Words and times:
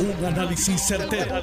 Un 0.00 0.24
análisis 0.24 0.80
certero, 0.80 1.42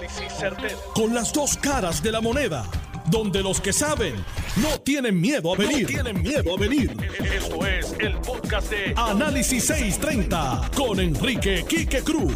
Con 0.93 1.13
las 1.13 1.33
dos 1.33 1.57
caras 1.57 2.01
de 2.01 2.09
la 2.11 2.21
moneda. 2.21 2.65
Donde 3.07 3.43
los 3.43 3.59
que 3.59 3.73
saben 3.73 4.15
no 4.57 4.79
tienen 4.79 5.19
miedo 5.19 5.53
a 5.53 5.57
venir. 5.57 5.85
tienen 5.87 6.21
miedo 6.21 6.55
a 6.55 6.57
venir. 6.57 6.95
Esto 7.19 7.65
es 7.67 7.93
el 7.99 8.15
podcast 8.19 8.71
de 8.71 8.93
Análisis 8.95 9.65
630 9.65 10.71
con 10.73 11.01
Enrique 11.01 11.65
Quique 11.67 12.01
Cruz. 12.01 12.33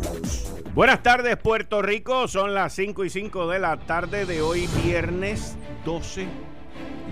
Buenas 0.76 1.02
tardes, 1.02 1.38
Puerto 1.38 1.82
Rico. 1.82 2.28
Son 2.28 2.54
las 2.54 2.74
5 2.74 3.06
y 3.06 3.10
5 3.10 3.48
de 3.48 3.60
la 3.60 3.78
tarde 3.78 4.26
de 4.26 4.42
hoy, 4.42 4.68
viernes 4.84 5.56
12 5.86 6.28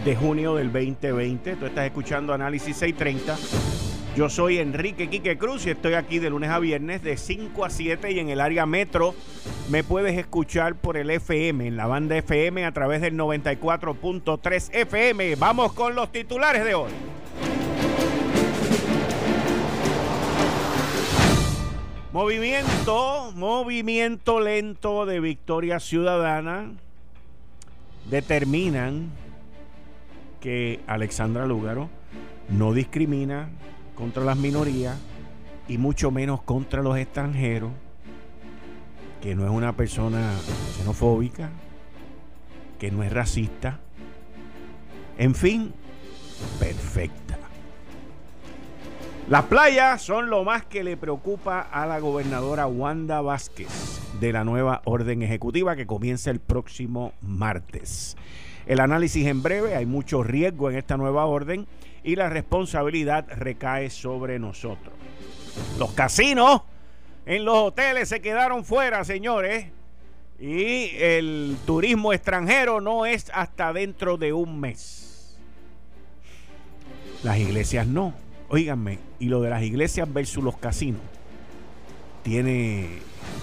de 0.03 0.15
junio 0.17 0.55
del 0.55 0.71
2020. 0.71 1.55
Tú 1.55 1.65
estás 1.65 1.85
escuchando 1.85 2.33
Análisis 2.33 2.75
630 2.75 3.37
yo 4.17 4.29
soy 4.29 4.57
Enrique 4.57 5.11
Quique 5.11 5.37
Cruz 5.37 5.67
y 5.67 5.69
estoy 5.69 5.93
aquí 5.93 6.17
de 6.17 6.31
lunes 6.31 6.49
a 6.49 6.57
viernes 6.57 7.03
de 7.03 7.17
5 7.17 7.63
a 7.63 7.69
7 7.69 8.11
y 8.13 8.17
en 8.17 8.29
el 8.29 8.41
área 8.41 8.65
metro 8.65 9.13
me 9.69 9.83
puedes 9.83 10.17
escuchar 10.17 10.73
por 10.73 10.97
el 10.97 11.11
FM, 11.11 11.67
en 11.67 11.77
la 11.77 11.85
banda 11.85 12.17
FM 12.17 12.65
a 12.65 12.71
través 12.71 13.01
del 13.01 13.13
94.3 13.13 14.69
FM. 14.73 15.35
Vamos 15.35 15.71
con 15.73 15.93
los 15.93 16.11
titulares 16.11 16.65
de 16.65 16.73
hoy. 16.73 16.91
Movimiento, 22.11 23.31
movimiento 23.35 24.39
lento 24.39 25.05
de 25.05 25.19
Victoria 25.19 25.79
Ciudadana 25.79 26.71
determinan 28.09 29.11
que 30.41 30.79
Alexandra 30.87 31.45
Lúgaro 31.45 31.87
no 32.49 32.73
discrimina, 32.73 33.49
contra 33.97 34.23
las 34.23 34.37
minorías 34.37 34.97
y 35.67 35.77
mucho 35.77 36.11
menos 36.11 36.41
contra 36.43 36.81
los 36.81 36.97
extranjeros, 36.97 37.71
que 39.21 39.35
no 39.35 39.43
es 39.43 39.49
una 39.49 39.75
persona 39.75 40.33
xenofóbica, 40.77 41.49
que 42.79 42.91
no 42.91 43.03
es 43.03 43.11
racista, 43.11 43.79
en 45.17 45.33
fin, 45.33 45.73
perfecta. 46.59 47.39
Las 49.29 49.43
playas 49.45 50.01
son 50.01 50.29
lo 50.29 50.45
más 50.45 50.63
que 50.63 50.83
le 50.83 50.95
preocupa 50.95 51.59
a 51.59 51.85
la 51.85 51.99
gobernadora 51.99 52.65
Wanda 52.67 53.19
Vázquez 53.19 53.99
de 54.21 54.31
la 54.31 54.45
nueva 54.45 54.81
orden 54.85 55.21
ejecutiva 55.21 55.75
que 55.75 55.85
comienza 55.85 56.31
el 56.31 56.39
próximo 56.39 57.11
martes. 57.21 58.15
El 58.67 58.79
análisis 58.79 59.25
en 59.25 59.43
breve, 59.43 59.75
hay 59.75 59.85
mucho 59.85 60.23
riesgo 60.23 60.69
en 60.69 60.77
esta 60.77 60.97
nueva 60.97 61.25
orden 61.25 61.67
y 62.07 62.15
la 62.15 62.29
responsabilidad 62.29 63.27
recae 63.35 63.89
sobre 63.89 64.39
nosotros. 64.39 64.93
Los 65.77 65.91
casinos 65.91 66.61
en 67.25 67.43
los 67.43 67.57
hoteles 67.57 68.07
se 68.07 68.21
quedaron 68.21 68.63
fuera, 68.63 69.03
señores. 69.03 69.65
Y 70.39 70.91
el 70.95 71.57
turismo 71.65 72.13
extranjero 72.13 72.79
no 72.79 73.05
es 73.05 73.29
hasta 73.33 73.73
dentro 73.73 74.15
de 74.15 74.31
un 74.31 74.57
mes. 74.57 75.37
Las 77.23 77.39
iglesias 77.39 77.85
no. 77.85 78.13
Óiganme, 78.47 78.99
y 79.19 79.25
lo 79.25 79.41
de 79.41 79.49
las 79.49 79.63
iglesias 79.63 80.07
versus 80.11 80.41
los 80.41 80.55
casinos 80.55 81.01
tiene, 82.23 82.99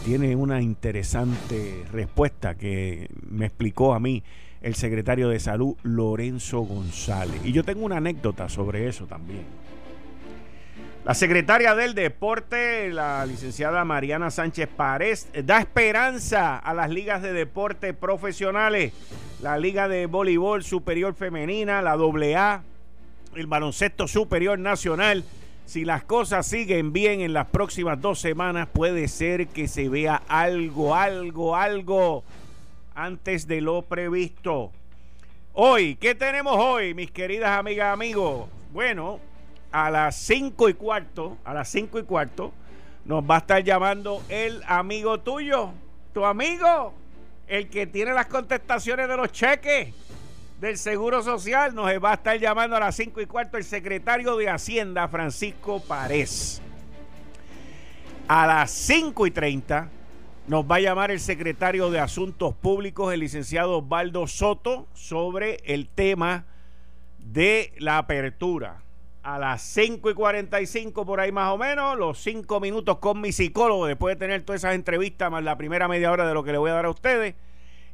tiene 0.07 0.37
una 0.37 0.63
interesante 0.63 1.85
respuesta 1.93 2.55
que 2.55 3.11
me 3.29 3.45
explicó 3.45 3.93
a 3.93 4.01
mí 4.01 4.23
el 4.65 4.75
secretario 4.75 5.29
de 5.29 5.39
Salud 5.39 5.77
Lorenzo 5.83 6.61
González. 6.61 7.39
Y 7.45 7.53
yo 7.53 7.65
tengo 7.65 7.85
una 7.85 7.99
anécdota 7.99 8.49
sobre 8.49 8.89
eso 8.89 9.05
también. 9.07 9.45
La 11.05 11.13
secretaria 11.13 11.75
del 11.75 11.95
Deporte, 11.95 12.91
la 12.91 13.27
licenciada 13.27 13.85
Mariana 13.85 14.31
Sánchez 14.31 14.71
Párez, 14.75 15.29
da 15.45 15.61
esperanza 15.61 16.57
a 16.57 16.73
las 16.73 16.89
ligas 16.89 17.21
de 17.21 17.35
deporte 17.35 17.93
profesionales, 17.93 18.95
la 19.43 19.59
Liga 19.59 19.87
de 19.87 20.07
Voleibol 20.07 20.65
Superior 20.65 21.13
Femenina, 21.15 21.83
la 21.83 21.93
AA, 21.93 22.63
el 23.37 23.47
Baloncesto 23.47 24.09
Superior 24.09 24.59
Nacional. 24.59 25.25
Si 25.67 25.85
las 25.85 26.05
cosas 26.05 26.47
siguen 26.47 26.95
bien 26.95 27.21
en 27.21 27.35
las 27.35 27.49
próximas 27.49 28.01
dos 28.01 28.19
semanas, 28.19 28.69
puede 28.73 29.09
ser 29.09 29.49
que 29.49 29.69
se 29.69 29.91
vea 29.91 30.23
algo, 30.27 30.95
algo, 30.95 31.55
algo 31.55 32.25
antes 32.95 33.47
de 33.47 33.61
lo 33.61 33.83
previsto. 33.83 34.73
Hoy, 35.53 35.97
¿qué 35.97 36.15
tenemos 36.15 36.57
hoy, 36.57 36.95
mis 36.95 37.11
queridas 37.11 37.59
amigas, 37.59 37.93
amigos? 37.93 38.49
Bueno, 38.73 39.21
a 39.71 39.91
las 39.91 40.17
cinco 40.17 40.69
y 40.69 40.75
cuarto, 40.75 41.39
a 41.45 41.55
las 41.55 41.69
cinco 41.69 41.99
y 41.99 42.05
cuarto, 42.05 42.53
nos 43.05 43.23
va 43.23 43.37
a 43.37 43.39
estar 43.39 43.63
llamando 43.63 44.23
el 44.29 44.63
amigo 44.67 45.21
tuyo, 45.21 45.71
tu 46.13 46.25
amigo, 46.25 46.95
el 47.47 47.69
que 47.69 47.87
tiene 47.87 48.13
las 48.13 48.27
contestaciones 48.27 49.09
de 49.09 49.17
los 49.17 49.31
cheques 49.31 49.95
del 50.61 50.79
Seguro 50.79 51.23
Social, 51.23 51.75
nos 51.75 51.87
va 52.03 52.13
a 52.13 52.15
estar 52.15 52.39
llamando 52.39 52.77
a 52.77 52.81
las 52.81 52.97
cinco 52.97 53.21
y 53.21 53.27
cuarto 53.27 53.57
el 53.59 53.65
secretario 53.65 54.37
de 54.37 54.49
Hacienda, 54.49 55.09
Francisco 55.09 55.81
Párez. 55.81 56.63
A 58.27 58.47
las 58.47 58.71
cinco 58.71 59.27
y 59.27 59.31
treinta 59.31 59.91
nos 60.47 60.71
va 60.71 60.77
a 60.77 60.81
llamar 60.81 61.11
el 61.11 61.21
secretario 61.21 61.91
de 61.91 62.01
Asuntos 62.01 62.55
Públicos, 62.55 63.13
el 63.13 63.21
licenciado 63.21 63.79
Osvaldo 63.79 64.27
Soto, 64.27 64.87
sobre 64.93 65.57
el 65.65 65.89
tema 65.89 66.45
de 67.19 67.73
la 67.79 67.97
apertura. 67.97 68.83
A 69.23 69.39
las 69.39 69.63
5 69.63 70.11
y 70.11 70.15
45 70.15 71.07
por 71.07 71.21
ahí 71.21 71.33
más 71.33 71.51
o 71.51 71.57
menos, 71.57 71.97
los 71.97 72.19
5 72.23 72.61
minutos 72.61 72.99
con 72.99 73.23
mi 73.23 73.33
psicólogo, 73.33 73.87
después 73.87 74.17
de 74.17 74.21
tener 74.21 74.43
todas 74.43 74.61
esas 74.61 74.75
entrevistas, 74.75 75.31
más 75.31 75.43
la 75.43 75.57
primera 75.57 75.89
media 75.89 76.13
hora 76.13 76.29
de 76.29 76.35
lo 76.35 76.45
que 76.45 76.53
le 76.53 76.59
voy 76.59 76.71
a 76.71 76.75
dar 76.75 76.85
a 76.85 76.91
ustedes. 76.91 77.35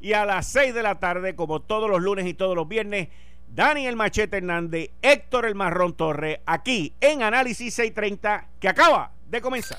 Y 0.01 0.15
a 0.15 0.25
las 0.25 0.47
6 0.49 0.75
de 0.75 0.83
la 0.83 0.99
tarde, 0.99 1.37
como 1.37 1.61
todos 1.61 1.89
los 1.89 2.03
lunes 2.03 2.27
y 2.27 2.35
todos 2.35 2.57
los 2.57 2.67
viernes, 2.67 3.09
Daniel 3.47 3.95
Machete 3.95 4.39
Hernández, 4.39 4.91
Héctor 5.03 5.47
El 5.47 5.55
Marrón 5.55 5.95
Torre, 5.95 6.43
aquí 6.47 6.95
en 7.01 7.23
Análisis 7.23 7.75
630, 7.75 8.49
que 8.59 8.69
acaba 8.69 9.13
de 9.29 9.41
comenzar. 9.41 9.79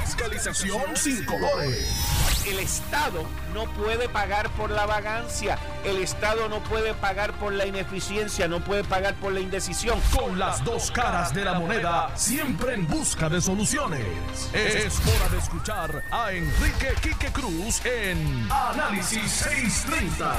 Fiscalización 0.11 0.97
sin 0.97 1.23
colores 1.25 2.21
el 2.45 2.59
Estado 2.59 3.23
no 3.53 3.65
puede 3.73 4.09
pagar 4.09 4.49
por 4.51 4.71
la 4.71 4.85
vagancia, 4.85 5.57
el 5.83 5.97
Estado 5.97 6.49
no 6.49 6.63
puede 6.63 6.93
pagar 6.93 7.33
por 7.33 7.53
la 7.53 7.65
ineficiencia, 7.65 8.47
no 8.47 8.63
puede 8.63 8.83
pagar 8.83 9.15
por 9.15 9.31
la 9.31 9.39
indecisión. 9.39 9.99
Con 10.17 10.39
las 10.39 10.63
dos 10.63 10.91
caras 10.91 11.33
de 11.33 11.45
la 11.45 11.59
moneda, 11.59 12.11
siempre 12.15 12.73
en 12.73 12.87
busca 12.87 13.29
de 13.29 13.41
soluciones. 13.41 14.05
Es 14.53 14.99
hora 14.99 15.29
de 15.29 15.37
escuchar 15.37 16.03
a 16.11 16.31
Enrique 16.31 16.93
Quique 17.01 17.31
Cruz 17.31 17.85
en 17.85 18.47
Análisis 18.51 19.31
630. 19.31 20.35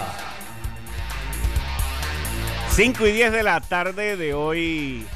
5 2.70 3.06
y 3.06 3.12
10 3.12 3.32
de 3.32 3.42
la 3.42 3.60
tarde 3.60 4.16
de 4.16 4.34
hoy, 4.34 5.06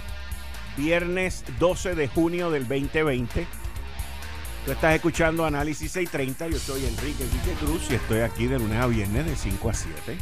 viernes 0.77 1.45
12 1.59 1.95
de 1.95 2.09
junio 2.09 2.51
del 2.51 2.69
2020. 2.69 3.66
Tú 4.67 4.73
estás 4.73 4.97
escuchando 4.97 5.45
Análisis 5.45 5.93
630. 5.93 6.49
Yo 6.49 6.59
soy 6.59 6.85
Enrique 6.87 7.25
Quique 7.25 7.53
Cruz 7.53 7.89
y 7.89 7.95
estoy 7.95 8.19
aquí 8.19 8.49
de 8.49 8.59
lunes 8.59 8.77
a 8.79 8.89
viernes 8.89 9.25
de 9.25 9.37
5 9.37 9.71
a 9.71 9.73
7. 9.73 10.19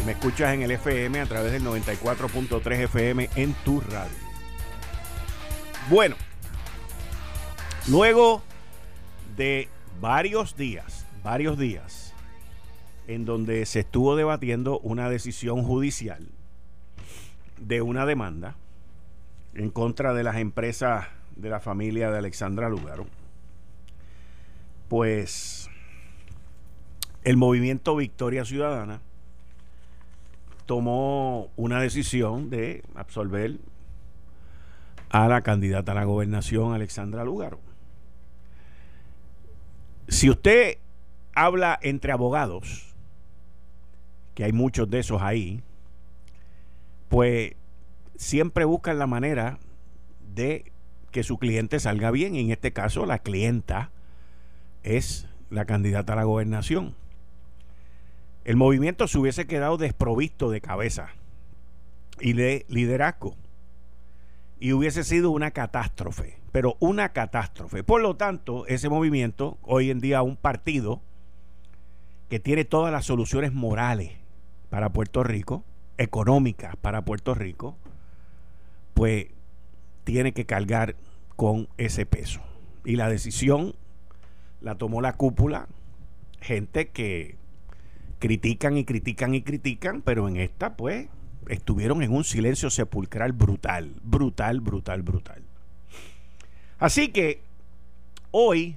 Y 0.00 0.04
me 0.04 0.12
escuchas 0.12 0.52
en 0.52 0.62
el 0.62 0.72
FM 0.72 1.20
a 1.20 1.26
través 1.26 1.52
del 1.52 1.62
94.3 1.62 2.72
FM 2.86 3.30
en 3.36 3.54
tu 3.64 3.80
radio. 3.82 4.10
Bueno, 5.88 6.16
luego 7.86 8.42
de 9.36 9.68
varios 10.00 10.56
días, 10.56 11.06
varios 11.22 11.56
días, 11.56 12.12
en 13.06 13.24
donde 13.24 13.64
se 13.64 13.78
estuvo 13.78 14.16
debatiendo 14.16 14.80
una 14.80 15.08
decisión 15.08 15.62
judicial 15.62 16.26
de 17.58 17.80
una 17.80 18.06
demanda 18.06 18.56
en 19.54 19.70
contra 19.70 20.14
de 20.14 20.24
las 20.24 20.34
empresas 20.38 21.06
de 21.36 21.48
la 21.48 21.60
familia 21.60 22.10
de 22.10 22.18
Alexandra 22.18 22.68
Lugaro 22.68 23.06
pues 24.90 25.70
el 27.22 27.36
movimiento 27.36 27.94
Victoria 27.94 28.44
Ciudadana 28.44 29.00
tomó 30.66 31.48
una 31.54 31.80
decisión 31.80 32.50
de 32.50 32.82
absolver 32.96 33.58
a 35.08 35.28
la 35.28 35.42
candidata 35.42 35.92
a 35.92 35.94
la 35.94 36.02
gobernación 36.02 36.74
Alexandra 36.74 37.22
Lugaro. 37.22 37.60
Si 40.08 40.28
usted 40.28 40.78
habla 41.36 41.78
entre 41.82 42.10
abogados, 42.10 42.92
que 44.34 44.42
hay 44.42 44.52
muchos 44.52 44.90
de 44.90 44.98
esos 44.98 45.22
ahí, 45.22 45.62
pues 47.08 47.52
siempre 48.16 48.64
buscan 48.64 48.98
la 48.98 49.06
manera 49.06 49.60
de 50.34 50.72
que 51.12 51.22
su 51.22 51.38
cliente 51.38 51.78
salga 51.78 52.10
bien. 52.10 52.34
En 52.34 52.50
este 52.50 52.72
caso, 52.72 53.06
la 53.06 53.20
clienta 53.20 53.92
es 54.82 55.28
la 55.50 55.64
candidata 55.64 56.12
a 56.12 56.16
la 56.16 56.24
gobernación. 56.24 56.94
El 58.44 58.56
movimiento 58.56 59.06
se 59.06 59.18
hubiese 59.18 59.46
quedado 59.46 59.76
desprovisto 59.76 60.50
de 60.50 60.60
cabeza 60.60 61.10
y 62.20 62.32
de 62.32 62.64
liderazgo. 62.68 63.36
Y 64.58 64.72
hubiese 64.72 65.04
sido 65.04 65.30
una 65.30 65.50
catástrofe, 65.52 66.38
pero 66.52 66.76
una 66.80 67.10
catástrofe. 67.10 67.82
Por 67.82 68.02
lo 68.02 68.16
tanto, 68.16 68.66
ese 68.66 68.88
movimiento, 68.88 69.58
hoy 69.62 69.90
en 69.90 70.00
día 70.00 70.22
un 70.22 70.36
partido 70.36 71.00
que 72.28 72.40
tiene 72.40 72.64
todas 72.64 72.92
las 72.92 73.06
soluciones 73.06 73.52
morales 73.52 74.12
para 74.68 74.90
Puerto 74.90 75.24
Rico, 75.24 75.64
económicas 75.98 76.76
para 76.76 77.04
Puerto 77.04 77.34
Rico, 77.34 77.76
pues 78.94 79.26
tiene 80.04 80.32
que 80.32 80.46
cargar 80.46 80.96
con 81.36 81.68
ese 81.76 82.06
peso. 82.06 82.40
Y 82.84 82.96
la 82.96 83.08
decisión 83.08 83.74
la 84.60 84.76
tomó 84.76 85.00
la 85.00 85.14
cúpula, 85.14 85.68
gente 86.40 86.88
que 86.88 87.36
critican 88.18 88.76
y 88.76 88.84
critican 88.84 89.34
y 89.34 89.42
critican, 89.42 90.02
pero 90.02 90.28
en 90.28 90.36
esta 90.36 90.76
pues 90.76 91.08
estuvieron 91.48 92.02
en 92.02 92.12
un 92.12 92.24
silencio 92.24 92.70
sepulcral 92.70 93.32
brutal, 93.32 93.94
brutal, 94.02 94.60
brutal, 94.60 95.02
brutal. 95.02 95.42
Así 96.78 97.08
que 97.08 97.42
hoy 98.30 98.76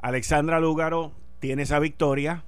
Alexandra 0.00 0.60
Lúgaro 0.60 1.12
tiene 1.40 1.62
esa 1.62 1.78
victoria, 1.78 2.44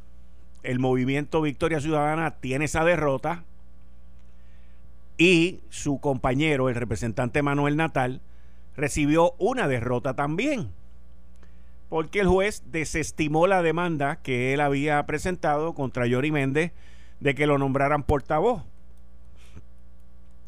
el 0.63 0.79
movimiento 0.79 1.43
Victoria 1.43 1.81
Ciudadana 1.81 2.33
tiene 2.33 2.65
esa 2.67 2.85
derrota 2.85 3.45
y 5.19 5.61
su 5.71 6.01
compañero, 6.01 6.69
el 6.69 6.75
representante 6.75 7.43
Manuel 7.43 7.77
Natal, 7.77 8.21
recibió 8.77 9.35
una 9.39 9.69
derrota 9.69 10.15
también 10.15 10.71
porque 11.89 12.21
el 12.21 12.29
juez 12.29 12.63
desestimó 12.67 13.47
la 13.47 13.63
demanda 13.63 14.17
que 14.17 14.53
él 14.53 14.61
había 14.61 15.05
presentado 15.07 15.75
contra 15.75 16.07
Yori 16.07 16.31
Méndez 16.33 16.73
de 17.21 17.35
que 17.35 17.47
lo 17.47 17.59
nombraran 17.59 18.03
portavoz. 18.03 18.63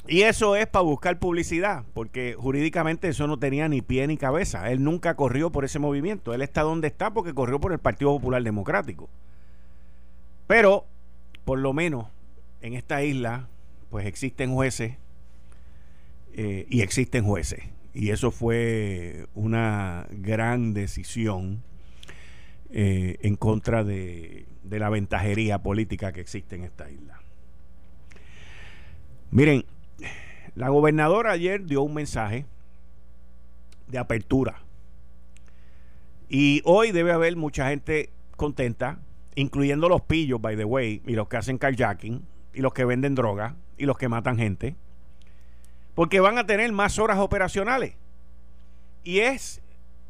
Y 0.06 0.22
eso 0.22 0.56
es 0.56 0.66
para 0.66 0.84
buscar 0.84 1.18
publicidad, 1.18 1.84
porque 1.92 2.34
jurídicamente 2.38 3.08
eso 3.08 3.26
no 3.26 3.38
tenía 3.38 3.68
ni 3.68 3.82
pie 3.82 4.06
ni 4.06 4.16
cabeza. 4.16 4.70
Él 4.70 4.82
nunca 4.82 5.14
corrió 5.14 5.52
por 5.52 5.66
ese 5.66 5.78
movimiento. 5.78 6.32
Él 6.32 6.40
está 6.40 6.62
donde 6.62 6.88
está 6.88 7.12
porque 7.12 7.34
corrió 7.34 7.60
por 7.60 7.72
el 7.72 7.78
Partido 7.78 8.12
Popular 8.12 8.42
Democrático. 8.42 9.10
Pero, 10.46 10.86
por 11.44 11.58
lo 11.58 11.74
menos, 11.74 12.06
en 12.62 12.72
esta 12.72 13.02
isla, 13.02 13.48
pues 13.90 14.06
existen 14.06 14.54
jueces 14.54 14.96
eh, 16.32 16.66
y 16.70 16.80
existen 16.80 17.26
jueces. 17.26 17.64
Y 17.98 18.10
eso 18.10 18.30
fue 18.30 19.26
una 19.34 20.06
gran 20.08 20.72
decisión 20.72 21.64
eh, 22.70 23.16
en 23.22 23.34
contra 23.34 23.82
de, 23.82 24.46
de 24.62 24.78
la 24.78 24.88
ventajería 24.88 25.64
política 25.64 26.12
que 26.12 26.20
existe 26.20 26.54
en 26.54 26.62
esta 26.62 26.88
isla. 26.88 27.20
Miren, 29.32 29.64
la 30.54 30.68
gobernadora 30.68 31.32
ayer 31.32 31.64
dio 31.64 31.82
un 31.82 31.94
mensaje 31.94 32.46
de 33.88 33.98
apertura. 33.98 34.62
Y 36.28 36.62
hoy 36.64 36.92
debe 36.92 37.10
haber 37.10 37.34
mucha 37.34 37.68
gente 37.68 38.10
contenta, 38.36 39.00
incluyendo 39.34 39.88
los 39.88 40.02
pillos, 40.02 40.40
by 40.40 40.56
the 40.56 40.64
way, 40.64 41.02
y 41.04 41.14
los 41.14 41.26
que 41.26 41.38
hacen 41.38 41.58
carjacking, 41.58 42.22
y 42.54 42.60
los 42.60 42.72
que 42.72 42.84
venden 42.84 43.16
droga, 43.16 43.56
y 43.76 43.86
los 43.86 43.98
que 43.98 44.08
matan 44.08 44.38
gente 44.38 44.76
porque 45.98 46.20
van 46.20 46.38
a 46.38 46.46
tener 46.46 46.70
más 46.70 47.00
horas 47.00 47.18
operacionales. 47.18 47.96
Y 49.02 49.18
es 49.18 49.60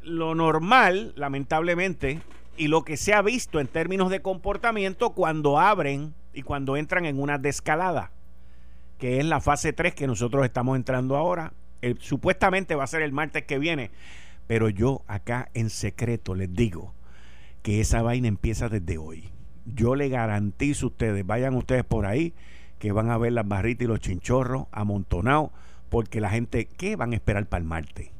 lo 0.03 0.35
normal, 0.35 1.13
lamentablemente, 1.15 2.21
y 2.57 2.67
lo 2.67 2.83
que 2.83 2.95
se 2.95 3.15
ha 3.15 3.23
visto 3.23 3.59
en 3.59 3.65
términos 3.65 4.11
de 4.11 4.21
comportamiento 4.21 5.15
cuando 5.15 5.57
abren 5.57 6.13
y 6.31 6.43
cuando 6.43 6.77
entran 6.77 7.07
en 7.07 7.19
una 7.19 7.39
descalada, 7.39 8.11
que 8.99 9.19
es 9.19 9.25
la 9.25 9.41
fase 9.41 9.73
3 9.73 9.95
que 9.95 10.05
nosotros 10.05 10.45
estamos 10.45 10.75
entrando 10.75 11.17
ahora. 11.17 11.53
supuestamente 11.97 12.75
va 12.75 12.83
a 12.83 12.87
ser 12.87 13.01
el 13.01 13.11
martes 13.11 13.45
que 13.45 13.57
viene, 13.57 13.89
pero 14.45 14.69
yo 14.69 15.01
acá 15.07 15.49
en 15.55 15.71
secreto 15.71 16.35
les 16.35 16.53
digo 16.53 16.93
que 17.63 17.81
esa 17.81 18.03
vaina 18.03 18.27
empieza 18.27 18.69
desde 18.69 18.99
hoy. 18.99 19.31
Yo 19.65 19.95
le 19.95 20.07
garantizo 20.09 20.85
a 20.85 20.89
ustedes, 20.89 21.25
vayan 21.25 21.55
ustedes 21.55 21.83
por 21.83 22.05
ahí, 22.05 22.35
que 22.77 22.91
van 22.91 23.09
a 23.09 23.17
ver 23.17 23.33
las 23.33 23.47
barritas 23.47 23.85
y 23.85 23.87
los 23.87 23.99
chinchorros 23.99 24.67
amontonados 24.71 25.49
porque 25.89 26.21
la 26.21 26.29
gente, 26.29 26.65
¿qué 26.65 26.95
van 26.95 27.13
a 27.13 27.15
esperar 27.15 27.47
para 27.47 27.61
el 27.61 27.67
martes? 27.67 28.11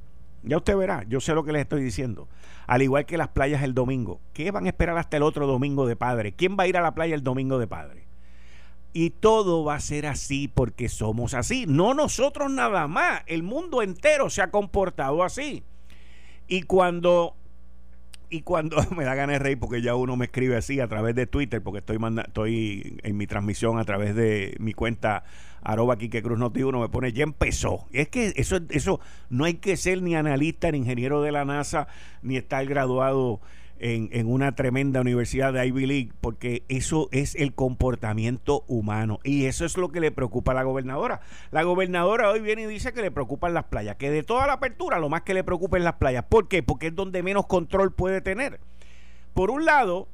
Ya 0.44 0.58
usted 0.58 0.76
verá, 0.76 1.04
yo 1.08 1.20
sé 1.20 1.34
lo 1.34 1.44
que 1.44 1.52
les 1.52 1.62
estoy 1.62 1.84
diciendo. 1.84 2.28
Al 2.68 2.82
igual 2.82 3.06
que 3.06 3.18
las 3.18 3.30
playas 3.30 3.64
el 3.64 3.74
domingo, 3.74 4.22
¿qué 4.34 4.52
van 4.52 4.66
a 4.66 4.70
esperar 4.70 4.98
hasta 4.98 5.18
el 5.18 5.24
otro 5.24 5.48
domingo 5.48 5.86
de 5.86 5.96
padre? 5.96 6.34
¿Quién 6.34 6.56
va 6.58 6.64
a 6.64 6.68
ir 6.68 6.78
a 6.78 6.82
la 6.82 6.94
playa 6.94 7.16
el 7.16 7.24
domingo 7.24 7.60
de 7.60 7.68
padre? 7.68 8.08
Y 8.94 9.12
todo 9.12 9.64
va 9.64 9.76
a 9.76 9.80
ser 9.80 10.06
así 10.06 10.48
porque 10.48 10.90
somos 10.90 11.34
así. 11.34 11.66
No 11.68 11.94
nosotros 11.94 12.52
nada 12.52 12.88
más, 12.88 13.22
el 13.28 13.44
mundo 13.44 13.82
entero 13.82 14.30
se 14.30 14.42
ha 14.42 14.50
comportado 14.50 15.24
así. 15.24 15.64
Y 16.48 16.64
cuando 16.64 17.36
y 18.30 18.42
cuando 18.42 18.78
me 18.96 19.04
da 19.04 19.16
ganas 19.16 19.36
de 19.36 19.40
reír 19.40 19.60
porque 19.60 19.82
ya 19.82 19.96
uno 19.96 20.16
me 20.16 20.26
escribe 20.26 20.56
así 20.56 20.80
a 20.80 20.88
través 20.88 21.16
de 21.16 21.28
Twitter, 21.28 21.62
porque 21.62 21.80
estoy 21.80 21.98
estoy 22.26 23.00
en 23.04 23.18
mi 23.18 23.28
transmisión 23.28 23.80
a 23.80 23.86
través 23.86 24.16
de 24.16 24.56
mi 24.60 24.74
cuenta 24.74 25.24
arroba 25.62 25.98
Quique 25.98 26.22
Cruz 26.22 26.40
Noti 26.40 26.64
uno 26.64 26.80
me 26.80 26.90
pone 26.90 27.12
ya 27.12 27.24
empezó. 27.24 27.88
Es 27.92 28.10
que 28.10 28.34
eso, 28.36 28.60
eso 28.70 29.00
no 29.30 29.46
hay 29.46 29.56
que 29.56 29.78
ser 29.78 30.02
ni 30.02 30.16
analista, 30.16 30.72
ni 30.72 30.80
ingeniero 30.80 31.22
de 31.22 31.32
la 31.32 31.46
NASA, 31.46 31.88
ni 32.22 32.38
estar 32.38 32.66
graduado 32.66 33.42
en, 33.80 34.28
una 34.28 34.56
tremenda 34.56 35.02
universidad 35.02 35.54
de 35.54 35.66
Ivy 35.66 35.86
League, 35.86 36.12
porque 36.22 36.64
eso 36.68 37.08
es 37.12 37.36
el 37.36 37.54
comportamiento 37.54 38.64
humano. 38.68 39.20
Y 39.24 39.46
eso 39.46 39.66
es 39.66 39.78
lo 39.78 39.90
que 39.90 40.02
le 40.02 40.12
preocupa 40.12 40.52
a 40.52 40.56
la 40.56 40.64
gobernadora. 40.64 41.22
La 41.52 41.64
gobernadora 41.64 42.30
hoy 42.30 42.42
viene 42.42 42.64
y 42.64 42.66
dice 42.66 42.94
que 42.94 43.02
le 43.02 43.12
preocupan 43.12 43.54
las 43.54 43.66
playas, 43.66 43.96
que 43.96 44.12
de 44.12 44.24
toda 44.24 44.48
la 44.48 44.54
apertura 44.54 45.00
lo 45.00 45.10
más 45.10 45.22
que 45.22 45.34
le 45.34 45.44
preocupa 45.44 45.78
es 45.78 45.84
las 45.84 45.96
playas. 45.96 46.26
¿Por 46.28 46.48
qué? 46.48 46.62
Porque 46.62 46.88
es 46.88 46.96
donde 46.96 47.24
menos 47.24 47.48
control 47.48 47.94
puede 47.94 48.22
tener. 48.22 48.60
Por 49.34 49.50
un 49.50 49.64
lado, 49.66 50.10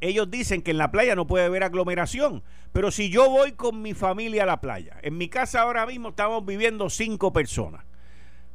ellos 0.00 0.30
dicen 0.30 0.62
que 0.62 0.70
en 0.70 0.78
la 0.78 0.92
playa 0.92 1.16
no 1.16 1.26
puede 1.26 1.46
haber 1.46 1.64
aglomeración, 1.64 2.44
pero 2.72 2.92
si 2.92 3.10
yo 3.10 3.28
voy 3.28 3.52
con 3.52 3.82
mi 3.82 3.94
familia 3.94 4.44
a 4.44 4.46
la 4.46 4.60
playa, 4.60 4.96
en 5.02 5.18
mi 5.18 5.28
casa 5.28 5.62
ahora 5.62 5.86
mismo 5.86 6.10
estamos 6.10 6.46
viviendo 6.46 6.88
cinco 6.88 7.32
personas 7.32 7.87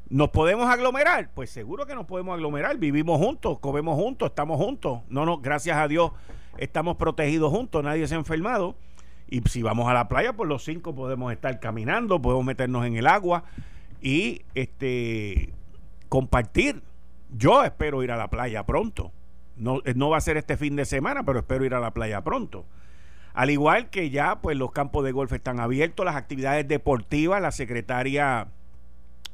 ¿Nos 0.09 0.29
podemos 0.29 0.67
aglomerar? 0.67 1.31
Pues 1.33 1.49
seguro 1.49 1.85
que 1.85 1.95
nos 1.95 2.05
podemos 2.05 2.33
aglomerar. 2.33 2.77
Vivimos 2.77 3.17
juntos, 3.19 3.59
comemos 3.59 3.95
juntos, 3.95 4.29
estamos 4.29 4.57
juntos. 4.57 4.99
No, 5.09 5.25
no, 5.25 5.39
gracias 5.39 5.77
a 5.77 5.87
Dios 5.87 6.11
estamos 6.57 6.97
protegidos 6.97 7.51
juntos, 7.51 7.83
nadie 7.83 8.07
se 8.07 8.15
ha 8.15 8.17
enfermado. 8.17 8.75
Y 9.29 9.41
si 9.49 9.63
vamos 9.63 9.87
a 9.89 9.93
la 9.93 10.07
playa, 10.07 10.33
pues 10.33 10.47
los 10.47 10.63
cinco 10.63 10.93
podemos 10.93 11.31
estar 11.31 11.59
caminando, 11.59 12.21
podemos 12.21 12.45
meternos 12.45 12.85
en 12.85 12.95
el 12.95 13.07
agua 13.07 13.45
y 14.01 14.41
este 14.53 15.53
compartir. 16.09 16.83
Yo 17.35 17.63
espero 17.63 18.03
ir 18.03 18.11
a 18.11 18.17
la 18.17 18.29
playa 18.29 18.65
pronto. 18.65 19.11
No, 19.55 19.81
no 19.95 20.09
va 20.09 20.17
a 20.17 20.21
ser 20.21 20.37
este 20.37 20.57
fin 20.57 20.75
de 20.75 20.85
semana, 20.85 21.23
pero 21.23 21.39
espero 21.39 21.65
ir 21.65 21.73
a 21.73 21.79
la 21.79 21.91
playa 21.91 22.21
pronto. 22.21 22.65
Al 23.33 23.49
igual 23.49 23.89
que 23.89 24.11
ya, 24.11 24.39
pues 24.41 24.57
los 24.57 24.71
campos 24.71 25.03
de 25.03 25.11
golf 25.11 25.33
están 25.33 25.59
abiertos, 25.59 26.05
las 26.05 26.15
actividades 26.15 26.67
deportivas, 26.67 27.41
la 27.41 27.51
secretaria 27.51 28.49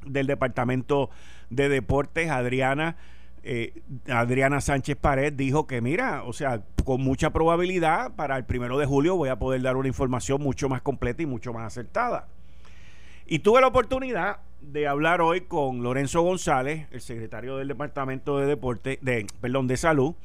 del 0.05 0.27
Departamento 0.27 1.09
de 1.49 1.69
Deportes, 1.69 2.29
Adriana. 2.29 2.95
Eh, 3.43 3.81
Adriana 4.09 4.59
Sánchez 4.59 4.97
Pared 4.97 5.33
dijo 5.33 5.65
que 5.65 5.81
mira, 5.81 6.23
o 6.23 6.33
sea, 6.33 6.61
con 6.83 7.01
mucha 7.01 7.31
probabilidad 7.31 8.15
para 8.15 8.35
el 8.35 8.43
primero 8.43 8.77
de 8.77 8.85
julio 8.85 9.15
voy 9.15 9.29
a 9.29 9.39
poder 9.39 9.61
dar 9.61 9.77
una 9.77 9.87
información 9.87 10.41
mucho 10.41 10.67
más 10.67 10.81
completa 10.81 11.23
y 11.23 11.25
mucho 11.25 11.53
más 11.53 11.65
acertada. 11.65 12.27
Y 13.25 13.39
tuve 13.39 13.61
la 13.61 13.67
oportunidad 13.67 14.39
de 14.61 14.87
hablar 14.87 15.21
hoy 15.21 15.41
con 15.41 15.83
Lorenzo 15.83 16.21
González, 16.21 16.87
el 16.91 17.01
secretario 17.01 17.57
del 17.57 17.67
Departamento 17.67 18.39
de 18.39 18.45
Deporte, 18.45 18.99
de, 19.01 19.25
perdón, 19.39 19.67
de 19.67 19.77
Salud, 19.77 20.15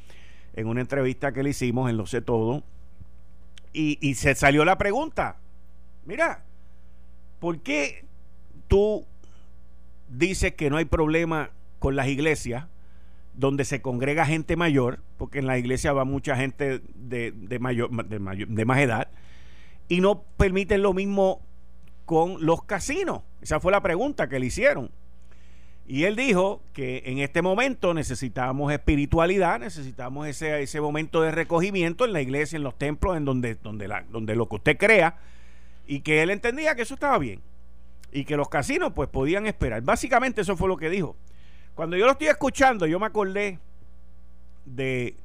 en 0.54 0.66
una 0.66 0.80
entrevista 0.80 1.32
que 1.32 1.42
le 1.42 1.50
hicimos 1.50 1.90
en 1.90 1.96
Lo 1.96 2.06
Sé 2.06 2.20
Todo. 2.20 2.62
Y, 3.72 3.98
y 4.00 4.14
se 4.14 4.34
salió 4.34 4.64
la 4.64 4.78
pregunta, 4.78 5.36
mira, 6.04 6.44
¿por 7.40 7.58
qué 7.60 8.04
tú 8.68 9.04
dice 10.18 10.54
que 10.54 10.70
no 10.70 10.76
hay 10.76 10.84
problema 10.84 11.50
con 11.78 11.96
las 11.96 12.08
iglesias 12.08 12.66
donde 13.34 13.64
se 13.64 13.82
congrega 13.82 14.24
gente 14.24 14.56
mayor, 14.56 15.00
porque 15.18 15.40
en 15.40 15.46
la 15.46 15.58
iglesia 15.58 15.92
va 15.92 16.04
mucha 16.04 16.36
gente 16.36 16.80
de, 16.94 17.32
de, 17.32 17.58
mayor, 17.58 17.90
de, 18.06 18.18
mayor, 18.18 18.48
de 18.48 18.64
más 18.64 18.78
edad, 18.78 19.08
y 19.88 20.00
no 20.00 20.22
permiten 20.36 20.82
lo 20.82 20.94
mismo 20.94 21.42
con 22.04 22.44
los 22.44 22.62
casinos. 22.62 23.22
Esa 23.42 23.60
fue 23.60 23.72
la 23.72 23.82
pregunta 23.82 24.28
que 24.28 24.38
le 24.38 24.46
hicieron. 24.46 24.90
Y 25.86 26.04
él 26.04 26.16
dijo 26.16 26.62
que 26.72 27.02
en 27.06 27.18
este 27.18 27.42
momento 27.42 27.92
necesitábamos 27.92 28.72
espiritualidad, 28.72 29.60
necesitamos 29.60 30.26
ese, 30.28 30.62
ese 30.62 30.80
momento 30.80 31.20
de 31.20 31.30
recogimiento 31.30 32.06
en 32.06 32.14
la 32.14 32.22
iglesia, 32.22 32.56
en 32.56 32.62
los 32.62 32.78
templos, 32.78 33.16
en 33.16 33.24
donde, 33.24 33.56
donde, 33.56 33.88
la, 33.88 34.04
donde 34.08 34.36
lo 34.36 34.48
que 34.48 34.54
usted 34.54 34.78
crea, 34.78 35.18
y 35.86 36.00
que 36.00 36.22
él 36.22 36.30
entendía 36.30 36.74
que 36.74 36.82
eso 36.82 36.94
estaba 36.94 37.18
bien 37.18 37.42
y 38.14 38.24
que 38.24 38.36
los 38.36 38.48
casinos 38.48 38.92
pues 38.94 39.10
podían 39.10 39.46
esperar. 39.46 39.82
Básicamente 39.82 40.40
eso 40.40 40.56
fue 40.56 40.68
lo 40.68 40.76
que 40.76 40.88
dijo. 40.88 41.16
Cuando 41.74 41.96
yo 41.96 42.06
lo 42.06 42.12
estoy 42.12 42.28
escuchando, 42.28 42.86
yo 42.86 43.00
me 43.00 43.06
acordé 43.06 43.58
de, 44.64 45.16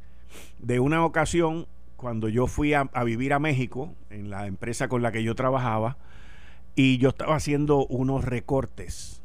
de 0.57 0.79
una 0.79 1.05
ocasión 1.05 1.67
cuando 1.95 2.29
yo 2.29 2.47
fui 2.47 2.73
a, 2.73 2.85
vivir 3.05 3.33
a 3.33 3.39
México, 3.39 3.93
en 4.09 4.31
la 4.31 4.47
empresa 4.47 4.87
con 4.87 5.03
la 5.03 5.11
que 5.11 5.21
yo 5.21 5.35
trabajaba, 5.35 5.97
y 6.75 6.97
yo 6.97 7.09
estaba 7.09 7.35
haciendo 7.35 7.85
unos 7.85 8.25
recortes 8.25 9.21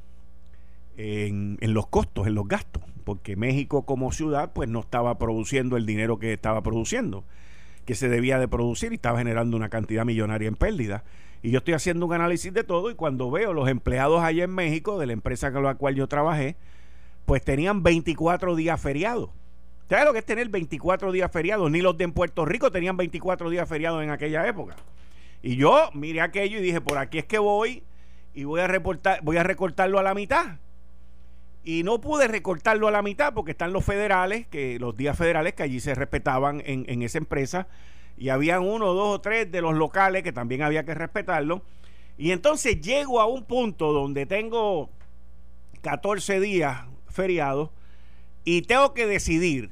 en, 0.99 1.57
en, 1.63 1.73
los 1.73 1.87
costos, 1.87 2.27
en 2.27 2.35
los 2.35 2.47
gastos, 2.47 2.83
porque 3.05 3.35
México 3.35 3.87
como 3.87 4.13
ciudad 4.13 4.53
pues 4.53 4.69
no 4.69 4.81
estaba 4.81 5.17
produciendo 5.19 5.79
el 5.79 5.87
dinero 5.87 6.19
que 6.19 6.35
estaba 6.35 6.63
produciendo, 6.63 7.25
que 7.87 7.95
se 7.95 8.11
debía 8.11 8.39
de 8.39 8.49
producir 8.49 8.93
y 8.93 8.97
estaba 8.97 9.19
generando 9.19 9.57
una 9.57 9.71
cantidad 9.71 10.05
millonaria 10.05 10.49
en 10.49 10.57
pérdida. 10.57 11.05
Y 11.45 11.51
yo 11.51 11.59
estoy 11.59 11.75
haciendo 11.75 12.07
un 12.07 12.13
análisis 12.15 12.55
de 12.55 12.65
todo 12.65 12.91
y 12.91 12.95
cuando 12.95 13.31
veo 13.31 13.53
los 13.53 13.69
empleados 13.69 14.23
allá 14.23 14.45
en 14.45 14.51
México, 14.51 14.99
de 14.99 15.05
la 15.05 15.13
empresa 15.13 15.53
con 15.53 15.63
la 15.63 15.75
cual 15.75 15.95
yo 15.95 16.07
trabajé, 16.07 16.57
pues 17.27 17.45
tenían 17.45 17.83
24 17.83 18.57
días 18.57 18.81
feriados. 18.81 19.29
¿Sabes 19.87 20.07
lo 20.07 20.15
que 20.15 20.21
es 20.21 20.25
tener 20.25 20.49
24 20.49 21.13
días 21.13 21.31
feriados? 21.31 21.71
Ni 21.71 21.83
los 21.83 21.99
de 21.99 22.05
en 22.05 22.13
Puerto 22.13 22.47
Rico 22.47 22.73
tenían 22.73 22.97
24 22.97 23.51
días 23.51 23.69
feriados 23.69 24.03
en 24.03 24.09
aquella 24.09 24.49
época. 24.49 24.77
Y 25.43 25.57
yo 25.57 25.91
miré 25.93 26.23
aquello 26.23 26.61
y 26.61 26.63
dije, 26.63 26.81
por 26.81 26.97
aquí 26.97 27.19
es 27.19 27.27
que 27.27 27.37
voy 27.37 27.83
y 28.33 28.45
voy 28.45 28.63
a 28.63 28.67
reportar, 28.67 29.21
voy 29.23 29.37
a 29.37 29.43
recortarlo 29.43 29.99
a 29.99 30.03
la 30.03 30.15
mitad. 30.15 30.57
Y 31.63 31.83
no 31.83 32.01
pude 32.01 32.27
recortarlo 32.27 32.89
a 32.89 32.91
la 32.91 33.03
mitad 33.03 33.35
porque 33.35 33.51
están 33.51 33.75
los 33.75 33.85
federales, 33.85 34.47
que 34.47 34.79
los 34.79 34.97
días 34.97 35.19
federales 35.19 35.53
que 35.53 35.63
allí 35.63 35.81
se 35.81 35.95
respetaban 35.95 36.63
en, 36.65 36.87
en 36.89 37.03
esa 37.03 37.19
empresa, 37.19 37.69
y 38.17 38.29
habían 38.29 38.63
uno, 38.63 38.93
dos 38.95 39.17
o 39.17 39.21
tres 39.21 39.51
de 39.51 39.61
los 39.61 39.75
locales 39.75 40.23
que 40.23 40.33
también 40.33 40.63
había 40.63 40.85
que 40.85 40.95
respetarlo. 40.95 41.63
Y 42.17 42.31
entonces 42.31 42.81
llego 42.81 43.21
a 43.21 43.27
un 43.27 43.45
punto 43.45 43.93
donde 43.93 44.27
tengo 44.27 44.91
14 45.83 46.41
días 46.41 46.85
feriados 47.09 47.71
y 48.45 48.63
tengo 48.63 48.95
que 48.95 49.07
decidir 49.07 49.71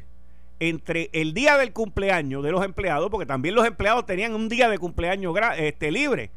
entre 0.58 1.10
el 1.12 1.34
día 1.34 1.58
del 1.58 1.72
cumpleaños 1.72 2.42
de 2.44 2.52
los 2.52 2.64
empleados, 2.64 3.10
porque 3.10 3.26
también 3.26 3.54
los 3.54 3.66
empleados 3.66 4.06
tenían 4.06 4.34
un 4.34 4.48
día 4.48 4.68
de 4.68 4.78
cumpleaños 4.78 5.34
este, 5.56 5.90
libre, 5.90 6.30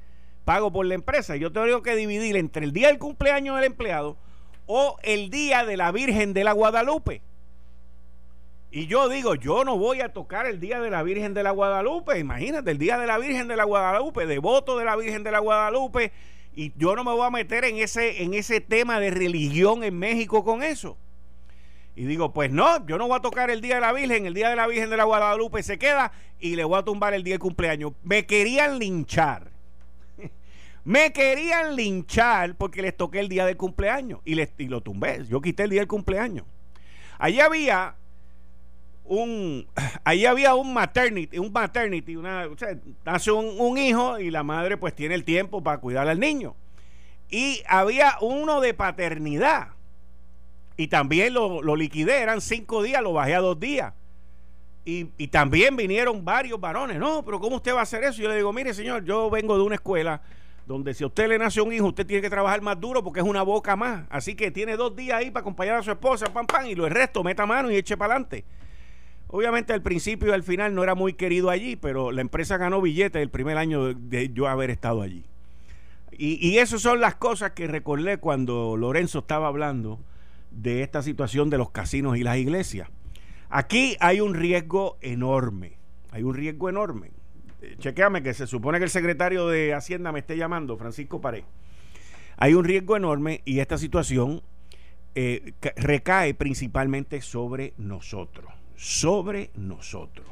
pago 0.45 0.71
por 0.71 0.85
la 0.85 0.95
empresa. 0.95 1.35
Yo 1.35 1.51
tengo 1.51 1.83
que 1.83 1.95
dividir 1.95 2.35
entre 2.35 2.65
el 2.65 2.73
día 2.73 2.87
del 2.87 2.97
cumpleaños 2.97 3.55
del 3.55 3.65
empleado 3.65 4.17
o 4.65 4.97
el 5.03 5.29
día 5.29 5.65
de 5.65 5.77
la 5.77 5.91
Virgen 5.91 6.33
de 6.33 6.43
la 6.43 6.53
Guadalupe. 6.53 7.21
Y 8.75 8.87
yo 8.87 9.07
digo, 9.07 9.35
yo 9.35 9.63
no 9.63 9.77
voy 9.77 10.01
a 10.01 10.09
tocar 10.09 10.47
el 10.47 10.59
día 10.59 10.81
de 10.81 10.89
la 10.89 11.01
Virgen 11.01 11.33
de 11.33 11.43
la 11.43 11.51
Guadalupe. 11.51 12.19
Imagínate, 12.19 12.71
el 12.71 12.77
día 12.77 12.97
de 12.97 13.07
la 13.07 13.17
Virgen 13.17 13.47
de 13.47 13.55
la 13.55 13.63
Guadalupe, 13.63 14.25
devoto 14.25 14.77
de 14.77 14.83
la 14.83 14.97
Virgen 14.97 15.23
de 15.23 15.31
la 15.31 15.39
Guadalupe. 15.39 16.11
Y 16.53 16.73
yo 16.75 16.93
no 16.93 17.05
me 17.05 17.13
voy 17.13 17.25
a 17.25 17.29
meter 17.29 17.63
en 17.63 17.77
ese, 17.77 18.21
en 18.21 18.33
ese 18.33 18.59
tema 18.59 18.99
de 18.99 19.11
religión 19.11 19.85
en 19.85 19.97
México 19.97 20.43
con 20.43 20.61
eso. 20.61 20.97
Y 21.95 22.03
digo, 22.03 22.33
pues 22.33 22.51
no, 22.51 22.85
yo 22.85 22.97
no 22.97 23.07
voy 23.07 23.17
a 23.17 23.21
tocar 23.21 23.49
el 23.49 23.61
día 23.61 23.75
de 23.75 23.81
la 23.81 23.93
Virgen, 23.93 24.25
el 24.25 24.33
día 24.33 24.49
de 24.49 24.57
la 24.57 24.67
Virgen 24.67 24.89
de 24.89 24.97
la 24.97 25.05
Guadalupe 25.05 25.63
se 25.63 25.79
queda 25.79 26.11
y 26.37 26.57
le 26.57 26.65
voy 26.65 26.77
a 26.77 26.83
tumbar 26.83 27.13
el 27.13 27.23
día 27.23 27.35
de 27.35 27.39
cumpleaños. 27.39 27.93
Me 28.03 28.25
querían 28.25 28.77
linchar. 28.77 29.51
Me 30.83 31.13
querían 31.13 31.77
linchar 31.77 32.55
porque 32.57 32.81
les 32.81 32.97
toqué 32.97 33.21
el 33.21 33.29
día 33.29 33.45
del 33.45 33.55
cumpleaños 33.55 34.19
y, 34.25 34.35
les, 34.35 34.51
y 34.57 34.67
lo 34.67 34.81
tumbé. 34.81 35.23
Yo 35.29 35.39
quité 35.39 35.63
el 35.63 35.69
día 35.69 35.79
del 35.79 35.87
cumpleaños. 35.87 36.45
Allí 37.17 37.39
había 37.39 37.95
un 39.05 39.67
ahí 40.03 40.25
había 40.25 40.55
un 40.55 40.73
maternity, 40.73 41.37
un 41.39 41.51
maternity, 41.51 42.15
una, 42.15 42.47
o 42.47 42.57
sea, 42.57 42.77
nace 43.05 43.31
un, 43.31 43.59
un, 43.59 43.77
hijo 43.77 44.19
y 44.19 44.31
la 44.31 44.43
madre 44.43 44.77
pues 44.77 44.95
tiene 44.95 45.15
el 45.15 45.23
tiempo 45.23 45.63
para 45.63 45.79
cuidar 45.79 46.07
al 46.07 46.19
niño. 46.19 46.55
Y 47.29 47.61
había 47.67 48.17
uno 48.21 48.61
de 48.61 48.73
paternidad. 48.73 49.69
Y 50.77 50.87
también 50.87 51.33
lo, 51.33 51.61
lo 51.61 51.75
liquidé, 51.75 52.21
eran 52.21 52.41
cinco 52.41 52.83
días, 52.83 53.01
lo 53.01 53.13
bajé 53.13 53.35
a 53.35 53.39
dos 53.39 53.59
días. 53.59 53.93
Y, 54.83 55.09
y, 55.17 55.29
también 55.29 55.75
vinieron 55.75 56.23
varios 56.23 56.59
varones. 56.59 56.97
No, 56.97 57.23
pero 57.23 57.39
¿cómo 57.39 57.55
usted 57.55 57.73
va 57.73 57.79
a 57.79 57.83
hacer 57.83 58.03
eso? 58.03 58.21
Yo 58.21 58.29
le 58.29 58.35
digo, 58.35 58.53
mire 58.53 58.73
señor, 58.73 59.03
yo 59.03 59.31
vengo 59.31 59.57
de 59.57 59.63
una 59.63 59.75
escuela 59.75 60.21
donde 60.65 60.93
si 60.93 61.03
a 61.03 61.07
usted 61.07 61.27
le 61.27 61.37
nace 61.37 61.61
un 61.61 61.71
hijo, 61.71 61.87
usted 61.87 62.05
tiene 62.05 62.21
que 62.21 62.29
trabajar 62.29 62.61
más 62.61 62.79
duro 62.79 63.03
porque 63.03 63.19
es 63.19 63.25
una 63.25 63.43
boca 63.43 63.75
más. 63.75 64.05
Así 64.09 64.35
que 64.35 64.51
tiene 64.51 64.75
dos 64.75 64.95
días 64.95 65.17
ahí 65.17 65.31
para 65.31 65.41
acompañar 65.41 65.77
a 65.77 65.83
su 65.83 65.91
esposa, 65.91 66.31
pam, 66.31 66.45
pam, 66.45 66.65
y 66.65 66.75
lo 66.75 66.85
el 66.85 66.93
resto, 66.93 67.23
meta 67.23 67.45
mano 67.45 67.71
y 67.71 67.75
eche 67.75 67.97
para 67.97 68.13
adelante. 68.13 68.45
Obviamente 69.35 69.73
al 69.73 69.81
principio 69.81 70.29
y 70.29 70.31
al 70.31 70.43
final 70.43 70.73
no 70.73 70.81
era 70.81 70.95
muy 70.95 71.11
querido 71.11 71.49
allí, 71.49 71.75
pero 71.75 72.13
la 72.13 72.21
empresa 72.21 72.55
ganó 72.55 72.79
billetes 72.79 73.21
el 73.21 73.29
primer 73.29 73.57
año 73.57 73.93
de, 73.93 74.31
yo 74.31 74.47
haber 74.47 74.69
estado 74.69 75.01
allí. 75.01 75.25
Y, 76.13 76.35
y 76.47 76.59
esas 76.59 76.81
son 76.81 77.01
las 77.01 77.15
cosas 77.15 77.51
que 77.51 77.67
recordé 77.67 78.17
cuando 78.17 78.77
Lorenzo 78.77 79.19
estaba 79.19 79.47
hablando 79.47 79.99
de 80.51 80.83
esta 80.83 81.01
situación 81.01 81.49
de 81.49 81.57
los 81.57 81.71
casinos 81.71 82.15
y 82.15 82.23
las 82.23 82.37
iglesias. 82.37 82.87
Aquí 83.49 83.97
hay 83.99 84.21
un 84.21 84.35
riesgo 84.35 84.97
enorme, 85.01 85.73
hay 86.11 86.23
un 86.23 86.33
riesgo 86.33 86.69
enorme. 86.69 87.11
Eh, 87.61 87.75
chequeame 87.77 88.23
que 88.23 88.33
se 88.33 88.47
supone 88.47 88.77
que 88.77 88.85
el 88.85 88.89
secretario 88.89 89.49
de 89.49 89.73
Hacienda 89.73 90.13
me 90.13 90.19
esté 90.19 90.37
llamando, 90.37 90.77
Francisco 90.77 91.19
Pared. 91.19 91.43
Hay 92.37 92.53
un 92.53 92.63
riesgo 92.63 92.95
enorme 92.95 93.41
y 93.43 93.59
esta 93.59 93.77
situación 93.77 94.43
eh, 95.13 95.51
recae 95.75 96.33
principalmente 96.35 97.21
sobre 97.21 97.73
nosotros, 97.77 98.49
sobre 98.77 99.51
nosotros. 99.55 100.27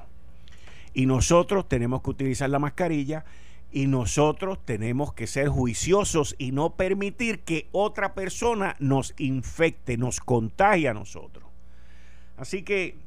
Y 0.94 1.06
nosotros 1.06 1.68
tenemos 1.68 2.02
que 2.02 2.12
utilizar 2.12 2.50
la 2.50 2.60
mascarilla 2.60 3.26
y 3.72 3.88
nosotros 3.88 4.60
tenemos 4.64 5.14
que 5.14 5.26
ser 5.26 5.50
juiciosos 5.50 6.36
y 6.38 6.52
no 6.52 6.76
permitir 6.76 7.40
que 7.40 7.68
otra 7.72 8.14
persona 8.14 8.76
nos 8.80 9.16
infecte, 9.18 9.98
nos 9.98 10.20
contagie 10.20 10.88
a 10.90 10.94
nosotros. 10.94 11.46
Así 12.38 12.62
que 12.62 12.98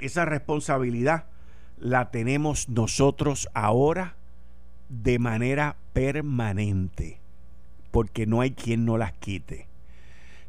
esa 0.00 0.24
responsabilidad 0.24 1.26
la 1.78 2.10
tenemos 2.10 2.68
nosotros 2.68 3.48
ahora 3.54 4.16
de 4.88 5.18
manera 5.20 5.76
permanente, 5.92 7.20
porque 7.90 8.26
no 8.26 8.40
hay 8.40 8.50
quien 8.50 8.84
no 8.84 8.98
las 8.98 9.12
quite. 9.12 9.68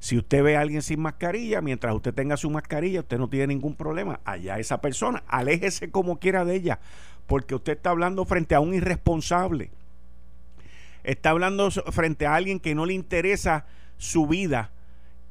Si 0.05 0.19
usted 0.19 0.43
ve 0.43 0.55
a 0.55 0.62
alguien 0.62 0.83
sin 0.83 1.00
mascarilla, 1.00 1.62
mientras 1.62 1.95
usted 1.95 2.13
tenga 2.13 2.38
su 2.38 2.51
mascarilla, 2.51 3.00
usted 3.00 3.17
no 3.17 3.27
tiene 3.27 3.47
ningún 3.47 3.74
problema. 3.74 4.19
Allá 4.24 4.59
esa 4.59 4.79
persona, 4.79 5.24
aléjese 5.27 5.89
como 5.89 6.19
quiera 6.19 6.45
de 6.45 6.53
ella, 6.53 6.79
porque 7.25 7.55
usted 7.55 7.74
está 7.77 7.89
hablando 7.89 8.24
frente 8.24 8.53
a 8.53 8.59
un 8.59 8.75
irresponsable. 8.75 9.71
Está 11.03 11.31
hablando 11.31 11.71
frente 11.71 12.27
a 12.27 12.35
alguien 12.35 12.59
que 12.59 12.75
no 12.75 12.85
le 12.85 12.93
interesa 12.93 13.65
su 13.97 14.27
vida 14.27 14.69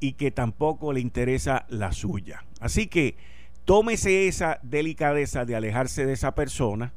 y 0.01 0.11
que 0.11 0.29
tampoco 0.29 0.91
le 0.91 0.99
interesa 0.99 1.65
la 1.69 1.93
suya. 1.93 2.43
Así 2.59 2.87
que 2.87 3.15
tómese 3.63 4.27
esa 4.27 4.59
delicadeza 4.61 5.45
de 5.45 5.55
alejarse 5.55 6.05
de 6.05 6.11
esa 6.11 6.35
persona 6.35 6.91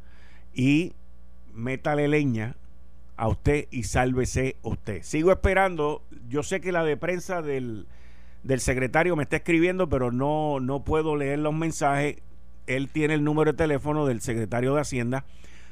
y 0.52 0.94
métale 1.54 2.08
leña 2.08 2.56
a 3.18 3.28
usted 3.28 3.66
y 3.70 3.82
sálvese 3.82 4.56
usted. 4.62 5.02
Sigo 5.02 5.30
esperando, 5.32 6.02
yo 6.28 6.42
sé 6.42 6.60
que 6.60 6.72
la 6.72 6.84
de 6.84 6.96
prensa 6.96 7.42
del, 7.42 7.86
del 8.42 8.60
secretario 8.60 9.16
me 9.16 9.24
está 9.24 9.36
escribiendo, 9.36 9.88
pero 9.88 10.10
no, 10.10 10.60
no 10.60 10.84
puedo 10.84 11.16
leer 11.16 11.40
los 11.40 11.54
mensajes 11.54 12.16
él 12.68 12.88
tiene 12.90 13.14
el 13.14 13.24
número 13.24 13.52
de 13.52 13.56
teléfono 13.56 14.06
del 14.06 14.20
secretario 14.20 14.74
de 14.74 14.82
Hacienda. 14.82 15.24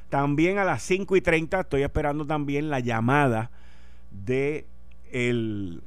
También 0.08 0.58
a 0.58 0.64
las 0.64 0.82
5 0.82 1.16
y 1.16 1.20
30 1.20 1.60
estoy 1.60 1.82
esperando 1.82 2.26
también 2.26 2.70
la 2.70 2.80
llamada 2.80 3.50
de 4.10 4.66
el 5.12 5.82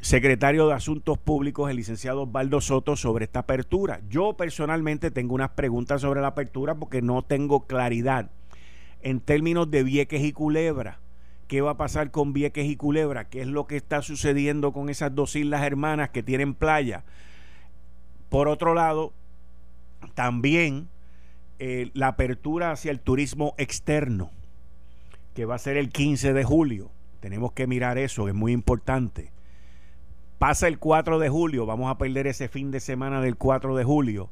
secretario 0.00 0.66
de 0.66 0.74
Asuntos 0.74 1.18
Públicos, 1.18 1.70
el 1.70 1.76
licenciado 1.76 2.22
Osvaldo 2.22 2.60
Soto, 2.60 2.96
sobre 2.96 3.24
esta 3.24 3.40
apertura. 3.40 4.00
Yo 4.08 4.36
personalmente 4.36 5.10
tengo 5.10 5.34
unas 5.34 5.50
preguntas 5.50 6.00
sobre 6.00 6.20
la 6.20 6.28
apertura 6.28 6.74
porque 6.74 7.02
no 7.02 7.22
tengo 7.22 7.66
claridad 7.66 8.30
en 9.06 9.20
términos 9.20 9.70
de 9.70 9.84
Vieques 9.84 10.24
y 10.24 10.32
Culebra. 10.32 10.98
¿Qué 11.46 11.60
va 11.60 11.70
a 11.70 11.76
pasar 11.76 12.10
con 12.10 12.32
Vieques 12.32 12.66
y 12.66 12.74
Culebra? 12.74 13.28
¿Qué 13.28 13.40
es 13.40 13.46
lo 13.46 13.68
que 13.68 13.76
está 13.76 14.02
sucediendo 14.02 14.72
con 14.72 14.88
esas 14.88 15.14
dos 15.14 15.36
islas 15.36 15.62
hermanas 15.62 16.10
que 16.10 16.24
tienen 16.24 16.54
playa? 16.54 17.04
Por 18.30 18.48
otro 18.48 18.74
lado, 18.74 19.12
también 20.14 20.88
eh, 21.60 21.92
la 21.94 22.08
apertura 22.08 22.72
hacia 22.72 22.90
el 22.90 22.98
turismo 22.98 23.54
externo, 23.58 24.32
que 25.34 25.44
va 25.44 25.54
a 25.54 25.60
ser 25.60 25.76
el 25.76 25.90
15 25.90 26.32
de 26.32 26.42
julio. 26.42 26.90
Tenemos 27.20 27.52
que 27.52 27.68
mirar 27.68 27.98
eso, 27.98 28.26
es 28.26 28.34
muy 28.34 28.50
importante. 28.50 29.30
Pasa 30.40 30.66
el 30.66 30.80
4 30.80 31.20
de 31.20 31.28
julio, 31.28 31.64
vamos 31.64 31.92
a 31.92 31.96
perder 31.96 32.26
ese 32.26 32.48
fin 32.48 32.72
de 32.72 32.80
semana 32.80 33.20
del 33.20 33.36
4 33.36 33.76
de 33.76 33.84
julio, 33.84 34.30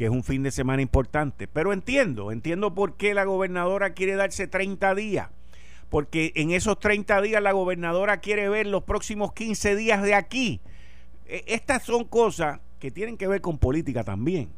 que 0.00 0.06
es 0.06 0.10
un 0.10 0.24
fin 0.24 0.42
de 0.42 0.50
semana 0.50 0.80
importante. 0.80 1.46
Pero 1.46 1.74
entiendo, 1.74 2.32
entiendo 2.32 2.74
por 2.74 2.96
qué 2.96 3.12
la 3.12 3.24
gobernadora 3.24 3.92
quiere 3.92 4.14
darse 4.14 4.46
30 4.46 4.94
días. 4.94 5.28
Porque 5.90 6.32
en 6.36 6.52
esos 6.52 6.80
30 6.80 7.20
días 7.20 7.42
la 7.42 7.52
gobernadora 7.52 8.16
quiere 8.20 8.48
ver 8.48 8.66
los 8.66 8.84
próximos 8.84 9.34
15 9.34 9.76
días 9.76 10.02
de 10.02 10.14
aquí. 10.14 10.62
E, 11.26 11.44
estas 11.48 11.82
son 11.82 12.04
cosas 12.04 12.60
que 12.78 12.90
tienen 12.90 13.18
que 13.18 13.28
ver 13.28 13.42
con 13.42 13.58
política 13.58 14.02
también 14.02 14.48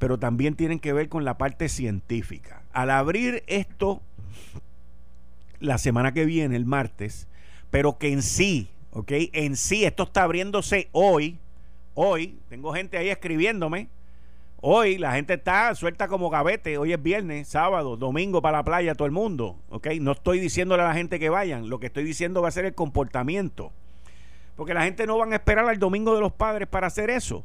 pero 0.00 0.18
también 0.18 0.56
tienen 0.56 0.80
que 0.80 0.92
ver 0.92 1.08
con 1.08 1.24
la 1.24 1.38
parte 1.38 1.68
científica. 1.68 2.64
Al 2.72 2.90
abrir 2.90 3.44
esto 3.46 4.02
la 5.60 5.78
semana 5.78 6.12
que 6.12 6.24
viene, 6.24 6.56
el 6.56 6.66
martes, 6.66 7.28
pero 7.70 7.98
que 7.98 8.10
en 8.10 8.22
sí, 8.22 8.68
¿ok? 8.90 9.12
En 9.32 9.54
sí, 9.54 9.84
esto 9.84 10.02
está 10.02 10.24
abriéndose 10.24 10.88
hoy. 10.90 11.38
Hoy, 11.94 12.40
tengo 12.48 12.72
gente 12.72 12.98
ahí 12.98 13.10
escribiéndome. 13.10 13.86
Hoy 14.64 14.96
la 14.96 15.14
gente 15.14 15.34
está 15.34 15.74
suelta 15.74 16.06
como 16.06 16.30
gavete. 16.30 16.78
Hoy 16.78 16.92
es 16.92 17.02
viernes, 17.02 17.48
sábado, 17.48 17.96
domingo 17.96 18.40
para 18.40 18.58
la 18.58 18.64
playa, 18.64 18.94
todo 18.94 19.06
el 19.06 19.12
mundo. 19.12 19.58
¿ok? 19.70 19.88
No 20.00 20.12
estoy 20.12 20.38
diciéndole 20.38 20.84
a 20.84 20.86
la 20.86 20.94
gente 20.94 21.18
que 21.18 21.30
vayan. 21.30 21.68
Lo 21.68 21.80
que 21.80 21.86
estoy 21.86 22.04
diciendo 22.04 22.42
va 22.42 22.46
a 22.46 22.52
ser 22.52 22.66
el 22.66 22.74
comportamiento. 22.76 23.72
Porque 24.54 24.72
la 24.72 24.84
gente 24.84 25.04
no 25.04 25.18
van 25.18 25.32
a 25.32 25.36
esperar 25.36 25.68
al 25.68 25.80
domingo 25.80 26.14
de 26.14 26.20
los 26.20 26.32
padres 26.32 26.68
para 26.68 26.86
hacer 26.86 27.10
eso. 27.10 27.44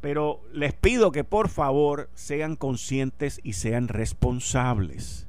Pero 0.00 0.40
les 0.50 0.72
pido 0.72 1.12
que 1.12 1.22
por 1.22 1.50
favor 1.50 2.08
sean 2.14 2.56
conscientes 2.56 3.40
y 3.44 3.52
sean 3.52 3.88
responsables. 3.88 5.28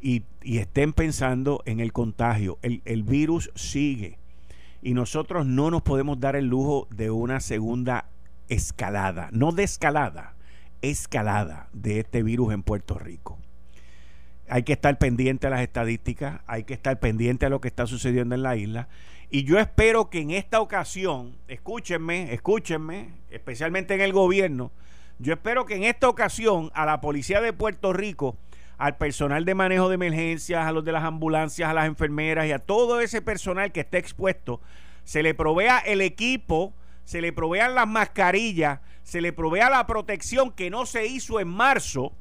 Y, 0.00 0.24
estén 0.42 0.94
pensando 0.94 1.62
en 1.66 1.80
el 1.80 1.92
contagio. 1.92 2.58
El, 2.62 2.80
el 2.86 3.02
virus 3.02 3.50
sigue. 3.56 4.16
Y 4.80 4.94
nosotros 4.94 5.44
no 5.44 5.70
nos 5.70 5.82
podemos 5.82 6.18
dar 6.18 6.34
el 6.34 6.46
lujo 6.46 6.88
de 6.90 7.10
una 7.10 7.40
segunda 7.40 8.06
escalada, 8.48 9.28
no 9.32 9.52
de 9.52 9.64
escalada, 9.64 10.34
escalada 10.82 11.68
de 11.72 12.00
este 12.00 12.22
virus 12.22 12.52
en 12.52 12.62
Puerto 12.62 12.98
Rico. 12.98 13.38
Hay 14.48 14.62
que 14.62 14.74
estar 14.74 14.98
pendiente 14.98 15.46
a 15.46 15.50
las 15.50 15.62
estadísticas, 15.62 16.40
hay 16.46 16.64
que 16.64 16.74
estar 16.74 17.00
pendiente 17.00 17.46
a 17.46 17.48
lo 17.48 17.60
que 17.60 17.68
está 17.68 17.86
sucediendo 17.86 18.34
en 18.34 18.42
la 18.42 18.56
isla. 18.56 18.88
Y 19.30 19.44
yo 19.44 19.58
espero 19.58 20.10
que 20.10 20.20
en 20.20 20.30
esta 20.30 20.60
ocasión, 20.60 21.36
escúchenme, 21.48 22.34
escúchenme, 22.34 23.10
especialmente 23.30 23.94
en 23.94 24.02
el 24.02 24.12
gobierno, 24.12 24.70
yo 25.18 25.32
espero 25.32 25.64
que 25.64 25.76
en 25.76 25.84
esta 25.84 26.08
ocasión 26.08 26.70
a 26.74 26.84
la 26.84 27.00
policía 27.00 27.40
de 27.40 27.52
Puerto 27.52 27.92
Rico, 27.92 28.36
al 28.78 28.96
personal 28.96 29.44
de 29.44 29.54
manejo 29.54 29.88
de 29.88 29.94
emergencias, 29.94 30.66
a 30.66 30.72
los 30.72 30.84
de 30.84 30.92
las 30.92 31.04
ambulancias, 31.04 31.70
a 31.70 31.74
las 31.74 31.86
enfermeras 31.86 32.46
y 32.46 32.52
a 32.52 32.58
todo 32.58 33.00
ese 33.00 33.22
personal 33.22 33.72
que 33.72 33.80
esté 33.80 33.98
expuesto, 33.98 34.60
se 35.04 35.22
le 35.22 35.34
provea 35.34 35.78
el 35.78 36.00
equipo, 36.00 36.74
se 37.04 37.20
le 37.20 37.32
provean 37.32 37.74
las 37.74 37.86
mascarillas, 37.86 38.80
se 39.02 39.20
le 39.20 39.32
provea 39.32 39.70
la 39.70 39.86
protección 39.86 40.52
que 40.52 40.70
no 40.70 40.86
se 40.86 41.06
hizo 41.06 41.40
en 41.40 41.48
marzo 41.48 42.12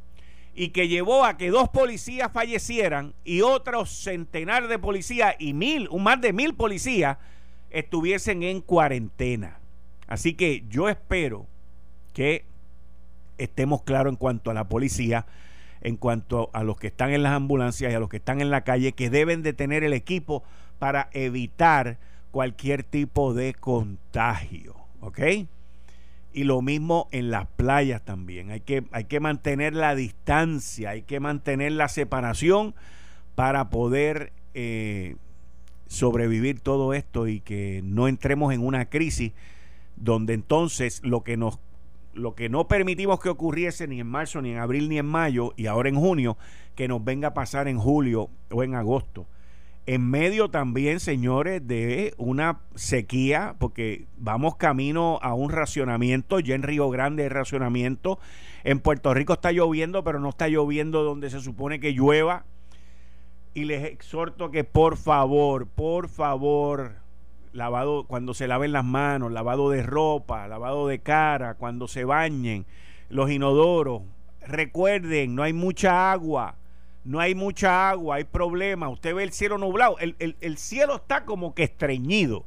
y 0.54 0.70
que 0.70 0.88
llevó 0.88 1.26
a 1.26 1.38
que 1.38 1.50
dos 1.50 1.70
policías 1.70 2.32
fallecieran 2.32 3.14
y 3.24 3.42
otros 3.42 3.90
centenares 3.90 4.70
de 4.70 4.78
policías 4.78 5.36
y 5.40 5.54
mil, 5.54 5.90
más 6.00 6.22
de 6.22 6.34
mil 6.34 6.54
policías 6.54 7.18
estuviesen 7.72 8.44
en 8.44 8.62
cuarentena. 8.62 9.60
Así 10.08 10.36
que 10.36 10.64
yo 10.70 10.90
espero 10.90 11.48
que 12.14 12.46
estemos 13.38 13.82
claros 13.82 14.12
en 14.12 14.18
cuanto 14.18 14.52
a 14.52 14.54
la 14.54 14.68
policía, 14.68 15.26
en 15.82 15.98
cuanto 15.98 16.52
a 16.54 16.64
los 16.64 16.78
que 16.78 16.88
están 16.88 17.12
en 17.12 17.24
las 17.24 17.34
ambulancias 17.34 17.92
y 17.92 17.96
a 17.96 18.00
los 18.00 18.10
que 18.10 18.18
están 18.18 18.40
en 18.40 18.52
la 18.52 18.64
calle, 18.64 18.92
que 18.92 19.10
deben 19.10 19.42
de 19.42 19.54
tener 19.54 19.84
el 19.84 19.94
equipo 19.94 20.44
para 20.78 21.10
evitar 21.14 21.98
cualquier 22.34 22.82
tipo 22.82 23.36
de 23.36 23.54
contagio, 23.54 24.74
¿ok? 25.02 25.20
Y 26.34 26.46
lo 26.46 26.64
mismo 26.64 27.08
en 27.12 27.30
las 27.30 27.46
playas 27.46 28.02
también. 28.04 28.50
Hay 28.50 28.62
que, 28.62 28.86
hay 28.92 29.04
que 29.04 29.20
mantener 29.20 29.76
la 29.76 29.94
distancia, 29.94 30.90
hay 30.90 31.04
que 31.04 31.20
mantener 31.20 31.74
la 31.74 31.88
separación 31.90 32.74
para 33.36 33.70
poder 33.70 34.34
eh, 34.56 35.16
sobrevivir 35.86 36.60
todo 36.60 36.96
esto 36.96 37.28
y 37.28 37.40
que 37.40 37.82
no 37.84 38.08
entremos 38.08 38.52
en 38.52 38.66
una 38.66 38.90
crisis 38.90 39.34
donde 39.96 40.34
entonces 40.34 41.02
lo 41.04 41.24
que 41.24 41.38
nos 41.38 41.60
lo 42.16 42.34
que 42.34 42.50
no 42.50 42.68
permitimos 42.68 43.20
que 43.20 43.30
ocurriese 43.30 43.88
ni 43.88 44.00
en 44.00 44.08
marzo, 44.08 44.42
ni 44.42 44.52
en 44.52 44.58
abril, 44.58 44.90
ni 44.90 44.98
en 44.98 45.06
mayo, 45.06 45.54
y 45.56 45.68
ahora 45.68 45.90
en 45.90 45.96
junio, 45.96 46.38
que 46.76 46.88
nos 46.88 47.04
venga 47.04 47.30
a 47.30 47.34
pasar 47.36 47.68
en 47.68 47.78
julio 47.78 48.30
o 48.50 48.64
en 48.64 48.74
agosto 48.74 49.28
en 49.86 50.10
medio 50.10 50.50
también, 50.50 51.00
señores, 51.00 51.68
de 51.68 52.14
una 52.18 52.62
sequía, 52.76 53.56
porque 53.60 54.06
vamos 54.18 54.56
camino 54.56 55.20
a 55.22 55.34
un 55.34 55.50
racionamiento, 55.52 56.40
ya 56.40 56.56
en 56.56 56.64
Río 56.64 56.90
Grande 56.90 57.24
hay 57.24 57.30
racionamiento, 57.30 58.18
en 58.64 58.80
Puerto 58.80 59.14
Rico 59.14 59.34
está 59.34 59.52
lloviendo, 59.52 60.04
pero 60.04 60.20
no 60.20 60.30
está 60.30 60.48
lloviendo 60.48 61.04
donde 61.04 61.30
se 61.30 61.42
supone 61.42 61.82
que 61.82 61.92
llueva. 61.92 62.46
Y 63.54 63.66
les 63.66 63.84
exhorto 63.84 64.52
que 64.52 64.64
por 64.64 64.98
favor, 64.98 65.68
por 65.68 66.08
favor, 66.08 66.96
lavado 67.52 68.06
cuando 68.08 68.34
se 68.34 68.48
laven 68.48 68.72
las 68.72 68.86
manos, 68.86 69.32
lavado 69.32 69.70
de 69.70 69.84
ropa, 69.84 70.48
lavado 70.48 70.88
de 70.88 71.00
cara, 71.00 71.56
cuando 71.56 71.90
se 71.90 72.06
bañen, 72.06 72.66
los 73.10 73.30
inodoros, 73.30 74.04
recuerden, 74.48 75.36
no 75.36 75.44
hay 75.44 75.54
mucha 75.54 76.12
agua 76.12 76.56
no 77.04 77.20
hay 77.20 77.36
mucha 77.36 77.90
agua, 77.90 78.16
hay 78.16 78.24
problemas, 78.24 78.92
usted 78.92 79.14
ve 79.14 79.24
el 79.24 79.34
cielo 79.34 79.58
nublado, 79.58 79.98
el, 80.00 80.58
cielo 80.58 80.96
está 80.96 81.26
como 81.26 81.54
que 81.54 81.64
estreñido. 81.64 82.46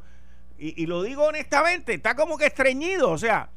Y, 0.59 0.87
lo 0.87 1.03
digo 1.03 1.25
honestamente, 1.25 1.93
está 1.93 2.15
como 2.15 2.39
que 2.39 2.47
estreñido, 2.47 3.11
o 3.11 3.19
sea, 3.19 3.51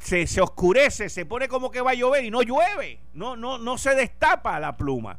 se, 0.00 0.26
se, 0.26 0.40
oscurece, 0.42 1.08
se 1.08 1.24
pone 1.24 1.48
como 1.48 1.70
que 1.70 1.80
va 1.80 1.92
a 1.92 1.94
llover 1.94 2.24
y 2.24 2.30
no 2.30 2.42
llueve, 2.42 3.00
no, 3.14 3.36
no, 3.36 3.56
no 3.56 3.78
se 3.78 3.94
destapa 3.94 4.60
la 4.60 4.76
pluma. 4.76 5.18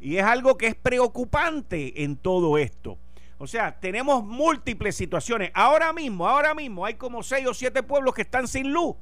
Y 0.00 0.16
es 0.16 0.24
algo 0.24 0.58
que 0.58 0.66
es 0.66 0.74
preocupante 0.74 2.02
en 2.02 2.16
todo 2.16 2.58
esto. 2.58 2.98
O 3.38 3.46
sea, 3.46 3.78
tenemos 3.78 4.24
múltiples 4.24 4.96
situaciones. 4.96 5.52
Ahora 5.54 5.92
mismo, 5.92 6.26
ahora 6.28 6.54
mismo 6.54 6.84
hay 6.84 6.94
como 6.94 7.22
seis 7.22 7.46
o 7.46 7.54
siete 7.54 7.82
pueblos 7.82 8.14
que 8.14 8.22
están 8.22 8.48
sin 8.48 8.72
luz. 8.72 8.96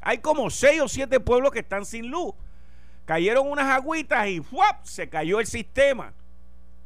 Hay 0.00 0.18
como 0.18 0.48
seis 0.50 0.80
o 0.80 0.88
siete 0.88 1.18
pueblos 1.18 1.50
que 1.50 1.58
están 1.58 1.84
sin 1.84 2.10
luz 2.10 2.34
cayeron 3.10 3.50
unas 3.50 3.66
agüitas 3.66 4.28
y 4.28 4.38
¡fuap! 4.38 4.84
se 4.84 5.08
cayó 5.08 5.40
el 5.40 5.46
sistema. 5.46 6.14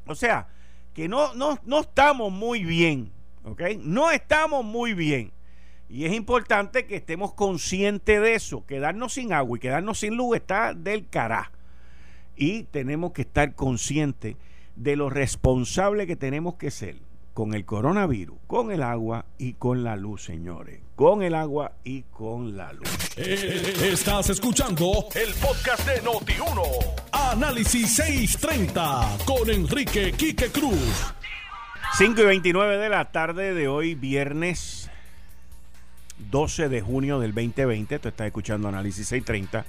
O 0.06 0.14
sea, 0.14 0.48
que 0.94 1.06
no, 1.06 1.34
no, 1.34 1.58
no 1.66 1.80
estamos 1.80 2.32
muy 2.32 2.64
bien, 2.64 3.12
¿ok? 3.42 3.60
No 3.80 4.10
estamos 4.10 4.64
muy 4.64 4.94
bien. 4.94 5.32
Y 5.86 6.06
es 6.06 6.14
importante 6.14 6.86
que 6.86 6.96
estemos 6.96 7.34
conscientes 7.34 8.22
de 8.22 8.34
eso. 8.34 8.64
Quedarnos 8.64 9.12
sin 9.12 9.34
agua 9.34 9.58
y 9.58 9.60
quedarnos 9.60 9.98
sin 9.98 10.16
luz 10.16 10.36
está 10.36 10.72
del 10.72 11.10
cará. 11.10 11.52
Y 12.36 12.62
tenemos 12.62 13.12
que 13.12 13.20
estar 13.20 13.54
conscientes 13.54 14.36
de 14.76 14.96
lo 14.96 15.10
responsable 15.10 16.06
que 16.06 16.16
tenemos 16.16 16.54
que 16.54 16.70
ser 16.70 16.96
con 17.34 17.52
el 17.52 17.64
coronavirus, 17.64 18.38
con 18.46 18.70
el 18.70 18.82
agua 18.82 19.26
y 19.38 19.54
con 19.54 19.82
la 19.82 19.96
luz, 19.96 20.22
señores. 20.22 20.80
Con 20.94 21.22
el 21.22 21.34
agua 21.34 21.72
y 21.82 22.02
con 22.02 22.56
la 22.56 22.72
luz. 22.72 22.88
Eh, 23.16 23.74
estás 23.82 24.30
escuchando 24.30 25.08
el 25.16 25.34
podcast 25.34 25.86
de 25.86 26.00
Noti1. 26.02 26.62
Análisis 27.10 27.96
630 27.96 29.18
con 29.26 29.50
Enrique 29.50 30.12
Quique 30.12 30.50
Cruz. 30.50 31.12
5 31.98 32.20
y 32.20 32.24
29 32.24 32.78
de 32.78 32.88
la 32.88 33.10
tarde 33.10 33.52
de 33.52 33.66
hoy, 33.66 33.96
viernes 33.96 34.88
12 36.30 36.68
de 36.68 36.80
junio 36.80 37.18
del 37.18 37.34
2020. 37.34 37.98
Tú 37.98 38.08
estás 38.08 38.28
escuchando 38.28 38.68
Análisis 38.68 39.08
630. 39.08 39.64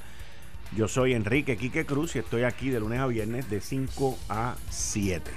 Yo 0.77 0.87
soy 0.87 1.13
Enrique 1.13 1.57
Quique 1.57 1.85
Cruz 1.85 2.15
y 2.15 2.19
estoy 2.19 2.43
aquí 2.43 2.69
de 2.69 2.79
lunes 2.79 2.99
a 2.99 3.07
viernes 3.07 3.49
de 3.49 3.59
5 3.59 4.19
a 4.29 4.55
7. 4.69 5.31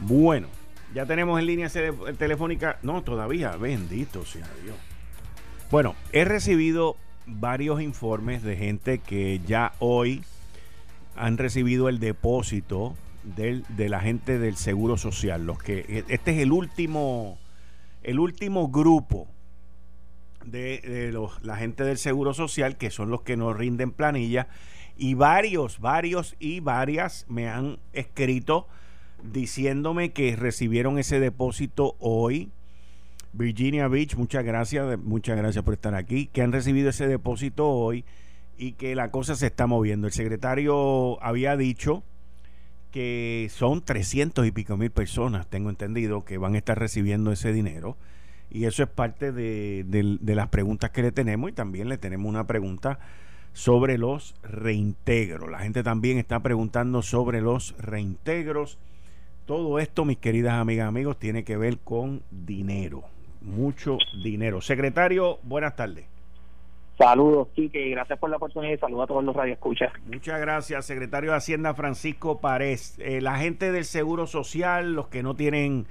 Bueno. 0.00 0.61
Ya 0.94 1.06
tenemos 1.06 1.40
en 1.40 1.46
línea 1.46 1.70
telefónica. 2.18 2.78
No, 2.82 3.02
todavía. 3.02 3.56
Bendito 3.56 4.24
sea 4.26 4.48
Dios. 4.62 4.76
Bueno, 5.70 5.94
he 6.12 6.24
recibido 6.24 6.96
varios 7.26 7.80
informes 7.80 8.42
de 8.42 8.56
gente 8.56 8.98
que 8.98 9.40
ya 9.46 9.72
hoy 9.78 10.22
han 11.16 11.38
recibido 11.38 11.88
el 11.88 11.98
depósito 11.98 12.94
del, 13.22 13.64
de 13.68 13.88
la 13.88 14.00
gente 14.00 14.38
del 14.38 14.56
Seguro 14.56 14.98
Social. 14.98 15.46
Los 15.46 15.58
que, 15.62 16.04
este 16.08 16.32
es 16.32 16.38
el 16.40 16.52
último, 16.52 17.38
el 18.02 18.18
último 18.18 18.68
grupo 18.68 19.28
de, 20.44 20.80
de 20.80 21.12
los, 21.12 21.42
la 21.42 21.56
gente 21.56 21.84
del 21.84 21.96
Seguro 21.96 22.34
Social, 22.34 22.76
que 22.76 22.90
son 22.90 23.10
los 23.10 23.22
que 23.22 23.38
nos 23.38 23.56
rinden 23.56 23.92
planilla. 23.92 24.48
Y 24.98 25.14
varios, 25.14 25.80
varios 25.80 26.36
y 26.38 26.60
varias 26.60 27.24
me 27.28 27.48
han 27.48 27.78
escrito 27.94 28.68
diciéndome 29.22 30.12
que 30.12 30.36
recibieron 30.36 30.98
ese 30.98 31.20
depósito 31.20 31.96
hoy. 31.98 32.50
Virginia 33.32 33.88
Beach, 33.88 34.16
muchas 34.16 34.44
gracias, 34.44 34.98
muchas 34.98 35.36
gracias 35.36 35.64
por 35.64 35.74
estar 35.74 35.94
aquí, 35.94 36.26
que 36.26 36.42
han 36.42 36.52
recibido 36.52 36.90
ese 36.90 37.06
depósito 37.06 37.68
hoy 37.68 38.04
y 38.58 38.72
que 38.72 38.94
la 38.94 39.10
cosa 39.10 39.34
se 39.34 39.46
está 39.46 39.66
moviendo. 39.66 40.06
El 40.06 40.12
secretario 40.12 41.22
había 41.22 41.56
dicho 41.56 42.02
que 42.90 43.48
son 43.50 43.82
300 43.82 44.46
y 44.46 44.50
pico 44.50 44.76
mil 44.76 44.90
personas, 44.90 45.48
tengo 45.48 45.70
entendido, 45.70 46.24
que 46.24 46.36
van 46.36 46.54
a 46.54 46.58
estar 46.58 46.78
recibiendo 46.78 47.32
ese 47.32 47.52
dinero. 47.52 47.96
Y 48.50 48.66
eso 48.66 48.82
es 48.82 48.88
parte 48.90 49.32
de, 49.32 49.82
de 49.88 50.34
las 50.34 50.48
preguntas 50.48 50.90
que 50.90 51.00
le 51.00 51.10
tenemos 51.10 51.48
y 51.48 51.54
también 51.54 51.88
le 51.88 51.96
tenemos 51.96 52.28
una 52.28 52.46
pregunta 52.46 52.98
sobre 53.54 53.96
los 53.96 54.34
reintegros. 54.42 55.50
La 55.50 55.60
gente 55.60 55.82
también 55.82 56.18
está 56.18 56.40
preguntando 56.40 57.00
sobre 57.00 57.40
los 57.40 57.74
reintegros 57.78 58.78
todo 59.52 59.78
esto, 59.78 60.06
mis 60.06 60.16
queridas 60.16 60.54
amigas, 60.54 60.88
amigos, 60.88 61.18
tiene 61.18 61.44
que 61.44 61.58
ver 61.58 61.76
con 61.80 62.22
dinero, 62.30 63.02
mucho 63.42 63.98
dinero. 64.24 64.62
Secretario, 64.62 65.40
buenas 65.42 65.76
tardes. 65.76 66.06
Saludos, 66.96 67.48
Quique, 67.54 67.90
gracias 67.90 68.18
por 68.18 68.30
la 68.30 68.38
oportunidad 68.38 68.72
y 68.72 68.78
saludos 68.78 69.04
a 69.04 69.06
todos 69.08 69.22
los 69.22 69.36
radioescuchas. 69.36 69.92
Muchas 70.06 70.40
gracias, 70.40 70.86
secretario 70.86 71.32
de 71.32 71.36
Hacienda 71.36 71.74
Francisco 71.74 72.40
Párez. 72.40 72.98
Eh, 72.98 73.20
la 73.20 73.36
gente 73.36 73.72
del 73.72 73.84
Seguro 73.84 74.26
Social, 74.26 74.94
los 74.94 75.08
que 75.08 75.22
no 75.22 75.36
tienen 75.36 75.84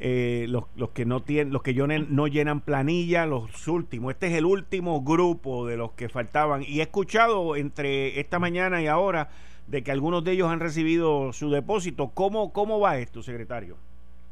eh, 0.00 0.46
los, 0.48 0.64
los, 0.74 0.90
que 0.90 1.04
no 1.04 1.22
tienen, 1.22 1.52
los 1.52 1.62
que 1.62 1.74
no 1.74 2.26
llenan 2.26 2.60
planilla, 2.60 3.24
los 3.24 3.68
últimos. 3.68 4.14
Este 4.14 4.26
es 4.26 4.32
el 4.32 4.46
último 4.46 5.02
grupo 5.02 5.64
de 5.64 5.76
los 5.76 5.92
que 5.92 6.08
faltaban. 6.08 6.64
Y 6.66 6.80
he 6.80 6.82
escuchado 6.82 7.54
entre 7.54 8.18
esta 8.18 8.40
mañana 8.40 8.82
y 8.82 8.88
ahora 8.88 9.28
de 9.66 9.82
que 9.82 9.90
algunos 9.90 10.24
de 10.24 10.32
ellos 10.32 10.50
han 10.50 10.60
recibido 10.60 11.32
su 11.32 11.50
depósito. 11.50 12.10
¿Cómo, 12.14 12.52
cómo 12.52 12.80
va 12.80 12.98
esto, 12.98 13.22
secretario? 13.22 13.76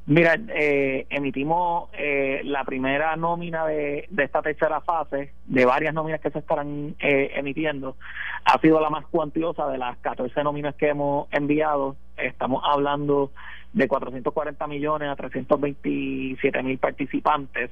Mira, 0.07 0.39
eh, 0.49 1.07
emitimos 1.09 1.89
eh, 1.95 2.43
la 2.45 2.63
primera 2.65 3.17
nómina 3.17 3.65
de, 3.67 4.07
de, 4.11 4.25
esta 4.25 4.43
tercera 4.43 4.83
fase, 4.83 5.33
de 5.47 5.65
varias 5.65 5.95
nóminas 5.95 6.21
que 6.21 6.31
se 6.31 6.41
estarán 6.41 6.95
eh, 7.01 7.31
emitiendo. 7.35 7.97
Ha 8.45 8.61
sido 8.61 8.81
la 8.81 8.91
más 8.91 9.07
cuantiosa 9.07 9.67
de 9.69 9.79
las 9.79 9.97
14 9.99 10.45
nóminas 10.45 10.75
que 10.75 10.89
hemos 10.89 11.27
enviado. 11.33 11.97
Estamos 12.19 12.63
hablando 12.67 13.33
de 13.75 13.89
440 13.89 14.67
millones 14.69 15.09
a 15.09 15.17
327 15.17 16.63
mil 16.63 16.79
participantes. 16.79 17.71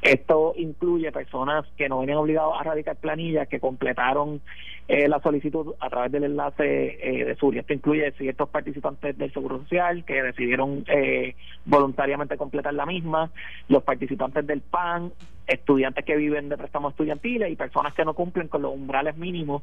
Esto 0.00 0.54
incluye 0.56 1.12
personas 1.12 1.66
que 1.76 1.88
no 1.88 2.00
vienen 2.00 2.16
obligados 2.16 2.54
a 2.58 2.64
radicar 2.64 2.96
planillas, 2.96 3.48
que 3.48 3.60
completaron 3.60 4.40
eh, 4.88 5.08
la 5.08 5.20
solicitud 5.20 5.74
a 5.78 5.90
través 5.90 6.10
del 6.10 6.24
enlace 6.24 6.98
eh, 7.00 7.24
de 7.24 7.36
Suri. 7.36 7.58
Esto 7.58 7.74
incluye 7.74 8.10
ciertos 8.12 8.48
participantes 8.48 9.16
del 9.16 9.32
Seguro 9.32 9.58
Social 9.58 10.04
que 10.04 10.22
decidieron 10.22 10.84
eh, 10.88 11.36
voluntariamente 11.66 12.36
completar 12.36 12.72
la 12.72 12.86
misma, 12.86 13.30
los 13.68 13.82
participantes 13.82 14.46
del 14.46 14.62
PAN, 14.62 15.12
estudiantes 15.46 16.04
que 16.04 16.16
viven 16.16 16.48
de 16.48 16.56
préstamos 16.56 16.92
estudiantiles 16.92 17.50
y 17.50 17.56
personas 17.56 17.94
que 17.94 18.04
no 18.04 18.14
cumplen 18.14 18.48
con 18.48 18.62
los 18.62 18.72
umbrales 18.74 19.16
mínimos 19.16 19.62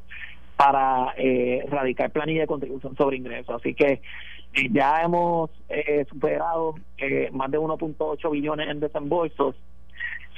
para 0.56 1.14
eh, 1.16 1.64
radicar 1.70 2.10
planilla 2.10 2.42
de 2.42 2.46
contribución 2.46 2.94
sobre 2.94 3.16
ingresos. 3.16 3.56
Así 3.56 3.74
que 3.74 4.02
ya 4.70 5.02
hemos 5.02 5.50
eh, 5.68 6.04
superado 6.08 6.74
eh, 6.98 7.28
más 7.32 7.50
de 7.50 7.58
1.8 7.58 8.30
billones 8.30 8.68
en 8.68 8.80
desembolsos. 8.80 9.56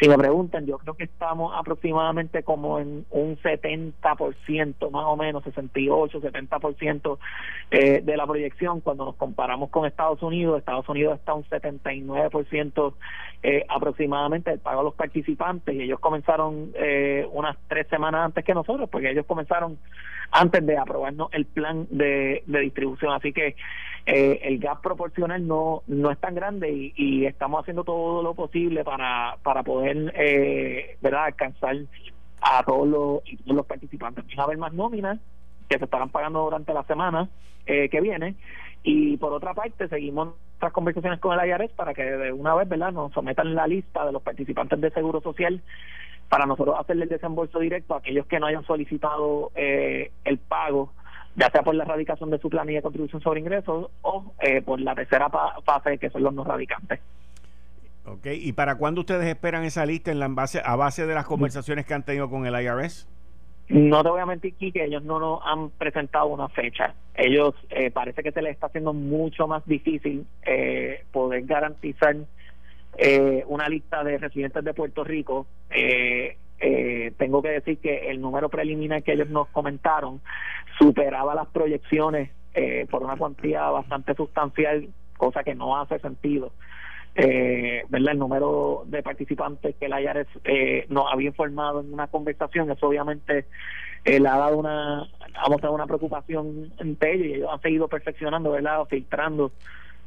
Si 0.00 0.08
me 0.08 0.18
preguntan, 0.18 0.66
yo 0.66 0.78
creo 0.78 0.94
que 0.94 1.04
estamos 1.04 1.52
aproximadamente 1.54 2.42
como 2.42 2.80
en 2.80 3.04
un 3.10 3.36
70%, 3.36 4.90
más 4.90 5.04
o 5.04 5.16
menos 5.16 5.44
68, 5.44 6.20
70% 6.20 7.18
eh, 7.70 8.00
de 8.02 8.16
la 8.16 8.26
proyección. 8.26 8.80
Cuando 8.80 9.04
nos 9.04 9.16
comparamos 9.16 9.70
con 9.70 9.86
Estados 9.86 10.22
Unidos, 10.22 10.58
Estados 10.58 10.88
Unidos 10.88 11.18
está 11.18 11.34
un 11.34 11.44
79% 11.44 12.94
eh, 13.44 13.64
aproximadamente 13.68 14.50
del 14.50 14.60
pago 14.60 14.80
a 14.80 14.84
los 14.84 14.94
participantes 14.94 15.74
y 15.74 15.82
ellos 15.82 16.00
comenzaron 16.00 16.72
eh, 16.74 17.28
unas 17.32 17.56
tres 17.68 17.86
semanas 17.88 18.24
antes 18.24 18.44
que 18.44 18.54
nosotros, 18.54 18.88
porque 18.88 19.10
ellos 19.10 19.26
comenzaron 19.26 19.78
antes 20.32 20.64
de 20.64 20.78
aprobarnos 20.78 21.28
el 21.32 21.44
plan 21.44 21.86
de, 21.90 22.42
de 22.46 22.60
distribución. 22.60 23.12
Así 23.12 23.32
que 23.32 23.56
eh, 24.06 24.40
el 24.42 24.58
gap 24.58 24.80
proporcional 24.82 25.46
no 25.46 25.82
no 25.86 26.10
es 26.10 26.18
tan 26.18 26.34
grande 26.34 26.72
y, 26.72 26.92
y 26.96 27.26
estamos 27.26 27.60
haciendo 27.60 27.84
todo 27.84 28.20
lo 28.22 28.34
posible 28.34 28.82
para, 28.82 29.36
para 29.44 29.62
poder 29.62 29.81
eh, 29.86 30.96
verdad 31.00 31.24
alcanzar 31.24 31.76
a 32.40 32.62
todos 32.64 32.88
los, 32.88 33.22
todos 33.44 33.56
los 33.56 33.66
participantes. 33.66 34.24
Va 34.38 34.42
a 34.42 34.46
haber 34.46 34.58
más 34.58 34.72
nóminas 34.72 35.18
que 35.68 35.78
se 35.78 35.84
estarán 35.84 36.10
pagando 36.10 36.42
durante 36.42 36.74
la 36.74 36.84
semana 36.84 37.28
eh, 37.66 37.88
que 37.88 38.00
viene 38.00 38.34
y 38.82 39.16
por 39.16 39.32
otra 39.32 39.54
parte 39.54 39.88
seguimos 39.88 40.34
nuestras 40.50 40.72
conversaciones 40.72 41.20
con 41.20 41.38
el 41.38 41.48
IRS 41.48 41.72
para 41.74 41.94
que 41.94 42.02
de 42.02 42.32
una 42.32 42.54
vez 42.54 42.68
verdad 42.68 42.92
nos 42.92 43.12
sometan 43.12 43.54
la 43.54 43.66
lista 43.66 44.04
de 44.04 44.12
los 44.12 44.22
participantes 44.22 44.80
de 44.80 44.90
Seguro 44.90 45.20
Social 45.20 45.62
para 46.28 46.46
nosotros 46.46 46.76
hacerle 46.78 47.04
el 47.04 47.10
desembolso 47.10 47.60
directo 47.60 47.94
a 47.94 47.98
aquellos 47.98 48.26
que 48.26 48.40
no 48.40 48.46
hayan 48.46 48.64
solicitado 48.64 49.52
eh, 49.54 50.10
el 50.24 50.38
pago 50.38 50.92
ya 51.36 51.50
sea 51.50 51.62
por 51.62 51.74
la 51.74 51.84
erradicación 51.84 52.30
de 52.30 52.38
su 52.38 52.50
planilla 52.50 52.78
de 52.78 52.82
contribución 52.82 53.22
sobre 53.22 53.40
ingresos 53.40 53.90
o 54.02 54.32
eh, 54.40 54.60
por 54.62 54.80
la 54.80 54.94
tercera 54.94 55.30
fase 55.64 55.98
que 55.98 56.10
son 56.10 56.22
los 56.22 56.34
no 56.34 56.44
radicantes. 56.44 57.00
Ok, 58.04 58.26
¿y 58.32 58.52
para 58.52 58.76
cuándo 58.76 59.02
ustedes 59.02 59.26
esperan 59.26 59.64
esa 59.64 59.86
lista 59.86 60.10
en 60.10 60.18
la 60.18 60.28
base, 60.28 60.60
a 60.64 60.76
base 60.76 61.06
de 61.06 61.14
las 61.14 61.24
conversaciones 61.24 61.86
que 61.86 61.94
han 61.94 62.04
tenido 62.04 62.28
con 62.28 62.46
el 62.46 62.54
IRS? 62.60 63.08
No 63.68 64.02
te 64.02 64.10
voy 64.10 64.20
a 64.20 64.26
mentir, 64.26 64.54
que 64.54 64.84
ellos 64.84 65.04
no 65.04 65.18
nos 65.20 65.40
han 65.44 65.70
presentado 65.70 66.26
una 66.26 66.48
fecha. 66.48 66.94
Ellos 67.14 67.54
eh, 67.70 67.90
parece 67.90 68.22
que 68.22 68.32
se 68.32 68.42
les 68.42 68.52
está 68.52 68.66
haciendo 68.66 68.92
mucho 68.92 69.46
más 69.46 69.64
difícil 69.66 70.26
eh, 70.42 71.04
poder 71.12 71.44
garantizar 71.44 72.16
eh, 72.98 73.44
una 73.46 73.68
lista 73.68 74.02
de 74.04 74.18
residentes 74.18 74.64
de 74.64 74.74
Puerto 74.74 75.04
Rico. 75.04 75.46
Eh, 75.70 76.36
eh, 76.60 77.12
tengo 77.18 77.40
que 77.40 77.48
decir 77.48 77.78
que 77.78 78.10
el 78.10 78.20
número 78.20 78.48
preliminar 78.48 79.02
que 79.02 79.12
ellos 79.12 79.28
nos 79.28 79.48
comentaron 79.48 80.20
superaba 80.78 81.34
las 81.34 81.48
proyecciones 81.48 82.30
eh, 82.54 82.86
por 82.90 83.02
una 83.02 83.16
cuantía 83.16 83.62
bastante 83.70 84.14
sustancial, 84.14 84.88
cosa 85.16 85.42
que 85.42 85.54
no 85.54 85.80
hace 85.80 85.98
sentido. 85.98 86.52
Eh, 87.14 87.84
¿verdad? 87.90 88.12
El 88.12 88.18
número 88.18 88.84
de 88.86 89.02
participantes 89.02 89.76
que 89.76 89.86
el 89.86 89.92
IARES 89.92 90.28
eh, 90.44 90.86
nos 90.88 91.12
había 91.12 91.28
informado 91.28 91.80
en 91.80 91.92
una 91.92 92.06
conversación, 92.06 92.70
eso 92.70 92.88
obviamente 92.88 93.44
eh, 94.04 94.18
le 94.18 94.28
ha 94.28 94.38
dado 94.38 94.56
una, 94.56 95.02
ha 95.02 95.48
mostrado 95.50 95.74
una 95.74 95.86
preocupación 95.86 96.72
entre 96.78 97.14
ellos 97.14 97.26
y 97.26 97.34
ellos 97.34 97.50
han 97.52 97.60
seguido 97.60 97.88
perfeccionando, 97.88 98.52
¿verdad? 98.52 98.84
filtrando 98.88 99.52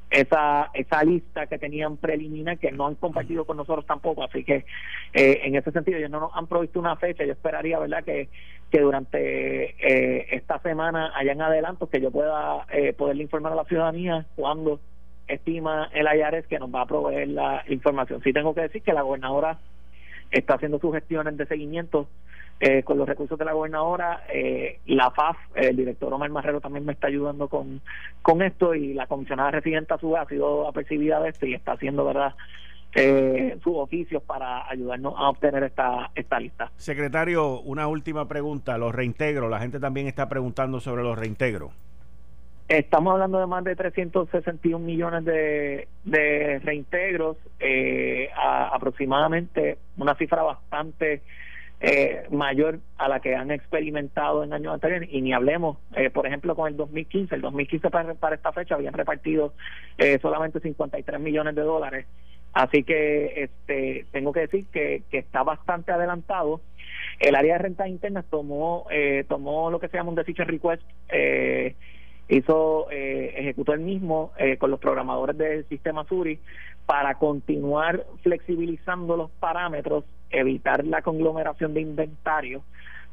esa 0.09 0.69
esa 0.73 1.03
lista 1.03 1.47
que 1.47 1.57
tenían 1.57 1.97
preliminar 1.97 2.57
que 2.59 2.71
no 2.71 2.87
han 2.87 2.95
compartido 2.95 3.45
con 3.45 3.57
nosotros 3.57 3.85
tampoco 3.85 4.23
así 4.23 4.43
que 4.43 4.65
eh, 5.13 5.41
en 5.43 5.55
ese 5.55 5.71
sentido 5.71 5.97
ellos 5.97 6.11
no 6.11 6.19
nos 6.19 6.35
han 6.35 6.47
provisto 6.47 6.79
una 6.79 6.95
fecha 6.95 7.25
yo 7.25 7.31
esperaría 7.31 7.79
verdad 7.79 8.03
que 8.03 8.29
que 8.69 8.81
durante 8.81 9.75
eh, 9.79 10.27
esta 10.31 10.59
semana 10.59 11.11
hayan 11.15 11.41
adelantos 11.41 11.89
que 11.89 12.01
yo 12.01 12.11
pueda 12.11 12.65
eh, 12.71 12.93
poderle 12.93 13.23
informar 13.23 13.53
a 13.53 13.55
la 13.55 13.65
ciudadanía 13.65 14.25
cuando 14.35 14.79
estima 15.27 15.89
el 15.93 16.05
IARES 16.05 16.47
que 16.47 16.59
nos 16.59 16.73
va 16.73 16.81
a 16.81 16.85
proveer 16.85 17.29
la 17.29 17.63
información 17.67 18.21
sí 18.23 18.33
tengo 18.33 18.53
que 18.53 18.61
decir 18.61 18.81
que 18.81 18.93
la 18.93 19.01
gobernadora 19.01 19.57
está 20.31 20.55
haciendo 20.55 20.79
sus 20.79 20.93
gestiones 20.93 21.37
de 21.37 21.45
seguimiento 21.45 22.07
eh, 22.59 22.83
con 22.83 22.97
los 22.97 23.07
recursos 23.07 23.37
de 23.37 23.43
la 23.43 23.51
gobernadora, 23.51 24.23
eh, 24.33 24.79
la 24.85 25.11
FAF, 25.11 25.35
el 25.55 25.75
director 25.75 26.13
Omar 26.13 26.29
Marrero 26.29 26.61
también 26.61 26.85
me 26.85 26.93
está 26.93 27.07
ayudando 27.07 27.49
con, 27.49 27.81
con 28.21 28.41
esto 28.41 28.73
y 28.73 28.93
la 28.93 29.07
comisionada 29.07 29.51
residente 29.51 29.93
a 29.93 29.97
su 29.97 30.15
ha 30.15 30.25
sido 30.25 30.65
apercibida 30.65 31.19
de 31.19 31.29
esto 31.29 31.45
y 31.45 31.53
está 31.53 31.73
haciendo, 31.73 32.05
¿verdad?, 32.05 32.33
eh, 32.95 33.57
sus 33.61 33.73
oficios 33.75 34.23
para 34.23 34.69
ayudarnos 34.69 35.15
a 35.17 35.27
obtener 35.27 35.63
esta, 35.63 36.11
esta 36.15 36.39
lista. 36.39 36.71
Secretario, 36.77 37.59
una 37.59 37.87
última 37.87 38.25
pregunta, 38.29 38.77
los 38.77 38.95
reintegros, 38.95 39.51
la 39.51 39.59
gente 39.59 39.81
también 39.81 40.07
está 40.07 40.29
preguntando 40.29 40.79
sobre 40.79 41.03
los 41.03 41.17
reintegros. 41.17 41.73
Estamos 42.67 43.13
hablando 43.13 43.39
de 43.39 43.45
más 43.45 43.63
de 43.63 43.75
361 43.75 44.83
millones 44.83 45.23
de, 45.23 45.87
de 46.03 46.59
reintegros, 46.63 47.37
eh, 47.59 48.29
aproximadamente 48.35 49.77
una 49.97 50.15
cifra 50.15 50.41
bastante 50.41 51.21
eh, 51.79 52.25
mayor 52.31 52.79
a 52.97 53.07
la 53.07 53.19
que 53.19 53.35
han 53.35 53.51
experimentado 53.51 54.43
en 54.43 54.53
años 54.53 54.73
anteriores 54.73 55.09
y 55.11 55.21
ni 55.21 55.33
hablemos, 55.33 55.77
eh, 55.95 56.09
por 56.09 56.25
ejemplo, 56.25 56.55
con 56.55 56.67
el 56.67 56.75
2015. 56.75 57.35
El 57.35 57.41
2015 57.41 57.89
para, 57.91 58.13
para 58.15 58.35
esta 58.35 58.51
fecha 58.51 58.73
habían 58.73 58.93
repartido 58.93 59.53
eh, 59.99 60.17
solamente 60.19 60.59
53 60.59 61.19
millones 61.19 61.53
de 61.53 61.61
dólares. 61.61 62.07
Así 62.53 62.83
que 62.83 63.43
este 63.43 64.05
tengo 64.11 64.31
que 64.31 64.39
decir 64.39 64.65
que, 64.71 65.03
que 65.11 65.17
está 65.17 65.43
bastante 65.43 65.91
adelantado. 65.91 66.61
El 67.19 67.35
área 67.35 67.53
de 67.53 67.59
rentas 67.59 67.89
internas 67.89 68.25
tomó 68.29 68.87
eh, 68.89 69.25
tomó 69.27 69.69
lo 69.69 69.79
que 69.79 69.89
se 69.89 69.97
llama 69.97 70.11
un 70.11 70.15
decision 70.15 70.47
request, 70.47 70.81
eh, 71.09 71.75
hizo 72.29 72.89
eh, 72.91 73.33
ejecutó 73.37 73.73
el 73.73 73.81
mismo 73.81 74.31
eh, 74.37 74.57
con 74.57 74.71
los 74.71 74.79
programadores 74.79 75.37
del 75.37 75.67
sistema 75.67 76.05
Suri 76.05 76.39
para 76.85 77.15
continuar 77.15 78.05
flexibilizando 78.23 79.17
los 79.17 79.31
parámetros 79.31 80.05
evitar 80.29 80.85
la 80.85 81.01
conglomeración 81.01 81.73
de 81.73 81.81
inventario 81.81 82.63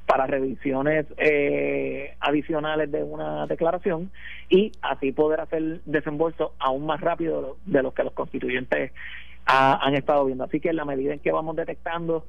para 0.06 0.26
revisiones 0.26 1.06
eh, 1.16 2.16
adicionales 2.20 2.90
de 2.90 3.02
una 3.04 3.46
declaración 3.46 4.10
y 4.48 4.72
así 4.82 5.12
poder 5.12 5.40
hacer 5.40 5.80
desembolso 5.84 6.54
aún 6.58 6.86
más 6.86 7.00
rápido 7.00 7.56
de 7.66 7.82
lo 7.82 7.94
que 7.94 8.02
los 8.02 8.12
constituyentes 8.12 8.92
ha, 9.46 9.86
han 9.86 9.94
estado 9.94 10.24
viendo. 10.24 10.44
Así 10.44 10.60
que 10.60 10.70
en 10.70 10.76
la 10.76 10.84
medida 10.84 11.12
en 11.12 11.20
que 11.20 11.30
vamos 11.30 11.54
detectando 11.54 12.26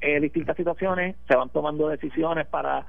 eh, 0.00 0.20
distintas 0.20 0.56
situaciones, 0.56 1.16
se 1.26 1.34
van 1.34 1.48
tomando 1.48 1.88
decisiones 1.88 2.46
para 2.46 2.86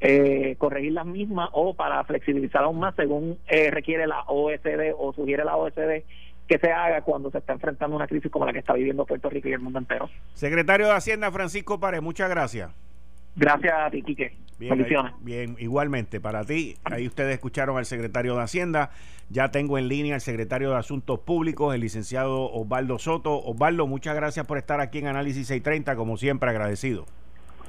eh, 0.00 0.56
corregir 0.58 0.92
las 0.92 1.06
mismas 1.06 1.48
o 1.52 1.74
para 1.74 2.02
flexibilizar 2.04 2.62
aún 2.62 2.78
más 2.78 2.94
según 2.96 3.38
eh, 3.48 3.70
requiere 3.70 4.06
la 4.06 4.22
OSD 4.26 4.94
o 4.96 5.12
sugiere 5.12 5.44
la 5.44 5.56
OSD 5.56 6.04
que 6.46 6.58
se 6.58 6.70
haga 6.70 7.02
cuando 7.02 7.30
se 7.30 7.38
está 7.38 7.54
enfrentando 7.54 7.96
una 7.96 8.06
crisis 8.06 8.30
como 8.30 8.46
la 8.46 8.52
que 8.52 8.60
está 8.60 8.72
viviendo 8.72 9.04
Puerto 9.04 9.28
Rico 9.28 9.48
y 9.48 9.52
el 9.52 9.60
mundo 9.60 9.78
entero. 9.78 10.08
Secretario 10.34 10.86
de 10.86 10.92
Hacienda 10.92 11.30
Francisco 11.32 11.80
Párez, 11.80 12.02
muchas 12.02 12.30
gracias. 12.30 12.70
Gracias 13.34 13.74
a 13.74 13.90
ti, 13.90 14.02
Quique. 14.02 14.32
Bien, 14.58 14.86
bien, 15.20 15.56
igualmente 15.58 16.20
para 16.20 16.44
ti. 16.44 16.76
Ahí 16.84 17.06
ustedes 17.06 17.34
escucharon 17.34 17.76
al 17.76 17.84
secretario 17.84 18.36
de 18.36 18.42
Hacienda. 18.42 18.90
Ya 19.28 19.50
tengo 19.50 19.76
en 19.76 19.88
línea 19.88 20.14
al 20.14 20.20
secretario 20.22 20.70
de 20.70 20.76
Asuntos 20.76 21.18
Públicos, 21.20 21.74
el 21.74 21.82
licenciado 21.82 22.50
Osvaldo 22.50 22.98
Soto. 22.98 23.38
Osvaldo, 23.38 23.86
muchas 23.86 24.14
gracias 24.14 24.46
por 24.46 24.56
estar 24.56 24.80
aquí 24.80 24.98
en 24.98 25.08
Análisis 25.08 25.48
630, 25.48 25.96
como 25.96 26.16
siempre, 26.16 26.48
agradecido. 26.48 27.04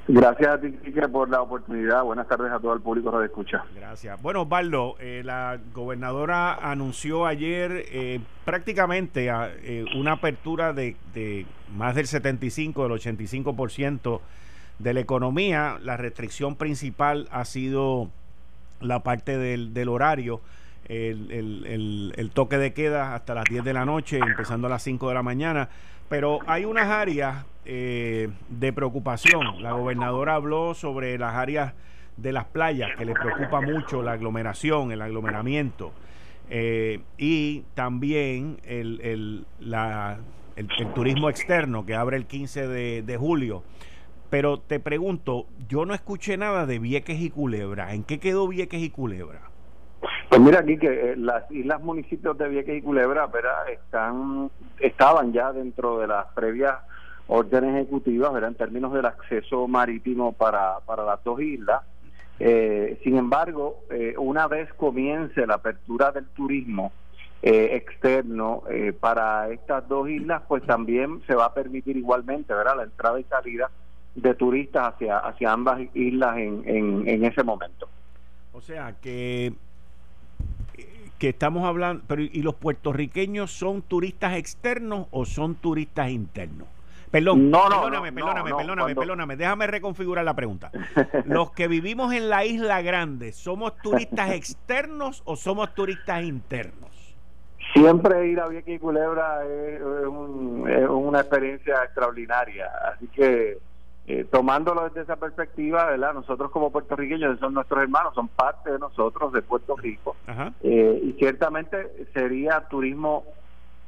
Gracias 0.10 0.48
a 0.48 0.62
ti, 0.62 0.70
por 1.12 1.30
la 1.30 1.42
oportunidad. 1.42 2.02
Buenas 2.04 2.28
tardes 2.30 2.50
a 2.50 2.60
todo 2.60 2.74
el 2.74 2.80
público 2.80 3.18
que 3.20 3.26
escucha. 3.26 3.66
Gracias. 3.76 4.22
Bueno, 4.22 4.44
Osvaldo, 4.44 4.96
eh, 5.00 5.22
la 5.26 5.60
gobernadora 5.74 6.54
anunció 6.54 7.26
ayer 7.26 7.84
eh, 7.92 8.22
prácticamente 8.46 9.28
eh, 9.30 9.86
una 9.98 10.14
apertura 10.14 10.72
de, 10.72 10.96
más 11.76 11.94
del 11.96 12.08
75, 12.08 12.88
del 12.88 12.98
85% 12.98 14.22
de 14.80 14.94
la 14.94 15.00
economía. 15.02 15.78
La 15.84 15.98
restricción 15.98 16.56
principal 16.56 17.28
ha 17.30 17.44
sido 17.44 18.10
la 18.80 19.04
parte 19.04 19.38
del, 19.38 19.74
del 19.74 19.90
horario. 19.90 20.40
El, 20.88 21.32
el, 21.32 22.14
el, 22.16 22.32
toque 22.32 22.58
de 22.58 22.72
queda 22.72 23.14
hasta 23.14 23.36
las 23.36 23.44
10 23.44 23.66
de 23.66 23.74
la 23.74 23.84
noche, 23.84 24.20
empezando 24.20 24.68
a 24.68 24.70
las 24.70 24.84
5 24.84 25.10
de 25.10 25.14
la 25.14 25.22
mañana. 25.22 25.68
Pero 26.10 26.40
hay 26.48 26.66
unas 26.66 26.88
áreas 26.88 27.46
eh, 27.66 28.30
de 28.50 28.74
preocupación. 28.74 29.62
La 29.62 29.74
gobernadora 29.74 30.36
habló 30.36 30.74
sobre 30.74 31.18
las 31.18 31.36
áreas 31.36 31.74
de 32.16 32.32
las 32.32 32.46
playas, 32.46 32.96
que 32.98 33.06
le 33.06 33.14
preocupa 33.14 33.62
mucho 33.62 34.02
la 34.02 34.14
aglomeración, 34.14 34.92
el 34.92 35.02
aglomeramiento. 35.02 35.92
Eh, 36.50 37.02
y 37.18 37.64
también 37.74 38.60
el, 38.64 39.02
el, 39.02 39.46
la, 39.60 40.18
el, 40.56 40.68
turismo 40.94 41.30
externo 41.30 41.86
que 41.86 41.94
abre 41.94 42.16
el 42.16 42.26
15 42.26 42.68
de, 42.68 43.02
de, 43.02 43.18
julio. 43.18 43.64
Pero 44.30 44.60
te 44.60 44.80
pregunto, 44.80 45.46
yo 45.68 45.86
no 45.86 45.94
escuché 45.94 46.38
nada 46.38 46.66
de 46.66 46.80
Vieques 46.80 47.20
y 47.20 47.30
Culebra. 47.30 47.94
¿En 47.94 48.04
qué 48.04 48.20
quedó 48.20 48.48
Vieques 48.48 48.82
y 48.82 48.90
Culebra? 48.90 49.47
Pues 50.30 50.42
mira 50.42 50.60
aquí 50.60 50.78
que 50.78 51.12
eh, 51.12 51.16
las 51.16 51.50
islas 51.52 51.82
municipios 51.82 52.38
de 52.38 52.50
Vieques 52.50 52.78
y 52.78 52.82
Culebra 52.82 53.30
están 53.72 54.52
estaban 54.80 55.32
ya 55.32 55.54
dentro 55.54 56.00
de 56.00 56.08
las 56.08 56.26
previas 56.34 56.76
órdenes 57.28 57.76
ejecutivas 57.76 58.32
en 58.44 58.56
términos 58.56 58.94
del 58.94 59.06
acceso 59.06 59.68
marítimo 59.68 60.34
para, 60.34 60.80
para 60.86 61.04
las 61.04 61.24
dos 61.24 61.40
islas. 61.42 61.82
Eh, 62.40 63.00
sin 63.04 63.18
embargo, 63.18 63.84
eh, 63.90 64.16
una 64.18 64.48
vez 64.48 64.72
comience 64.74 65.48
la 65.48 65.56
apertura 65.56 66.12
del 66.12 66.26
turismo 66.28 66.92
externo 67.40 68.64
para 69.00 69.50
estas 69.50 69.88
dos 69.88 70.10
islas, 70.10 70.42
pues 70.48 70.66
también 70.66 71.22
se 71.28 71.36
va 71.36 71.46
a 71.46 71.54
permitir 71.54 71.96
igualmente 71.96 72.52
¿verdad? 72.52 72.78
la 72.78 72.84
entrada 72.84 73.20
y 73.20 73.24
salida 73.26 73.70
de 74.16 74.34
turistas 74.34 74.96
hacia, 74.96 75.20
hacia 75.20 75.54
ambas 75.54 75.80
islas 75.94 76.38
en, 76.38 76.64
en, 76.66 77.08
en 77.08 77.26
ese 77.26 77.44
momento. 77.44 77.88
O 78.54 78.60
sea 78.60 78.96
que 79.00 79.54
que 81.18 81.30
estamos 81.30 81.66
hablando, 81.66 82.04
pero 82.08 82.22
¿y 82.22 82.42
los 82.42 82.56
puertorriqueños 82.56 83.52
son 83.52 83.82
turistas 83.82 84.36
externos 84.36 85.08
o 85.12 85.26
son 85.26 85.56
turistas 85.56 86.10
internos? 86.10 86.68
Perdón, 87.12 87.50
no, 87.50 87.70
perdóname, 87.70 88.12
perdóname, 88.12 88.54
perdóname, 88.54 88.96
perdóname, 88.96 89.36
déjame 89.38 89.68
reconfigurar 89.68 90.26
la 90.26 90.36
pregunta. 90.36 90.72
Los 91.26 91.52
que 91.52 91.68
vivimos 91.68 92.14
en 92.14 92.30
la 92.30 92.44
isla 92.46 92.82
grande, 92.82 93.32
¿somos 93.32 93.78
turistas 93.78 94.32
externos 94.32 95.22
o 95.26 95.38
somos 95.38 95.74
turistas 95.74 96.24
internos? 96.24 96.92
Siempre 97.74 98.28
ir 98.28 98.40
a 98.40 98.48
Vieques 98.48 98.76
y 98.76 98.80
Culebra 98.80 99.46
es, 99.46 99.80
es 99.80 100.90
una 100.90 101.20
experiencia 101.22 101.84
extraordinaria, 101.84 102.70
así 102.92 103.08
que 103.08 103.58
eh, 104.08 104.26
tomándolo 104.32 104.86
desde 104.86 105.02
esa 105.02 105.18
perspectiva, 105.18 105.86
¿verdad? 105.86 106.14
Nosotros 106.14 106.50
como 106.52 106.72
puertorriqueños 106.72 107.38
son 107.40 107.54
nuestros 107.54 107.84
hermanos, 107.84 108.16
son 108.16 108.30
parte 108.30 108.72
de 108.72 108.80
nosotros, 108.80 109.34
de 109.34 109.42
Puerto 109.42 109.76
Rico. 109.76 110.16
Eh, 110.64 111.02
y 111.04 111.12
ciertamente 111.20 112.08
sería 112.14 112.62
turismo 112.70 113.26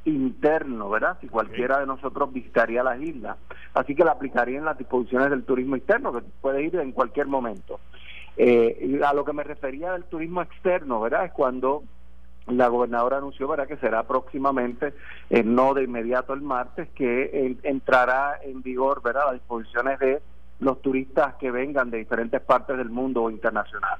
interno, 0.04 0.90
¿verdad? 0.90 1.16
Si 1.22 1.28
cualquiera 1.28 1.80
de 1.80 1.86
nosotros 1.86 2.32
visitaría 2.34 2.82
las 2.82 3.00
islas. 3.00 3.38
Así 3.72 3.94
que 3.94 4.04
la 4.04 4.12
aplicaría 4.12 4.58
en 4.58 4.66
las 4.66 4.76
disposiciones 4.76 5.30
del 5.30 5.44
turismo 5.44 5.76
interno, 5.76 6.12
que 6.12 6.20
puede 6.42 6.64
ir 6.64 6.76
en 6.76 6.92
cualquier 6.92 7.26
momento. 7.26 7.80
Eh, 8.36 9.00
a 9.02 9.14
lo 9.14 9.24
que 9.24 9.32
me 9.32 9.42
refería 9.42 9.92
del 9.92 10.04
turismo 10.04 10.42
externo, 10.42 11.00
¿verdad? 11.00 11.24
Es 11.24 11.32
cuando 11.32 11.82
la 12.52 12.68
gobernadora 12.68 13.18
anunció 13.18 13.48
que 13.66 13.76
será 13.76 14.02
próximamente, 14.04 14.94
eh, 15.28 15.42
no 15.42 15.74
de 15.74 15.84
inmediato 15.84 16.32
el 16.32 16.42
martes, 16.42 16.88
que 16.94 17.56
entrará 17.62 18.38
en 18.42 18.62
vigor 18.62 19.02
¿verdad? 19.02 19.24
las 19.26 19.34
disposiciones 19.34 19.98
de 19.98 20.22
los 20.60 20.80
turistas 20.82 21.34
que 21.36 21.50
vengan 21.50 21.90
de 21.90 21.98
diferentes 21.98 22.40
partes 22.40 22.76
del 22.76 22.90
mundo 22.90 23.30
internacional. 23.30 23.98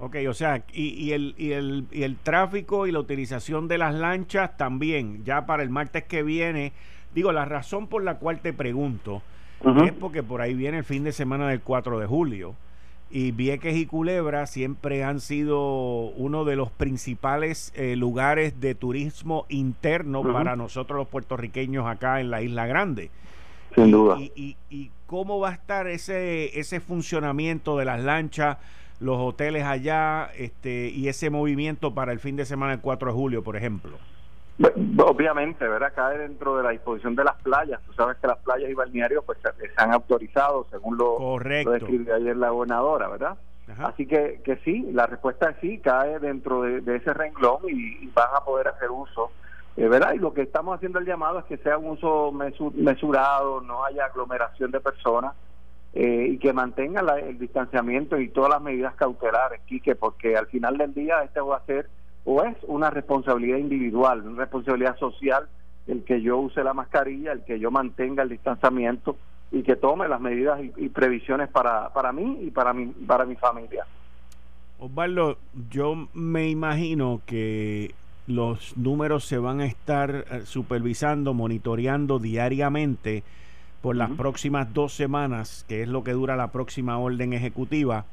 Ok, 0.00 0.16
o 0.28 0.34
sea, 0.34 0.62
y, 0.72 0.90
y, 0.90 1.12
el, 1.12 1.34
y, 1.36 1.52
el, 1.52 1.86
y 1.90 2.04
el 2.04 2.16
tráfico 2.16 2.86
y 2.86 2.92
la 2.92 3.00
utilización 3.00 3.66
de 3.66 3.78
las 3.78 3.94
lanchas 3.94 4.56
también, 4.56 5.24
ya 5.24 5.44
para 5.44 5.62
el 5.62 5.70
martes 5.70 6.04
que 6.04 6.22
viene. 6.22 6.72
Digo, 7.14 7.32
la 7.32 7.44
razón 7.44 7.88
por 7.88 8.04
la 8.04 8.18
cual 8.18 8.40
te 8.40 8.52
pregunto 8.52 9.22
es 9.84 9.92
porque 9.92 10.22
por 10.22 10.40
ahí 10.40 10.54
viene 10.54 10.78
el 10.78 10.84
fin 10.84 11.02
de 11.02 11.10
semana 11.10 11.48
del 11.48 11.60
4 11.62 11.98
de 11.98 12.06
julio 12.06 12.54
y 13.10 13.30
Vieques 13.32 13.76
y 13.76 13.86
Culebra 13.86 14.46
siempre 14.46 15.02
han 15.02 15.20
sido 15.20 15.60
uno 16.10 16.44
de 16.44 16.56
los 16.56 16.70
principales 16.70 17.72
eh, 17.74 17.96
lugares 17.96 18.60
de 18.60 18.74
turismo 18.74 19.46
interno 19.48 20.22
para 20.22 20.56
nosotros 20.56 20.98
los 20.98 21.08
puertorriqueños 21.08 21.86
acá 21.86 22.20
en 22.20 22.30
la 22.30 22.42
Isla 22.42 22.66
Grande. 22.66 23.10
Sin 23.74 23.90
duda. 23.90 24.18
Y, 24.20 24.56
y, 24.70 24.90
cómo 25.06 25.40
va 25.40 25.50
a 25.50 25.52
estar 25.52 25.86
ese, 25.86 26.58
ese 26.60 26.80
funcionamiento 26.80 27.78
de 27.78 27.86
las 27.86 28.02
lanchas, 28.02 28.58
los 29.00 29.16
hoteles 29.18 29.64
allá 29.64 30.30
este, 30.36 30.90
y 30.90 31.08
ese 31.08 31.30
movimiento 31.30 31.94
para 31.94 32.12
el 32.12 32.18
fin 32.18 32.36
de 32.36 32.44
semana 32.44 32.72
del 32.72 32.80
4 32.82 33.08
de 33.08 33.14
julio, 33.14 33.42
por 33.42 33.56
ejemplo? 33.56 33.96
Obviamente, 34.60 35.68
¿verdad? 35.68 35.92
Cae 35.94 36.18
dentro 36.18 36.56
de 36.56 36.64
la 36.64 36.70
disposición 36.70 37.14
de 37.14 37.22
las 37.22 37.36
playas. 37.42 37.80
Tú 37.86 37.92
sabes 37.92 38.16
que 38.16 38.26
las 38.26 38.38
playas 38.38 38.68
y 38.68 38.74
balnearios 38.74 39.24
pues 39.24 39.38
se 39.38 39.68
han 39.76 39.92
autorizado 39.92 40.66
según 40.70 40.98
lo, 40.98 41.38
lo 41.38 41.70
describió 41.70 42.16
ayer 42.16 42.36
la 42.36 42.50
gobernadora, 42.50 43.08
¿verdad? 43.08 43.38
Así 43.78 44.06
que, 44.06 44.40
que 44.44 44.56
sí, 44.64 44.88
la 44.92 45.06
respuesta 45.06 45.50
es 45.50 45.56
sí, 45.60 45.78
cae 45.78 46.18
dentro 46.18 46.62
de, 46.62 46.96
ese 46.96 47.12
renglón 47.12 47.60
y, 47.68 48.06
van 48.08 48.28
a 48.34 48.40
poder 48.40 48.68
hacer 48.68 48.90
uso, 48.90 49.30
eh, 49.76 49.86
¿verdad? 49.86 50.14
Y 50.14 50.18
lo 50.18 50.32
que 50.32 50.42
estamos 50.42 50.74
haciendo 50.74 50.98
el 50.98 51.04
llamado 51.04 51.40
es 51.40 51.44
que 51.44 51.58
sea 51.58 51.76
un 51.76 51.90
uso 51.90 52.32
mesurado, 52.32 53.60
no 53.60 53.84
haya 53.84 54.06
aglomeración 54.06 54.70
de 54.70 54.80
personas 54.80 55.34
eh, 55.92 56.28
y 56.30 56.38
que 56.38 56.52
mantenga 56.52 57.00
el 57.18 57.38
distanciamiento 57.38 58.18
y 58.18 58.30
todas 58.30 58.50
las 58.50 58.62
medidas 58.62 58.94
cautelares, 58.94 59.60
Quique, 59.66 59.94
porque 59.94 60.36
al 60.36 60.46
final 60.46 60.78
del 60.78 60.94
día 60.94 61.22
este 61.22 61.40
va 61.40 61.58
a 61.58 61.66
ser 61.66 61.90
o 62.30 62.44
es 62.44 62.54
una 62.66 62.90
responsabilidad 62.90 63.56
individual, 63.56 64.20
una 64.20 64.40
responsabilidad 64.40 64.98
social 64.98 65.48
el 65.86 66.04
que 66.04 66.20
yo 66.20 66.36
use 66.36 66.62
la 66.62 66.74
mascarilla, 66.74 67.32
el 67.32 67.42
que 67.42 67.58
yo 67.58 67.70
mantenga 67.70 68.22
el 68.22 68.28
distanciamiento 68.28 69.16
y 69.50 69.62
que 69.62 69.76
tome 69.76 70.06
las 70.08 70.20
medidas 70.20 70.60
y, 70.76 70.88
previsiones 70.90 71.48
para, 71.48 71.90
para 71.94 72.12
mí 72.12 72.40
y 72.42 72.50
para 72.50 72.74
mi, 72.74 72.88
para 72.88 73.24
mi 73.24 73.34
familia. 73.36 73.86
Osvaldo, 74.78 75.38
yo 75.70 76.06
me 76.12 76.50
imagino 76.50 77.22
que 77.24 77.94
los 78.26 78.76
números 78.76 79.24
se 79.24 79.38
van 79.38 79.62
a 79.62 79.64
estar 79.64 80.26
eh, 80.30 80.42
supervisando, 80.44 81.32
monitoreando 81.32 82.18
diariamente 82.18 83.22
por 83.80 83.96
las 83.96 84.10
próximas 84.10 84.74
dos 84.74 84.92
semanas, 84.92 85.64
que 85.66 85.80
es 85.80 85.88
lo 85.88 86.04
que 86.04 86.12
dura 86.12 86.36
la 86.36 86.48
próxima 86.48 86.98
orden 86.98 87.32
ejecutiva 87.32 88.04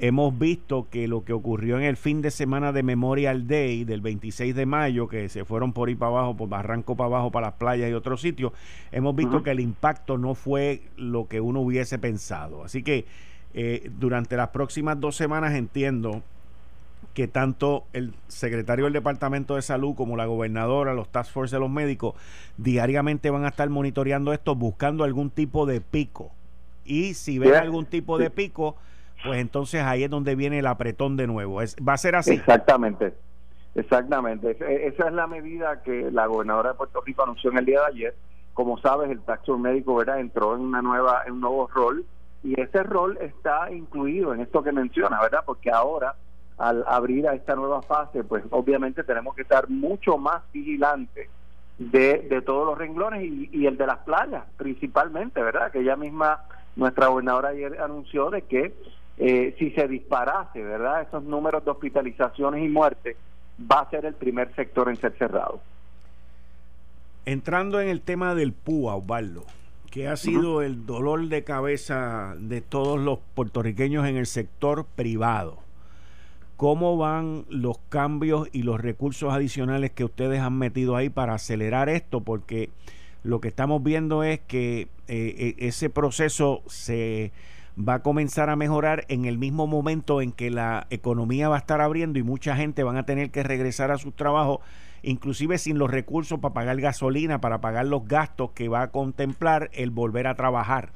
hemos 0.00 0.38
visto 0.38 0.88
que 0.90 1.08
lo 1.08 1.24
que 1.24 1.32
ocurrió 1.32 1.78
en 1.78 1.84
el 1.84 1.96
fin 1.96 2.22
de 2.22 2.30
semana 2.30 2.72
de 2.72 2.82
Memorial 2.82 3.46
Day 3.46 3.84
del 3.84 4.00
26 4.00 4.54
de 4.54 4.66
mayo, 4.66 5.08
que 5.08 5.28
se 5.28 5.44
fueron 5.44 5.72
por 5.72 5.88
ahí 5.88 5.94
para 5.94 6.10
abajo, 6.12 6.36
por 6.36 6.48
Barranco 6.48 6.96
para 6.96 7.06
abajo, 7.06 7.30
para 7.30 7.48
las 7.48 7.56
playas 7.56 7.90
y 7.90 7.94
otros 7.94 8.20
sitios, 8.20 8.52
hemos 8.92 9.14
visto 9.16 9.42
que 9.42 9.50
el 9.50 9.60
impacto 9.60 10.18
no 10.18 10.34
fue 10.34 10.82
lo 10.96 11.26
que 11.26 11.40
uno 11.40 11.60
hubiese 11.60 11.98
pensado. 11.98 12.64
Así 12.64 12.82
que 12.82 13.06
eh, 13.54 13.90
durante 13.98 14.36
las 14.36 14.48
próximas 14.50 15.00
dos 15.00 15.16
semanas 15.16 15.54
entiendo 15.54 16.22
que 17.14 17.26
tanto 17.26 17.84
el 17.92 18.14
secretario 18.28 18.84
del 18.84 18.92
Departamento 18.92 19.56
de 19.56 19.62
Salud 19.62 19.94
como 19.94 20.16
la 20.16 20.26
gobernadora, 20.26 20.94
los 20.94 21.08
task 21.08 21.32
force 21.32 21.56
de 21.56 21.60
los 21.60 21.70
médicos, 21.70 22.14
diariamente 22.56 23.30
van 23.30 23.44
a 23.44 23.48
estar 23.48 23.68
monitoreando 23.68 24.32
esto, 24.32 24.54
buscando 24.54 25.02
algún 25.02 25.30
tipo 25.30 25.66
de 25.66 25.80
pico. 25.80 26.30
Y 26.84 27.14
si 27.14 27.38
ven 27.38 27.54
algún 27.54 27.86
tipo 27.86 28.18
de 28.18 28.30
pico, 28.30 28.76
pues 29.24 29.40
entonces 29.40 29.82
ahí 29.82 30.04
es 30.04 30.10
donde 30.10 30.34
viene 30.34 30.60
el 30.60 30.66
apretón 30.66 31.16
de 31.16 31.26
nuevo. 31.26 31.62
Es, 31.62 31.76
¿Va 31.76 31.94
a 31.94 31.98
ser 31.98 32.14
así? 32.16 32.34
Exactamente, 32.34 33.14
exactamente. 33.74 34.56
Esa 34.86 35.08
es 35.08 35.12
la 35.12 35.26
medida 35.26 35.82
que 35.82 36.10
la 36.10 36.26
gobernadora 36.26 36.70
de 36.70 36.74
Puerto 36.76 37.00
Rico 37.00 37.22
anunció 37.22 37.50
en 37.50 37.58
el 37.58 37.64
día 37.64 37.80
de 37.80 37.86
ayer. 37.86 38.14
Como 38.54 38.78
sabes, 38.78 39.10
el 39.10 39.20
taxo 39.20 39.58
médico 39.58 39.94
¿verdad? 39.96 40.20
entró 40.20 40.54
en, 40.54 40.62
una 40.62 40.82
nueva, 40.82 41.22
en 41.26 41.34
un 41.34 41.40
nuevo 41.40 41.68
rol 41.68 42.04
y 42.42 42.60
ese 42.60 42.82
rol 42.82 43.18
está 43.20 43.70
incluido 43.70 44.32
en 44.32 44.40
esto 44.40 44.62
que 44.62 44.72
menciona, 44.72 45.20
¿verdad? 45.20 45.40
Porque 45.44 45.70
ahora, 45.70 46.14
al 46.56 46.84
abrir 46.86 47.28
a 47.28 47.34
esta 47.34 47.54
nueva 47.56 47.82
fase, 47.82 48.22
pues 48.24 48.44
obviamente 48.50 49.02
tenemos 49.02 49.34
que 49.34 49.42
estar 49.42 49.68
mucho 49.68 50.18
más 50.18 50.42
vigilantes 50.52 51.28
de, 51.78 52.26
de 52.28 52.42
todos 52.42 52.66
los 52.66 52.78
renglones 52.78 53.22
y, 53.24 53.48
y 53.52 53.66
el 53.66 53.76
de 53.76 53.86
las 53.86 53.98
playas, 53.98 54.44
principalmente, 54.56 55.42
¿verdad? 55.42 55.70
Que 55.72 55.80
ella 55.80 55.96
misma, 55.96 56.44
nuestra 56.76 57.08
gobernadora 57.08 57.50
ayer 57.50 57.80
anunció 57.80 58.30
de 58.30 58.42
que 58.42 58.74
eh, 59.18 59.54
si 59.58 59.70
se 59.72 59.88
disparase, 59.88 60.62
¿verdad? 60.62 61.02
Esos 61.02 61.24
números 61.24 61.64
de 61.64 61.70
hospitalizaciones 61.70 62.64
y 62.64 62.68
muertes, 62.68 63.16
va 63.60 63.80
a 63.80 63.90
ser 63.90 64.04
el 64.04 64.14
primer 64.14 64.54
sector 64.54 64.88
en 64.88 64.96
ser 64.96 65.16
cerrado. 65.18 65.60
Entrando 67.24 67.80
en 67.80 67.88
el 67.88 68.00
tema 68.00 68.34
del 68.34 68.52
PUA, 68.52 68.96
Osvaldo, 68.96 69.44
que 69.90 70.08
ha 70.08 70.16
sido 70.16 70.62
el 70.62 70.86
dolor 70.86 71.28
de 71.28 71.44
cabeza 71.44 72.34
de 72.38 72.60
todos 72.60 72.98
los 73.00 73.18
puertorriqueños 73.34 74.06
en 74.06 74.16
el 74.16 74.26
sector 74.26 74.86
privado. 74.94 75.58
¿Cómo 76.56 76.96
van 76.96 77.44
los 77.48 77.78
cambios 77.88 78.48
y 78.52 78.62
los 78.62 78.80
recursos 78.80 79.32
adicionales 79.32 79.90
que 79.90 80.04
ustedes 80.04 80.40
han 80.40 80.58
metido 80.58 80.96
ahí 80.96 81.08
para 81.08 81.34
acelerar 81.34 81.88
esto? 81.88 82.20
Porque 82.20 82.70
lo 83.22 83.40
que 83.40 83.48
estamos 83.48 83.82
viendo 83.82 84.22
es 84.22 84.40
que 84.40 84.88
eh, 85.08 85.54
e, 85.58 85.66
ese 85.66 85.90
proceso 85.90 86.62
se 86.66 87.32
va 87.78 87.94
a 87.94 88.02
comenzar 88.02 88.50
a 88.50 88.56
mejorar 88.56 89.04
en 89.08 89.24
el 89.24 89.38
mismo 89.38 89.66
momento 89.66 90.20
en 90.20 90.32
que 90.32 90.50
la 90.50 90.86
economía 90.90 91.48
va 91.48 91.56
a 91.56 91.58
estar 91.60 91.80
abriendo 91.80 92.18
y 92.18 92.22
mucha 92.22 92.56
gente 92.56 92.82
van 92.82 92.96
a 92.96 93.04
tener 93.04 93.30
que 93.30 93.42
regresar 93.42 93.90
a 93.90 93.98
sus 93.98 94.14
trabajos, 94.16 94.58
inclusive 95.02 95.58
sin 95.58 95.78
los 95.78 95.90
recursos 95.90 96.40
para 96.40 96.54
pagar 96.54 96.80
gasolina, 96.80 97.40
para 97.40 97.60
pagar 97.60 97.86
los 97.86 98.06
gastos 98.06 98.50
que 98.50 98.68
va 98.68 98.82
a 98.82 98.90
contemplar 98.90 99.70
el 99.72 99.90
volver 99.90 100.26
a 100.26 100.34
trabajar. 100.34 100.90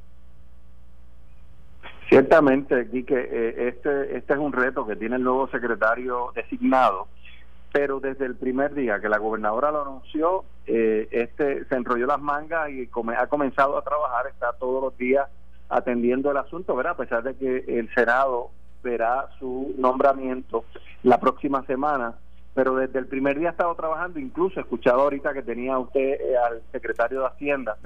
Ciertamente, 2.08 2.88
Quique, 2.90 3.14
eh, 3.16 3.68
este, 3.68 4.16
este 4.16 4.32
es 4.34 4.38
un 4.38 4.52
reto 4.52 4.86
que 4.86 4.96
tiene 4.96 5.16
el 5.16 5.22
nuevo 5.22 5.48
secretario 5.48 6.32
designado, 6.34 7.06
pero 7.72 8.00
desde 8.00 8.26
el 8.26 8.34
primer 8.34 8.74
día 8.74 9.00
que 9.00 9.08
la 9.08 9.18
gobernadora 9.18 9.70
lo 9.70 9.82
anunció, 9.82 10.44
eh, 10.66 11.08
este 11.10 11.64
se 11.64 11.74
enrolló 11.74 12.06
las 12.06 12.20
mangas 12.20 12.70
y 12.70 12.90
ha 13.16 13.26
comenzado 13.28 13.78
a 13.78 13.82
trabajar, 13.82 14.26
está 14.26 14.52
todos 14.58 14.82
los 14.82 14.98
días 14.98 15.26
atendiendo 15.72 16.30
el 16.30 16.36
asunto, 16.36 16.76
¿verdad? 16.76 16.92
A 16.92 16.96
pesar 16.96 17.22
de 17.22 17.34
que 17.34 17.64
el 17.78 17.92
Senado 17.94 18.50
verá 18.82 19.28
su 19.38 19.74
nombramiento 19.78 20.64
la 21.02 21.18
próxima 21.18 21.64
semana, 21.66 22.14
pero 22.54 22.76
desde 22.76 22.98
el 22.98 23.06
primer 23.06 23.38
día 23.38 23.48
ha 23.48 23.52
estado 23.52 23.74
trabajando, 23.74 24.18
incluso 24.18 24.60
he 24.60 24.62
escuchado 24.62 25.00
ahorita 25.00 25.32
que 25.32 25.42
tenía 25.42 25.78
usted 25.78 26.20
eh, 26.20 26.36
al 26.36 26.62
secretario 26.70 27.20
de 27.20 27.26
Hacienda 27.26 27.76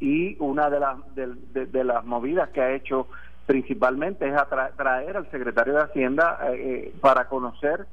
y 0.00 0.36
una 0.40 0.70
de 0.70 0.80
las 0.80 0.96
de, 1.14 1.84
las 1.84 2.04
movidas 2.04 2.48
que 2.50 2.60
ha 2.60 2.72
hecho 2.72 3.06
principalmente 3.46 4.28
es 4.28 4.34
traer 4.76 5.16
al 5.16 5.30
secretario 5.30 5.74
de 5.74 5.82
Hacienda 5.82 6.38
eh, 6.48 6.54
eh, 6.54 6.94
para 7.00 7.26
conocer 7.26 7.86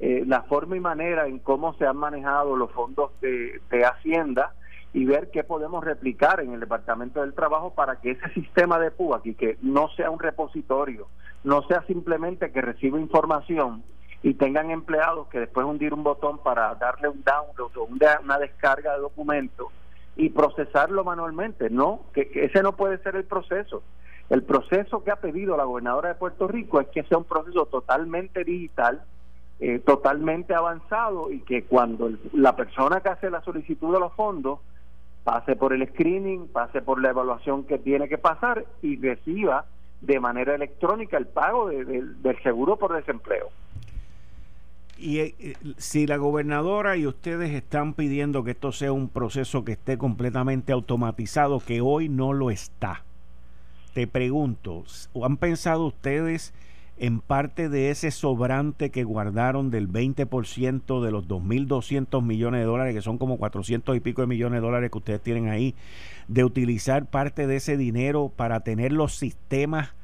la 0.00 0.42
forma 0.42 0.76
y 0.76 0.80
manera 0.80 1.26
en 1.28 1.38
cómo 1.38 1.72
se 1.74 1.86
han 1.86 1.96
manejado 1.96 2.56
los 2.56 2.70
fondos 2.72 3.18
de, 3.20 3.60
de 3.70 3.84
Hacienda 3.86 4.52
y 4.94 5.04
ver 5.04 5.30
qué 5.32 5.42
podemos 5.42 5.84
replicar 5.84 6.40
en 6.40 6.54
el 6.54 6.60
Departamento 6.60 7.20
del 7.20 7.34
Trabajo 7.34 7.74
para 7.74 7.96
que 7.96 8.12
ese 8.12 8.28
sistema 8.32 8.78
de 8.78 8.92
PUA 8.92 9.18
aquí, 9.18 9.34
que 9.34 9.58
no 9.60 9.88
sea 9.96 10.08
un 10.08 10.20
repositorio, 10.20 11.08
no 11.42 11.62
sea 11.62 11.82
simplemente 11.82 12.52
que 12.52 12.62
reciba 12.62 12.98
información 13.00 13.82
y 14.22 14.34
tengan 14.34 14.70
empleados 14.70 15.26
que 15.28 15.40
después 15.40 15.66
hundir 15.66 15.92
un 15.92 16.04
botón 16.04 16.38
para 16.38 16.76
darle 16.76 17.08
un 17.08 17.24
download 17.24 17.76
o 17.76 17.84
una 17.84 18.38
descarga 18.38 18.94
de 18.94 19.00
documentos 19.00 19.66
y 20.16 20.30
procesarlo 20.30 21.02
manualmente. 21.02 21.70
No, 21.70 22.02
que, 22.14 22.30
ese 22.32 22.62
no 22.62 22.76
puede 22.76 22.98
ser 22.98 23.16
el 23.16 23.24
proceso. 23.24 23.82
El 24.30 24.44
proceso 24.44 25.02
que 25.02 25.10
ha 25.10 25.16
pedido 25.16 25.56
la 25.56 25.64
gobernadora 25.64 26.10
de 26.10 26.14
Puerto 26.14 26.46
Rico 26.46 26.80
es 26.80 26.86
que 26.88 27.02
sea 27.02 27.18
un 27.18 27.24
proceso 27.24 27.66
totalmente 27.66 28.44
digital, 28.44 29.02
eh, 29.58 29.80
totalmente 29.80 30.54
avanzado 30.54 31.32
y 31.32 31.40
que 31.40 31.64
cuando 31.64 32.10
la 32.32 32.54
persona 32.54 33.00
que 33.00 33.08
hace 33.08 33.28
la 33.28 33.42
solicitud 33.42 33.92
de 33.92 34.00
los 34.00 34.12
fondos 34.14 34.60
pase 35.24 35.56
por 35.56 35.72
el 35.72 35.88
screening, 35.88 36.48
pase 36.48 36.82
por 36.82 37.00
la 37.00 37.10
evaluación 37.10 37.64
que 37.64 37.78
tiene 37.78 38.08
que 38.08 38.18
pasar 38.18 38.64
y 38.82 38.96
reciba 38.96 39.64
de 40.02 40.20
manera 40.20 40.54
electrónica 40.54 41.16
el 41.16 41.26
pago 41.26 41.68
del 41.68 42.42
seguro 42.42 42.76
por 42.76 42.94
desempleo. 42.94 43.48
Y 44.96 45.18
eh, 45.18 45.56
si 45.76 46.06
la 46.06 46.18
gobernadora 46.18 46.96
y 46.96 47.06
ustedes 47.06 47.50
están 47.50 47.94
pidiendo 47.94 48.44
que 48.44 48.52
esto 48.52 48.70
sea 48.70 48.92
un 48.92 49.08
proceso 49.08 49.64
que 49.64 49.72
esté 49.72 49.98
completamente 49.98 50.72
automatizado, 50.72 51.58
que 51.58 51.80
hoy 51.80 52.08
no 52.08 52.32
lo 52.32 52.50
está, 52.50 53.02
te 53.92 54.06
pregunto, 54.06 54.84
¿han 55.22 55.36
pensado 55.36 55.86
ustedes 55.86 56.52
en 56.96 57.20
parte 57.20 57.68
de 57.68 57.90
ese 57.90 58.10
sobrante 58.10 58.90
que 58.90 59.02
guardaron 59.02 59.70
del 59.70 59.88
20% 59.88 61.02
de 61.02 61.10
los 61.10 61.26
2.200 61.26 62.22
millones 62.22 62.60
de 62.60 62.66
dólares, 62.66 62.94
que 62.94 63.02
son 63.02 63.18
como 63.18 63.36
400 63.36 63.96
y 63.96 64.00
pico 64.00 64.20
de 64.22 64.28
millones 64.28 64.60
de 64.60 64.66
dólares 64.66 64.90
que 64.90 64.98
ustedes 64.98 65.20
tienen 65.20 65.48
ahí, 65.48 65.74
de 66.28 66.44
utilizar 66.44 67.06
parte 67.06 67.46
de 67.46 67.56
ese 67.56 67.76
dinero 67.76 68.30
para 68.34 68.60
tener 68.60 68.92
los 68.92 69.16
sistemas 69.16 69.94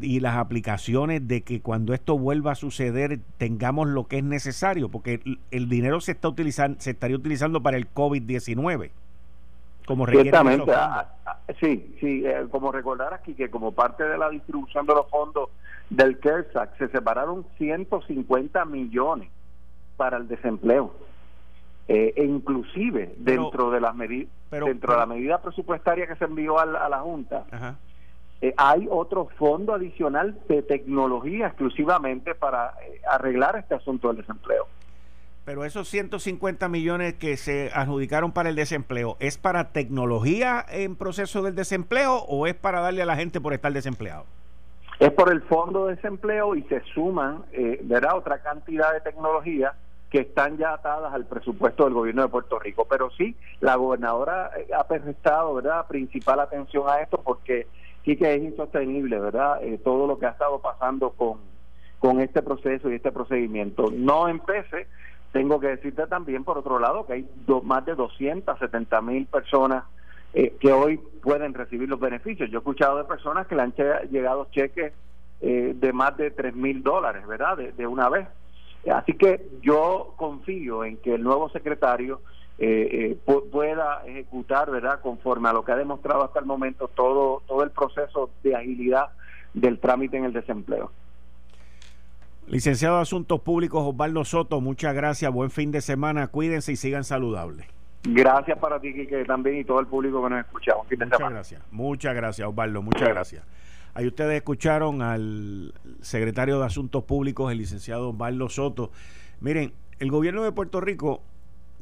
y 0.00 0.20
las 0.20 0.36
aplicaciones 0.36 1.26
de 1.26 1.42
que 1.42 1.60
cuando 1.60 1.92
esto 1.92 2.16
vuelva 2.16 2.52
a 2.52 2.54
suceder 2.54 3.18
tengamos 3.36 3.88
lo 3.88 4.06
que 4.06 4.18
es 4.18 4.24
necesario, 4.24 4.88
porque 4.88 5.20
el, 5.50 5.68
dinero 5.68 6.00
se 6.00 6.12
está 6.12 6.28
utilizando, 6.28 6.80
se 6.80 6.92
estaría 6.92 7.16
utilizando 7.16 7.62
para 7.62 7.76
el 7.76 7.92
COVID-19. 7.92 8.90
Como 9.84 10.06
Ciertamente, 10.06 10.70
ah, 10.72 11.12
ah, 11.26 11.38
sí, 11.60 11.96
sí, 12.00 12.22
eh, 12.24 12.46
como 12.52 12.70
recordar 12.70 13.12
aquí 13.12 13.34
que 13.34 13.50
como 13.50 13.72
parte 13.72 14.04
de 14.04 14.16
la 14.16 14.30
distribución 14.30 14.86
de 14.86 14.94
los 14.94 15.10
fondos 15.10 15.50
del 15.96 16.18
CARES 16.18 16.56
Act 16.56 16.78
se 16.78 16.88
separaron 16.88 17.46
150 17.58 18.64
millones 18.64 19.30
para 19.96 20.16
el 20.16 20.26
desempleo. 20.26 20.94
Eh, 21.88 22.14
e 22.16 22.24
inclusive 22.24 23.14
dentro 23.18 23.70
de 23.72 23.80
las 23.80 23.94
medidas 23.94 24.30
dentro 24.50 24.92
de 24.92 24.98
la 24.98 25.06
medida 25.06 25.42
presupuestaria 25.42 26.06
que 26.06 26.14
se 26.14 26.26
envió 26.26 26.60
a 26.60 26.64
la, 26.64 27.00
Junta 27.00 27.44
eh, 28.40 28.54
hay 28.56 28.86
otro 28.88 29.28
fondo 29.36 29.74
adicional 29.74 30.38
de 30.48 30.62
tecnología 30.62 31.48
exclusivamente 31.48 32.36
para 32.36 32.74
eh, 32.86 33.00
arreglar 33.10 33.56
este 33.56 33.74
asunto 33.74 34.08
del 34.08 34.18
desempleo. 34.18 34.68
Pero 35.44 35.64
esos 35.64 35.88
150 35.88 36.68
millones 36.68 37.14
que 37.14 37.36
se 37.36 37.70
adjudicaron 37.74 38.30
para 38.30 38.48
el 38.48 38.54
desempleo, 38.54 39.16
¿es 39.18 39.38
para 39.38 39.72
tecnología 39.72 40.64
en 40.68 40.94
proceso 40.94 41.42
del 41.42 41.56
desempleo 41.56 42.18
o 42.28 42.46
es 42.46 42.54
para 42.54 42.80
darle 42.80 43.02
a 43.02 43.06
la 43.06 43.16
gente 43.16 43.40
por 43.40 43.52
estar 43.52 43.72
desempleado? 43.72 44.24
Es 45.02 45.10
por 45.14 45.32
el 45.32 45.42
fondo 45.42 45.86
de 45.86 45.96
desempleo 45.96 46.54
y 46.54 46.62
se 46.62 46.80
suman, 46.94 47.42
eh, 47.50 47.80
verá, 47.82 48.14
otra 48.14 48.38
cantidad 48.40 48.92
de 48.92 49.00
tecnologías 49.00 49.74
que 50.08 50.20
están 50.20 50.58
ya 50.58 50.74
atadas 50.74 51.12
al 51.12 51.26
presupuesto 51.26 51.84
del 51.84 51.94
gobierno 51.94 52.22
de 52.22 52.28
Puerto 52.28 52.60
Rico. 52.60 52.86
Pero 52.88 53.10
sí, 53.10 53.34
la 53.58 53.74
gobernadora 53.74 54.52
eh, 54.56 54.68
ha 54.72 54.86
prestado, 54.86 55.54
¿verdad?, 55.54 55.88
principal 55.88 56.38
atención 56.38 56.88
a 56.88 57.00
esto 57.00 57.20
porque 57.20 57.66
sí 58.04 58.16
que 58.16 58.32
es 58.32 58.44
insostenible, 58.44 59.18
¿verdad?, 59.18 59.58
eh, 59.64 59.80
todo 59.82 60.06
lo 60.06 60.20
que 60.20 60.26
ha 60.26 60.30
estado 60.30 60.60
pasando 60.60 61.10
con, 61.10 61.38
con 61.98 62.20
este 62.20 62.40
proceso 62.40 62.88
y 62.88 62.94
este 62.94 63.10
procedimiento. 63.10 63.90
No 63.92 64.28
empece, 64.28 64.86
tengo 65.32 65.58
que 65.58 65.66
decirte 65.66 66.06
también, 66.06 66.44
por 66.44 66.58
otro 66.58 66.78
lado, 66.78 67.06
que 67.06 67.14
hay 67.14 67.28
más 67.64 67.84
de 67.86 67.96
270 67.96 69.00
mil 69.02 69.26
personas 69.26 69.82
eh, 70.34 70.54
que 70.60 70.72
hoy 70.72 70.98
pueden 71.22 71.54
recibir 71.54 71.88
los 71.88 72.00
beneficios. 72.00 72.50
Yo 72.50 72.58
he 72.58 72.60
escuchado 72.60 72.98
de 72.98 73.04
personas 73.04 73.46
que 73.46 73.54
le 73.54 73.62
han 73.62 73.74
llegado 74.10 74.48
cheques 74.50 74.92
eh, 75.40 75.72
de 75.76 75.92
más 75.92 76.16
de 76.16 76.30
3 76.30 76.54
mil 76.54 76.82
dólares, 76.82 77.26
¿verdad? 77.26 77.58
De, 77.58 77.86
una 77.86 78.08
vez. 78.08 78.26
Así 78.90 79.12
que 79.12 79.46
yo 79.62 80.14
confío 80.16 80.84
en 80.84 80.96
que 80.96 81.14
el 81.14 81.22
nuevo 81.22 81.48
secretario 81.50 82.20
eh, 82.58 83.18
pueda 83.50 84.02
ejecutar, 84.06 84.70
¿verdad? 84.70 85.00
Conforme 85.00 85.48
a 85.48 85.52
lo 85.52 85.64
que 85.64 85.72
ha 85.72 85.76
demostrado 85.76 86.24
hasta 86.24 86.40
el 86.40 86.46
momento 86.46 86.88
todo, 86.88 87.42
todo 87.46 87.62
el 87.62 87.70
proceso 87.70 88.30
de 88.42 88.56
agilidad 88.56 89.10
del 89.54 89.78
trámite 89.78 90.16
en 90.16 90.24
el 90.24 90.32
desempleo. 90.32 90.90
Licenciado 92.46 92.96
de 92.96 93.02
Asuntos 93.02 93.40
Públicos 93.40 93.82
Osvaldo 93.86 94.24
Soto, 94.24 94.60
muchas 94.60 94.94
gracias, 94.94 95.32
buen 95.32 95.50
fin 95.50 95.70
de 95.70 95.80
semana, 95.80 96.26
cuídense 96.26 96.72
y 96.72 96.76
sigan 96.76 97.04
saludables. 97.04 97.66
Gracias 98.04 98.58
para 98.58 98.80
ti, 98.80 98.92
que 99.06 99.24
también 99.24 99.58
y 99.58 99.64
todo 99.64 99.78
el 99.80 99.86
público 99.86 100.22
que 100.24 100.30
nos 100.30 100.40
escucha. 100.40 100.74
Muchas 100.76 101.18
gracias. 101.18 101.62
Muchas 101.70 102.14
gracias, 102.14 102.48
Osvaldo. 102.48 102.82
Muchas 102.82 103.08
gracias. 103.08 103.44
Ahí 103.94 104.06
ustedes 104.06 104.36
escucharon 104.36 105.02
al 105.02 105.74
secretario 106.00 106.58
de 106.58 106.66
Asuntos 106.66 107.04
Públicos, 107.04 107.52
el 107.52 107.58
licenciado 107.58 108.10
Osvaldo 108.10 108.48
Soto. 108.48 108.90
Miren, 109.40 109.72
el 109.98 110.10
gobierno 110.10 110.42
de 110.42 110.52
Puerto 110.52 110.80
Rico 110.80 111.22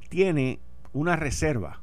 tiene 0.09 0.59
una 0.93 1.17
reserva 1.17 1.81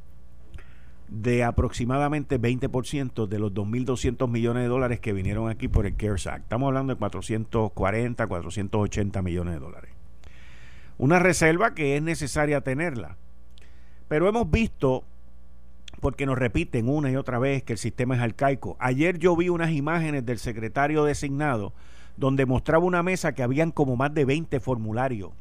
de 1.07 1.43
aproximadamente 1.43 2.39
20% 2.39 3.27
de 3.27 3.39
los 3.39 3.53
2.200 3.53 4.29
millones 4.29 4.63
de 4.63 4.69
dólares 4.69 4.99
que 4.99 5.13
vinieron 5.13 5.49
aquí 5.49 5.67
por 5.69 5.85
el 5.85 5.95
CARES 5.95 6.27
Act. 6.27 6.43
Estamos 6.43 6.67
hablando 6.67 6.93
de 6.93 6.99
440, 6.99 8.27
480 8.27 9.21
millones 9.21 9.53
de 9.53 9.59
dólares. 9.59 9.91
Una 10.97 11.19
reserva 11.19 11.73
que 11.73 11.95
es 11.95 12.03
necesaria 12.03 12.61
tenerla 12.61 13.15
pero 14.07 14.27
hemos 14.27 14.49
visto, 14.49 15.03
porque 15.99 16.25
nos 16.25 16.37
repiten 16.37 16.89
una 16.89 17.11
y 17.11 17.15
otra 17.15 17.39
vez 17.39 17.63
que 17.63 17.73
el 17.73 17.79
sistema 17.79 18.15
es 18.15 18.21
arcaico. 18.21 18.77
Ayer 18.79 19.17
yo 19.17 19.35
vi 19.35 19.49
unas 19.49 19.71
imágenes 19.71 20.25
del 20.25 20.39
secretario 20.39 21.03
designado 21.03 21.73
donde 22.15 22.45
mostraba 22.45 22.83
una 22.83 23.03
mesa 23.03 23.33
que 23.33 23.43
habían 23.43 23.71
como 23.71 23.95
más 23.95 24.13
de 24.13 24.25
20 24.25 24.59
formularios, 24.59 25.31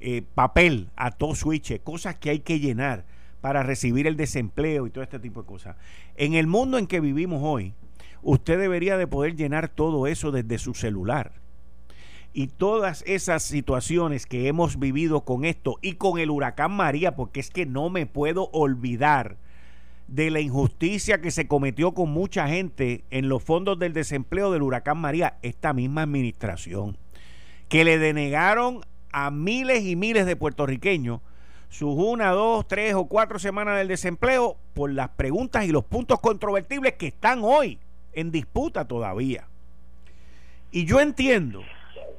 eh, 0.00 0.22
papel 0.34 0.90
a 0.96 1.12
todo 1.12 1.34
switch, 1.34 1.80
cosas 1.82 2.16
que 2.16 2.30
hay 2.30 2.40
que 2.40 2.60
llenar 2.60 3.04
para 3.40 3.62
recibir 3.62 4.06
el 4.06 4.16
desempleo 4.16 4.86
y 4.86 4.90
todo 4.90 5.04
este 5.04 5.20
tipo 5.20 5.42
de 5.42 5.46
cosas. 5.46 5.76
En 6.16 6.34
el 6.34 6.46
mundo 6.46 6.78
en 6.78 6.86
que 6.86 7.00
vivimos 7.00 7.40
hoy, 7.44 7.72
usted 8.22 8.58
debería 8.58 8.96
de 8.96 9.06
poder 9.06 9.36
llenar 9.36 9.68
todo 9.68 10.06
eso 10.06 10.32
desde 10.32 10.58
su 10.58 10.74
celular 10.74 11.32
y 12.38 12.46
todas 12.46 13.02
esas 13.04 13.42
situaciones 13.42 14.24
que 14.24 14.46
hemos 14.46 14.78
vivido 14.78 15.22
con 15.22 15.44
esto 15.44 15.76
y 15.82 15.94
con 15.94 16.20
el 16.20 16.30
huracán 16.30 16.70
María, 16.70 17.16
porque 17.16 17.40
es 17.40 17.50
que 17.50 17.66
no 17.66 17.90
me 17.90 18.06
puedo 18.06 18.48
olvidar 18.52 19.38
de 20.06 20.30
la 20.30 20.38
injusticia 20.38 21.20
que 21.20 21.32
se 21.32 21.48
cometió 21.48 21.94
con 21.94 22.10
mucha 22.10 22.46
gente 22.46 23.02
en 23.10 23.28
los 23.28 23.42
fondos 23.42 23.80
del 23.80 23.92
desempleo 23.92 24.52
del 24.52 24.62
huracán 24.62 24.98
María, 24.98 25.38
esta 25.42 25.72
misma 25.72 26.02
administración, 26.02 26.96
que 27.68 27.82
le 27.82 27.98
denegaron 27.98 28.82
a 29.10 29.32
miles 29.32 29.82
y 29.82 29.96
miles 29.96 30.24
de 30.24 30.36
puertorriqueños 30.36 31.20
sus 31.70 31.96
una, 31.96 32.30
dos, 32.30 32.68
tres 32.68 32.94
o 32.94 33.06
cuatro 33.06 33.40
semanas 33.40 33.78
del 33.78 33.88
desempleo 33.88 34.58
por 34.74 34.92
las 34.92 35.08
preguntas 35.08 35.64
y 35.64 35.72
los 35.72 35.84
puntos 35.84 36.20
controvertibles 36.20 36.92
que 36.92 37.08
están 37.08 37.40
hoy 37.42 37.80
en 38.12 38.30
disputa 38.30 38.86
todavía. 38.86 39.48
Y 40.70 40.84
yo 40.84 41.00
entiendo 41.00 41.64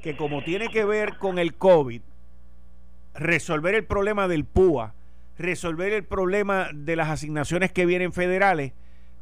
que 0.01 0.15
como 0.15 0.43
tiene 0.43 0.69
que 0.69 0.85
ver 0.85 1.17
con 1.17 1.39
el 1.39 1.55
COVID, 1.55 2.01
resolver 3.15 3.75
el 3.75 3.85
problema 3.85 4.27
del 4.27 4.45
PUA, 4.45 4.93
resolver 5.37 5.93
el 5.93 6.03
problema 6.03 6.69
de 6.73 6.95
las 6.95 7.09
asignaciones 7.09 7.71
que 7.71 7.85
vienen 7.85 8.13
federales, 8.13 8.73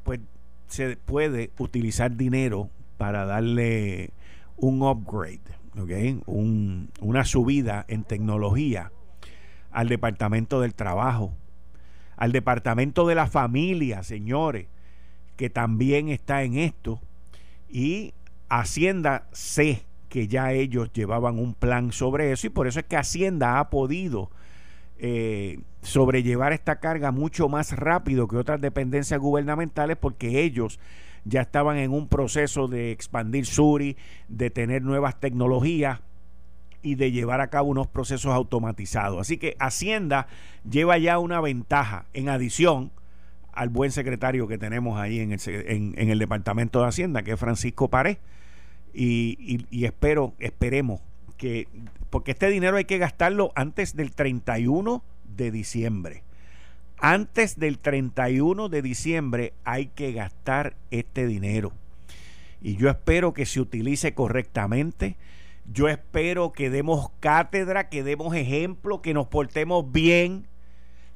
pues 0.03 0.19
se 0.67 0.97
puede 0.97 1.51
utilizar 1.57 2.15
dinero 2.15 2.69
para 2.97 3.25
darle 3.25 4.11
un 4.57 4.81
upgrade, 4.81 5.41
¿okay? 5.79 6.19
una 6.25 7.25
subida 7.25 7.85
en 7.87 8.03
tecnología 8.03 8.91
al 9.71 9.89
Departamento 9.89 10.61
del 10.61 10.73
Trabajo, 10.73 11.33
al 12.15 12.31
Departamento 12.31 13.07
de 13.07 13.15
la 13.15 13.27
Familia, 13.27 14.01
señores, 14.03 14.67
que 15.35 15.49
también 15.49 16.09
está 16.09 16.43
en 16.43 16.57
esto, 16.57 16.99
y 17.69 18.13
Hacienda 18.49 19.27
sé 19.31 19.83
que 20.17 20.27
ya 20.27 20.51
ellos 20.51 20.91
llevaban 20.93 21.37
un 21.37 21.53
plan 21.53 21.91
sobre 21.91 22.31
eso 22.31 22.47
y 22.47 22.49
por 22.49 22.65
eso 22.65 22.79
es 22.79 22.87
que 22.87 22.97
Hacienda 22.97 23.59
ha 23.59 23.69
podido 23.69 24.31
eh, 24.97 25.59
sobrellevar 25.83 26.53
esta 26.53 26.79
carga 26.79 27.11
mucho 27.11 27.49
más 27.49 27.73
rápido 27.73 28.27
que 28.27 28.35
otras 28.35 28.59
dependencias 28.59 29.19
gubernamentales 29.19 29.95
porque 29.95 30.41
ellos 30.41 30.79
ya 31.23 31.41
estaban 31.41 31.77
en 31.77 31.93
un 31.93 32.07
proceso 32.07 32.67
de 32.67 32.89
expandir 32.89 33.45
Suri, 33.45 33.95
de 34.27 34.49
tener 34.49 34.81
nuevas 34.81 35.19
tecnologías 35.19 35.99
y 36.81 36.95
de 36.95 37.11
llevar 37.11 37.39
a 37.39 37.51
cabo 37.51 37.69
unos 37.69 37.85
procesos 37.85 38.33
automatizados. 38.33 39.21
Así 39.21 39.37
que 39.37 39.55
Hacienda 39.59 40.25
lleva 40.67 40.97
ya 40.97 41.19
una 41.19 41.41
ventaja 41.41 42.05
en 42.15 42.29
adición 42.29 42.91
al 43.53 43.69
buen 43.69 43.91
secretario 43.91 44.47
que 44.47 44.57
tenemos 44.57 44.99
ahí 44.99 45.19
en 45.19 45.33
el, 45.33 45.39
en, 45.45 46.09
el 46.09 46.17
Departamento 46.17 46.81
de 46.81 46.87
Hacienda, 46.87 47.21
que 47.21 47.33
es 47.33 47.39
Francisco 47.39 47.87
Pared. 47.87 48.17
Y, 48.99 49.67
y, 49.69 49.85
espero, 49.85 50.33
esperemos 50.39 51.01
que, 51.37 51.67
porque 52.09 52.31
este 52.31 52.49
dinero 52.49 52.77
hay 52.77 52.85
que 52.85 52.97
gastarlo 52.97 53.51
antes 53.53 53.95
del 53.95 54.09
31 54.09 55.03
de 55.23 55.51
diciembre. 55.51 56.23
Antes 56.97 57.59
del 57.59 57.77
31 57.77 58.69
de 58.69 58.81
diciembre 58.81 59.53
hay 59.65 59.85
que 59.89 60.13
gastar 60.13 60.77
este 60.89 61.27
dinero. 61.27 61.73
Y 62.59 62.77
yo 62.77 62.89
espero 62.89 63.33
que 63.33 63.45
se 63.45 63.61
utilice 63.61 64.15
correctamente. 64.15 65.15
Yo 65.71 65.89
espero 65.89 66.51
que 66.51 66.71
demos 66.71 67.11
cátedra, 67.19 67.89
que 67.89 68.01
demos 68.01 68.35
ejemplo, 68.35 69.03
que 69.03 69.13
nos 69.13 69.27
portemos 69.27 69.91
bien, 69.91 70.47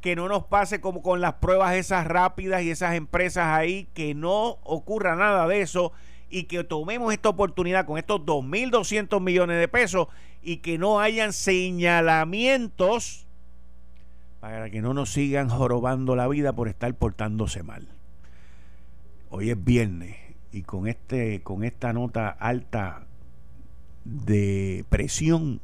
que 0.02 0.16
no 0.16 0.28
nos 0.28 0.44
pase 0.44 0.82
como 0.82 1.02
con 1.02 1.20
las 1.20 1.34
pruebas 1.36 1.74
esas 1.74 2.06
rápidas 2.06 2.62
y 2.62 2.70
esas 2.70 2.94
empresas 2.94 3.48
ahí, 3.48 3.90
que 3.96 4.14
no 4.14 4.60
ocurra 4.62 5.16
nada 5.16 5.48
de 5.48 5.62
eso 5.62 5.94
y 6.32 6.46
que 6.46 6.64
tomemos 6.64 7.14
esta 7.14 7.30
oportunidad 7.30 7.86
con 7.86 7.98
estos 7.98 8.22
2.200 8.22 9.22
millones 9.22 9.60
de 9.60 9.68
pesos 9.68 10.08
y 10.42 10.58
que 10.58 10.78
no 10.78 11.00
hayan 11.00 11.34
señalamientos 11.34 13.28
para 14.40 14.72
que 14.72 14.82
no 14.82 14.96
nos 14.96 15.12
sigan 15.12 15.50
jorobando 15.50 16.16
la 16.16 16.28
vida 16.28 16.54
por 16.54 16.68
estar 16.68 16.92
portándose 16.96 17.62
mal. 17.62 17.88
Hoy 19.30 19.52
es 19.52 19.64
viernes 19.64 20.18
y 20.52 20.64
con 20.64 20.88
este 20.88 21.42
con 21.44 21.64
esta 21.64 21.94
nota 21.94 22.30
alta 22.30 23.06
de 24.04 24.84
presión, 24.90 25.62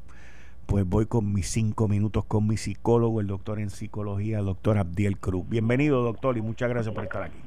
pues 0.67 0.85
voy 0.85 1.07
con 1.07 1.33
mis 1.33 1.49
cinco 1.49 1.87
minutos 1.87 2.25
con 2.25 2.45
mi 2.45 2.57
psicólogo, 2.57 3.19
el 3.19 3.27
doctor 3.27 3.59
en 3.59 3.71
psicología, 3.71 4.41
doctor 4.41 4.77
Abdiel 4.77 5.17
Cruz. 5.17 5.47
Bienvenido, 5.49 6.03
doctor, 6.03 6.37
y 6.37 6.41
muchas 6.41 6.69
gracias 6.69 6.93
por 6.93 7.05
estar 7.05 7.23
aquí. 7.23 7.46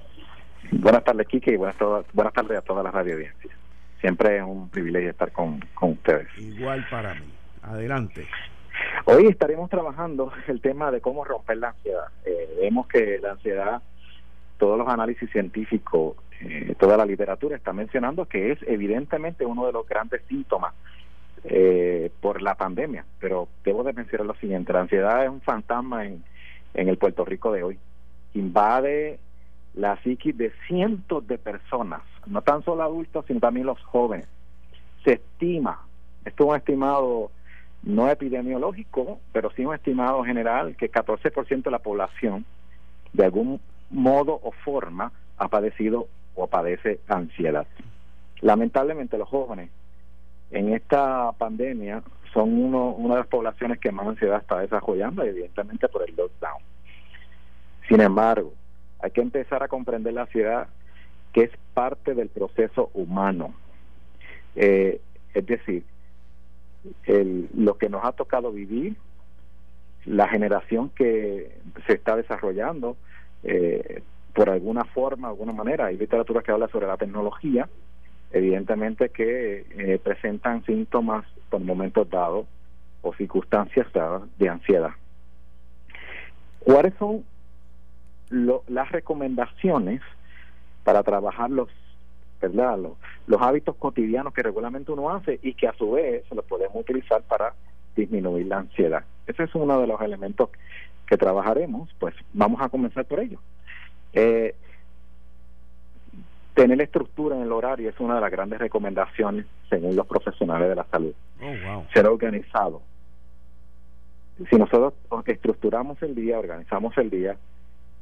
Buenas 0.72 1.04
tardes, 1.04 1.26
Kike, 1.26 1.52
y 1.52 1.56
buenas, 1.56 1.76
buenas 2.12 2.32
tardes 2.32 2.58
a 2.58 2.62
todas 2.62 2.84
las 2.84 2.94
radio 2.94 3.14
audiencias. 3.14 3.54
Siempre 4.00 4.38
es 4.38 4.42
un 4.42 4.68
privilegio 4.70 5.10
estar 5.10 5.32
con, 5.32 5.60
con 5.74 5.92
ustedes. 5.92 6.28
Igual 6.38 6.86
para 6.90 7.14
mí. 7.14 7.26
Adelante. 7.62 8.26
Hoy 9.04 9.26
estaremos 9.26 9.68
trabajando 9.68 10.32
el 10.46 10.60
tema 10.60 10.90
de 10.90 11.00
cómo 11.00 11.24
romper 11.24 11.58
la 11.58 11.68
ansiedad. 11.70 12.06
Eh, 12.24 12.58
vemos 12.60 12.86
que 12.86 13.18
la 13.18 13.32
ansiedad, 13.32 13.82
todos 14.58 14.78
los 14.78 14.88
análisis 14.88 15.30
científicos, 15.30 16.16
eh, 16.40 16.74
toda 16.78 16.96
la 16.96 17.04
literatura 17.04 17.56
está 17.56 17.72
mencionando 17.72 18.26
que 18.26 18.52
es 18.52 18.58
evidentemente 18.66 19.44
uno 19.44 19.66
de 19.66 19.72
los 19.72 19.86
grandes 19.86 20.22
síntomas 20.28 20.72
eh, 21.44 22.10
por 22.20 22.40
la 22.40 22.54
pandemia. 22.54 23.04
Pero 23.18 23.48
debo 23.64 23.82
de 23.84 23.92
mencionar 23.92 24.26
lo 24.26 24.34
siguiente, 24.34 24.72
la 24.72 24.80
ansiedad 24.80 25.24
es 25.24 25.30
un 25.30 25.40
fantasma 25.42 26.06
en, 26.06 26.24
en 26.74 26.88
el 26.88 26.96
Puerto 26.96 27.24
Rico 27.24 27.52
de 27.52 27.62
hoy. 27.62 27.78
Invade 28.34 29.18
la 29.74 29.96
psiquis 30.02 30.36
de 30.36 30.52
cientos 30.66 31.26
de 31.26 31.38
personas, 31.38 32.02
no 32.26 32.42
tan 32.42 32.62
solo 32.64 32.82
adultos, 32.82 33.24
sino 33.26 33.40
también 33.40 33.66
los 33.66 33.80
jóvenes. 33.84 34.26
Se 35.04 35.14
estima, 35.14 35.80
esto 36.24 36.44
es 36.44 36.50
un 36.50 36.56
estimado 36.56 37.30
no 37.82 38.10
epidemiológico, 38.10 39.20
pero 39.32 39.50
sí 39.52 39.64
un 39.64 39.74
estimado 39.74 40.22
general, 40.24 40.76
que 40.76 40.90
14% 40.90 41.62
de 41.62 41.70
la 41.70 41.78
población, 41.78 42.44
de 43.12 43.24
algún 43.24 43.60
modo 43.90 44.38
o 44.42 44.52
forma, 44.52 45.12
ha 45.38 45.48
padecido 45.48 46.08
o 46.34 46.46
padece 46.46 47.00
ansiedad. 47.08 47.66
Lamentablemente 48.40 49.18
los 49.18 49.28
jóvenes 49.28 49.70
en 50.50 50.74
esta 50.74 51.32
pandemia 51.32 52.02
son 52.32 52.52
uno, 52.52 52.90
una 52.90 53.14
de 53.14 53.20
las 53.20 53.28
poblaciones 53.28 53.78
que 53.78 53.92
más 53.92 54.06
ansiedad 54.06 54.40
está 54.40 54.58
desarrollando, 54.58 55.22
evidentemente 55.22 55.88
por 55.88 56.08
el 56.08 56.14
lockdown. 56.14 56.62
Sin 57.88 58.00
embargo, 58.00 58.52
hay 59.02 59.10
que 59.10 59.20
empezar 59.20 59.62
a 59.62 59.68
comprender 59.68 60.12
la 60.12 60.22
ansiedad 60.22 60.68
que 61.32 61.44
es 61.44 61.50
parte 61.74 62.14
del 62.14 62.28
proceso 62.28 62.90
humano. 62.94 63.54
Eh, 64.56 65.00
es 65.32 65.46
decir, 65.46 65.84
el, 67.04 67.48
lo 67.54 67.78
que 67.78 67.88
nos 67.88 68.04
ha 68.04 68.12
tocado 68.12 68.52
vivir, 68.52 68.96
la 70.06 70.28
generación 70.28 70.90
que 70.90 71.56
se 71.86 71.92
está 71.92 72.16
desarrollando, 72.16 72.96
eh, 73.44 74.02
por 74.34 74.50
alguna 74.50 74.84
forma, 74.84 75.28
alguna 75.28 75.52
manera, 75.52 75.86
hay 75.86 75.96
literatura 75.96 76.42
que 76.42 76.52
habla 76.52 76.68
sobre 76.68 76.86
la 76.86 76.96
tecnología, 76.96 77.68
evidentemente 78.32 79.10
que 79.10 79.66
eh, 79.76 80.00
presentan 80.02 80.64
síntomas 80.64 81.24
por 81.48 81.60
momentos 81.60 82.08
dados 82.08 82.46
o 83.02 83.12
circunstancias 83.14 83.86
dadas 83.92 84.22
de 84.38 84.48
ansiedad. 84.48 84.90
¿Cuáles 86.60 86.94
son 86.94 87.24
las 88.30 88.90
recomendaciones 88.92 90.00
para 90.84 91.02
trabajar 91.02 91.50
los, 91.50 91.68
¿verdad? 92.40 92.78
Los, 93.26 93.42
hábitos 93.42 93.76
cotidianos 93.76 94.32
que 94.32 94.42
regularmente 94.42 94.92
uno 94.92 95.10
hace 95.10 95.38
y 95.42 95.54
que 95.54 95.68
a 95.68 95.74
su 95.74 95.92
vez 95.92 96.24
se 96.28 96.34
los 96.34 96.44
podemos 96.44 96.76
utilizar 96.76 97.22
para 97.22 97.54
disminuir 97.94 98.46
la 98.46 98.58
ansiedad. 98.58 99.04
Ese 99.26 99.44
es 99.44 99.54
uno 99.54 99.80
de 99.80 99.86
los 99.86 100.00
elementos 100.00 100.50
que 101.06 101.16
trabajaremos, 101.16 101.88
pues 101.98 102.14
vamos 102.32 102.60
a 102.60 102.68
comenzar 102.68 103.04
por 103.04 103.20
ello. 103.20 103.38
Eh, 104.12 104.54
tener 106.54 106.80
estructura 106.80 107.36
en 107.36 107.42
el 107.42 107.52
horario 107.52 107.88
es 107.88 107.98
una 108.00 108.16
de 108.16 108.20
las 108.20 108.30
grandes 108.30 108.58
recomendaciones 108.58 109.46
según 109.68 109.96
los 109.96 110.06
profesionales 110.06 110.68
de 110.68 110.74
la 110.74 110.84
salud. 110.84 111.14
Oh, 111.40 111.84
Ser 111.92 112.06
organizado. 112.06 112.82
Si 114.48 114.56
nosotros 114.56 114.94
estructuramos 115.26 116.02
el 116.02 116.14
día, 116.14 116.38
organizamos 116.38 116.96
el 116.98 117.10
día, 117.10 117.36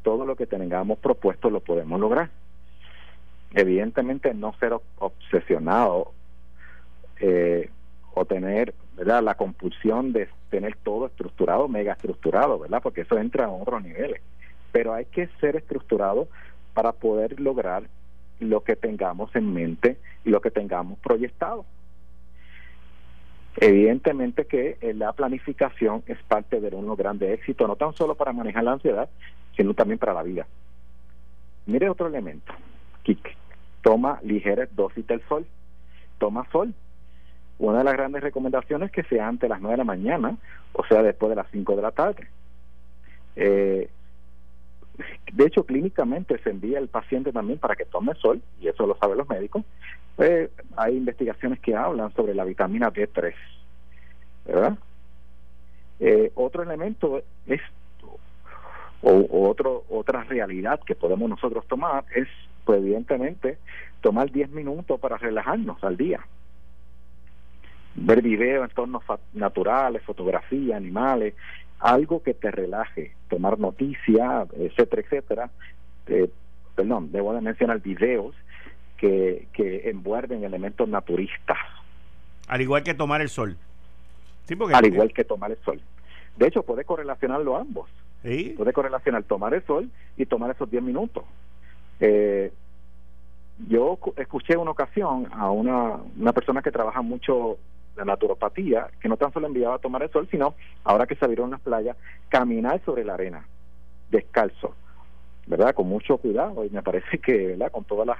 todo 0.08 0.24
lo 0.24 0.36
que 0.36 0.46
tengamos 0.46 0.98
propuesto 1.00 1.50
lo 1.50 1.60
podemos 1.60 2.00
lograr. 2.00 2.30
Evidentemente 3.52 4.32
no 4.32 4.54
ser 4.54 4.72
obsesionado 4.96 6.12
eh, 7.20 7.68
o 8.14 8.24
tener 8.24 8.72
¿verdad? 8.96 9.22
la 9.22 9.34
compulsión 9.34 10.14
de 10.14 10.30
tener 10.48 10.76
todo 10.76 11.08
estructurado, 11.08 11.68
mega 11.68 11.92
estructurado, 11.92 12.58
¿verdad? 12.58 12.80
Porque 12.82 13.02
eso 13.02 13.18
entra 13.18 13.44
a 13.44 13.50
otros 13.50 13.82
niveles. 13.82 14.22
Pero 14.72 14.94
hay 14.94 15.04
que 15.04 15.28
ser 15.42 15.56
estructurado 15.56 16.26
para 16.72 16.92
poder 16.92 17.38
lograr 17.38 17.82
lo 18.40 18.64
que 18.64 18.76
tengamos 18.76 19.36
en 19.36 19.52
mente 19.52 19.98
y 20.24 20.30
lo 20.30 20.40
que 20.40 20.50
tengamos 20.50 20.98
proyectado. 21.00 21.66
Evidentemente 23.60 24.46
que 24.46 24.78
eh, 24.80 24.94
la 24.94 25.12
planificación 25.12 26.04
es 26.06 26.18
parte 26.28 26.60
de 26.60 26.68
uno 26.76 26.94
grande 26.94 27.32
éxito, 27.32 27.66
no 27.66 27.74
tan 27.74 27.92
solo 27.92 28.14
para 28.14 28.32
manejar 28.32 28.62
la 28.62 28.72
ansiedad, 28.72 29.08
sino 29.56 29.74
también 29.74 29.98
para 29.98 30.14
la 30.14 30.22
vida. 30.22 30.46
Mire 31.66 31.90
otro 31.90 32.06
elemento, 32.06 32.52
Kik, 33.02 33.36
toma 33.82 34.20
ligeras 34.22 34.68
dosis 34.76 35.04
del 35.08 35.20
sol, 35.28 35.44
toma 36.18 36.46
sol. 36.52 36.72
Una 37.58 37.78
de 37.78 37.84
las 37.84 37.94
grandes 37.94 38.22
recomendaciones 38.22 38.90
es 38.90 38.92
que 38.92 39.02
sea 39.02 39.26
antes 39.26 39.42
de 39.42 39.48
las 39.48 39.60
9 39.60 39.72
de 39.72 39.78
la 39.78 39.84
mañana, 39.84 40.36
o 40.72 40.84
sea, 40.84 41.02
después 41.02 41.30
de 41.30 41.36
las 41.36 41.50
5 41.50 41.74
de 41.74 41.82
la 41.82 41.90
tarde. 41.90 42.28
Eh, 43.34 43.90
de 45.32 45.44
hecho, 45.44 45.64
clínicamente 45.64 46.38
se 46.38 46.50
envía 46.50 46.78
el 46.78 46.88
paciente 46.88 47.32
también 47.32 47.58
para 47.58 47.76
que 47.76 47.84
tome 47.84 48.14
sol, 48.14 48.40
y 48.60 48.68
eso 48.68 48.86
lo 48.86 48.96
saben 48.96 49.18
los 49.18 49.28
médicos. 49.28 49.64
Eh, 50.18 50.50
hay 50.76 50.96
investigaciones 50.96 51.60
que 51.60 51.76
hablan 51.76 52.12
sobre 52.14 52.34
la 52.34 52.44
vitamina 52.44 52.92
D3, 52.92 53.34
¿verdad? 54.46 54.78
Eh, 56.00 56.32
otro 56.34 56.62
elemento 56.62 57.22
es, 57.46 57.60
o, 59.02 59.48
otro, 59.48 59.84
otra 59.88 60.24
realidad 60.24 60.80
que 60.84 60.94
podemos 60.94 61.28
nosotros 61.30 61.66
tomar 61.66 62.04
es, 62.14 62.28
pues 62.64 62.80
evidentemente, 62.80 63.58
tomar 64.00 64.30
10 64.30 64.50
minutos 64.50 64.98
para 65.00 65.18
relajarnos 65.18 65.82
al 65.84 65.96
día. 65.96 66.20
Ver 67.94 68.22
videos, 68.22 68.68
entornos 68.68 69.02
naturales, 69.32 70.02
fotografía, 70.02 70.76
animales, 70.76 71.34
algo 71.78 72.22
que 72.22 72.34
te 72.34 72.50
relaje, 72.50 73.12
tomar 73.28 73.58
noticias, 73.58 74.48
etcétera, 74.56 75.02
etcétera. 75.02 75.50
Eh, 76.06 76.30
perdón, 76.74 77.12
debo 77.12 77.32
de 77.34 77.40
mencionar 77.40 77.80
videos 77.80 78.34
que, 78.96 79.48
que 79.52 79.88
envuelven 79.90 80.44
elementos 80.44 80.88
naturistas. 80.88 81.58
Al 82.48 82.60
igual 82.60 82.82
que 82.82 82.94
tomar 82.94 83.20
el 83.20 83.28
sol. 83.28 83.56
Sí, 84.44 84.56
porque 84.56 84.74
Al 84.74 84.86
igual 84.86 85.12
que 85.12 85.24
tomar 85.24 85.50
el 85.50 85.58
sol. 85.58 85.80
De 86.36 86.46
hecho, 86.46 86.62
puede 86.62 86.84
correlacionarlo 86.84 87.56
ambos. 87.56 87.88
¿Sí? 88.22 88.54
Puede 88.56 88.72
correlacionar 88.72 89.22
tomar 89.24 89.54
el 89.54 89.64
sol 89.64 89.90
y 90.16 90.26
tomar 90.26 90.50
esos 90.50 90.70
10 90.70 90.82
minutos. 90.82 91.24
Eh, 92.00 92.52
yo 93.68 93.98
escuché 94.16 94.56
una 94.56 94.70
ocasión 94.70 95.28
a 95.32 95.50
una, 95.50 95.96
una 96.16 96.32
persona 96.32 96.62
que 96.62 96.70
trabaja 96.70 97.02
mucho 97.02 97.58
la 97.96 98.04
naturopatía, 98.04 98.88
que 99.00 99.08
no 99.08 99.16
tan 99.16 99.32
solo 99.32 99.46
enviaba 99.46 99.76
a 99.76 99.78
tomar 99.78 100.02
el 100.02 100.10
sol, 100.10 100.28
sino 100.30 100.54
ahora 100.84 101.06
que 101.06 101.16
se 101.16 101.24
abrieron 101.24 101.50
las 101.50 101.60
playas, 101.60 101.96
caminar 102.28 102.80
sobre 102.84 103.04
la 103.04 103.14
arena, 103.14 103.44
descalzo, 104.10 104.74
¿verdad? 105.46 105.74
Con 105.74 105.88
mucho 105.88 106.16
cuidado 106.18 106.64
y 106.64 106.70
me 106.70 106.82
parece 106.82 107.18
que, 107.18 107.48
¿verdad? 107.48 107.72
Con 107.72 107.84
todas 107.84 108.06
las, 108.06 108.18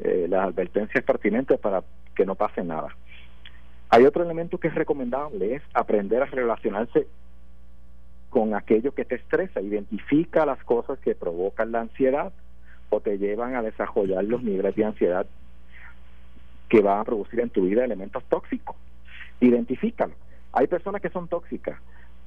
eh, 0.00 0.26
las 0.28 0.48
advertencias 0.48 1.04
pertinentes 1.04 1.58
para 1.60 1.82
que 2.14 2.26
no 2.26 2.34
pase 2.34 2.64
nada. 2.64 2.88
Hay 3.90 4.04
otro 4.04 4.24
elemento 4.24 4.58
que 4.58 4.68
es 4.68 4.74
recomendable, 4.74 5.54
es 5.54 5.62
aprender 5.72 6.22
a 6.22 6.26
relacionarse 6.26 7.06
con 8.30 8.54
aquello 8.54 8.92
que 8.92 9.04
te 9.04 9.14
estresa, 9.14 9.60
identifica 9.60 10.44
las 10.44 10.62
cosas 10.64 10.98
que 10.98 11.14
provocan 11.14 11.70
la 11.70 11.82
ansiedad 11.82 12.32
o 12.90 13.00
te 13.00 13.18
llevan 13.18 13.54
a 13.54 13.62
desarrollar 13.62 14.24
los 14.24 14.42
niveles 14.42 14.74
de 14.74 14.84
ansiedad 14.84 15.26
que 16.68 16.80
van 16.80 16.98
a 16.98 17.04
producir 17.04 17.38
en 17.38 17.50
tu 17.50 17.62
vida 17.62 17.84
elementos 17.84 18.24
tóxicos 18.24 18.74
identifícalo. 19.46 20.14
Hay 20.52 20.66
personas 20.66 21.02
que 21.02 21.10
son 21.10 21.28
tóxicas, 21.28 21.78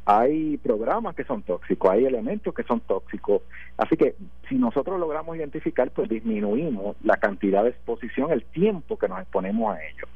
hay 0.05 0.57
programas 0.57 1.15
que 1.15 1.24
son 1.24 1.43
tóxicos, 1.43 1.91
hay 1.91 2.05
elementos 2.05 2.53
que 2.53 2.63
son 2.63 2.80
tóxicos. 2.82 3.41
Así 3.78 3.97
que 3.97 4.15
si 4.47 4.55
nosotros 4.55 4.99
logramos 4.99 5.36
identificar, 5.36 5.91
pues 5.91 6.09
disminuimos 6.09 6.95
la 7.03 7.18
cantidad 7.18 7.63
de 7.63 7.70
exposición, 7.70 8.32
el 8.32 8.43
tiempo 8.45 8.97
que 8.97 9.07
nos 9.07 9.20
exponemos 9.20 9.76
a 9.76 9.86
ello. 9.86 10.07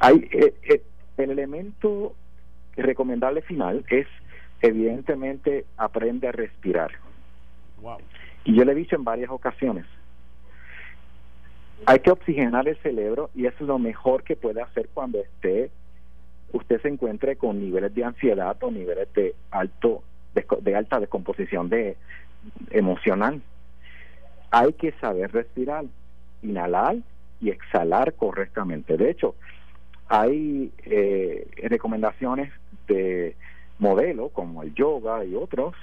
Hay 0.00 0.28
eh, 0.32 0.54
eh, 0.62 0.82
el 1.18 1.30
elemento 1.30 2.14
recomendable 2.76 3.42
final 3.42 3.84
es 3.90 4.06
evidentemente 4.60 5.64
aprende 5.76 6.28
a 6.28 6.32
respirar. 6.32 6.90
Y 8.44 8.54
yo 8.54 8.64
le 8.64 8.72
he 8.72 8.74
dicho 8.74 8.96
en 8.96 9.04
varias 9.04 9.30
ocasiones, 9.30 9.86
hay 11.86 11.98
que 12.00 12.10
oxigenar 12.10 12.68
el 12.68 12.76
cerebro 12.78 13.30
y 13.34 13.46
es 13.46 13.60
lo 13.60 13.78
mejor 13.78 14.22
que 14.22 14.36
puede 14.36 14.62
hacer 14.62 14.88
cuando 14.92 15.18
esté 15.18 15.70
usted 16.52 16.80
se 16.82 16.88
encuentre 16.88 17.36
con 17.36 17.60
niveles 17.60 17.94
de 17.94 18.04
ansiedad 18.04 18.56
o 18.62 18.70
niveles 18.70 19.12
de 19.14 19.34
alto 19.50 20.02
de, 20.34 20.76
alta 20.76 21.00
descomposición 21.00 21.68
de 21.68 21.96
emocional. 22.70 23.42
Hay 24.50 24.72
que 24.74 24.92
saber 25.00 25.32
respirar, 25.32 25.84
inhalar 26.42 26.96
y 27.40 27.50
exhalar 27.50 28.14
correctamente. 28.14 28.96
De 28.96 29.10
hecho, 29.10 29.34
hay 30.08 30.72
eh, 30.84 31.48
recomendaciones 31.64 32.52
de 32.86 33.36
modelo 33.78 34.28
como 34.28 34.62
el 34.62 34.74
yoga 34.74 35.24
y 35.24 35.34
otros 35.34 35.74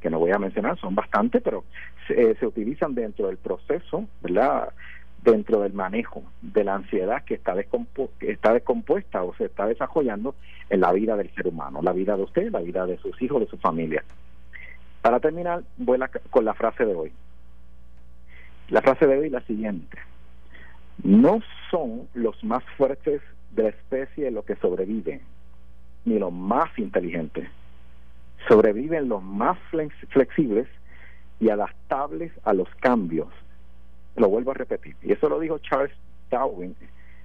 que 0.00 0.10
no 0.10 0.18
voy 0.18 0.30
a 0.30 0.38
mencionar, 0.38 0.78
son 0.78 0.94
bastantes, 0.94 1.42
pero 1.42 1.64
se, 2.06 2.34
se 2.36 2.46
utilizan 2.46 2.94
dentro 2.94 3.26
del 3.26 3.36
proceso, 3.36 4.06
¿verdad? 4.22 4.72
Dentro 5.22 5.60
del 5.60 5.72
manejo 5.72 6.22
de 6.40 6.64
la 6.64 6.76
ansiedad 6.76 7.24
que 7.24 7.34
está, 7.34 7.54
está 8.20 8.52
descompuesta 8.54 9.22
o 9.22 9.34
se 9.34 9.46
está 9.46 9.66
desarrollando 9.66 10.34
en 10.70 10.80
la 10.80 10.92
vida 10.92 11.16
del 11.16 11.30
ser 11.34 11.48
humano, 11.48 11.80
la 11.82 11.92
vida 11.92 12.16
de 12.16 12.22
usted, 12.22 12.50
la 12.50 12.60
vida 12.60 12.86
de 12.86 12.96
sus 12.98 13.20
hijos, 13.20 13.40
de 13.40 13.46
su 13.46 13.58
familia. 13.58 14.02
Para 15.02 15.20
terminar, 15.20 15.62
voy 15.76 15.98
con 16.30 16.44
la 16.44 16.54
frase 16.54 16.84
de 16.84 16.94
hoy. 16.94 17.12
La 18.68 18.82
frase 18.82 19.06
de 19.06 19.18
hoy 19.18 19.26
es 19.26 19.32
la 19.32 19.40
siguiente. 19.42 19.98
No 21.02 21.40
son 21.70 22.08
los 22.14 22.42
más 22.44 22.62
fuertes 22.76 23.20
de 23.52 23.64
la 23.64 23.68
especie 23.70 24.30
los 24.30 24.44
que 24.44 24.56
sobreviven, 24.56 25.20
ni 26.04 26.18
los 26.18 26.32
más 26.32 26.70
inteligentes. 26.78 27.48
Sobreviven 28.48 29.08
los 29.08 29.22
más 29.22 29.58
flexibles 30.10 30.66
y 31.40 31.50
adaptables 31.50 32.32
a 32.44 32.52
los 32.52 32.68
cambios 32.76 33.28
lo 34.16 34.28
vuelvo 34.28 34.50
a 34.50 34.54
repetir, 34.54 34.96
y 35.02 35.12
eso 35.12 35.28
lo 35.28 35.38
dijo 35.40 35.58
Charles 35.58 35.92
Darwin 36.30 36.74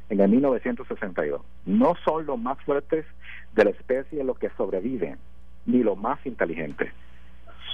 en 0.10 0.20
el 0.20 0.30
1962. 0.30 1.42
No 1.66 1.94
son 2.04 2.26
los 2.26 2.40
más 2.40 2.60
fuertes 2.64 3.06
de 3.54 3.64
la 3.64 3.70
especie 3.72 4.24
los 4.24 4.38
que 4.38 4.50
sobreviven, 4.58 5.18
ni 5.66 5.84
los 5.84 5.98
más 5.98 6.24
inteligentes. 6.26 6.92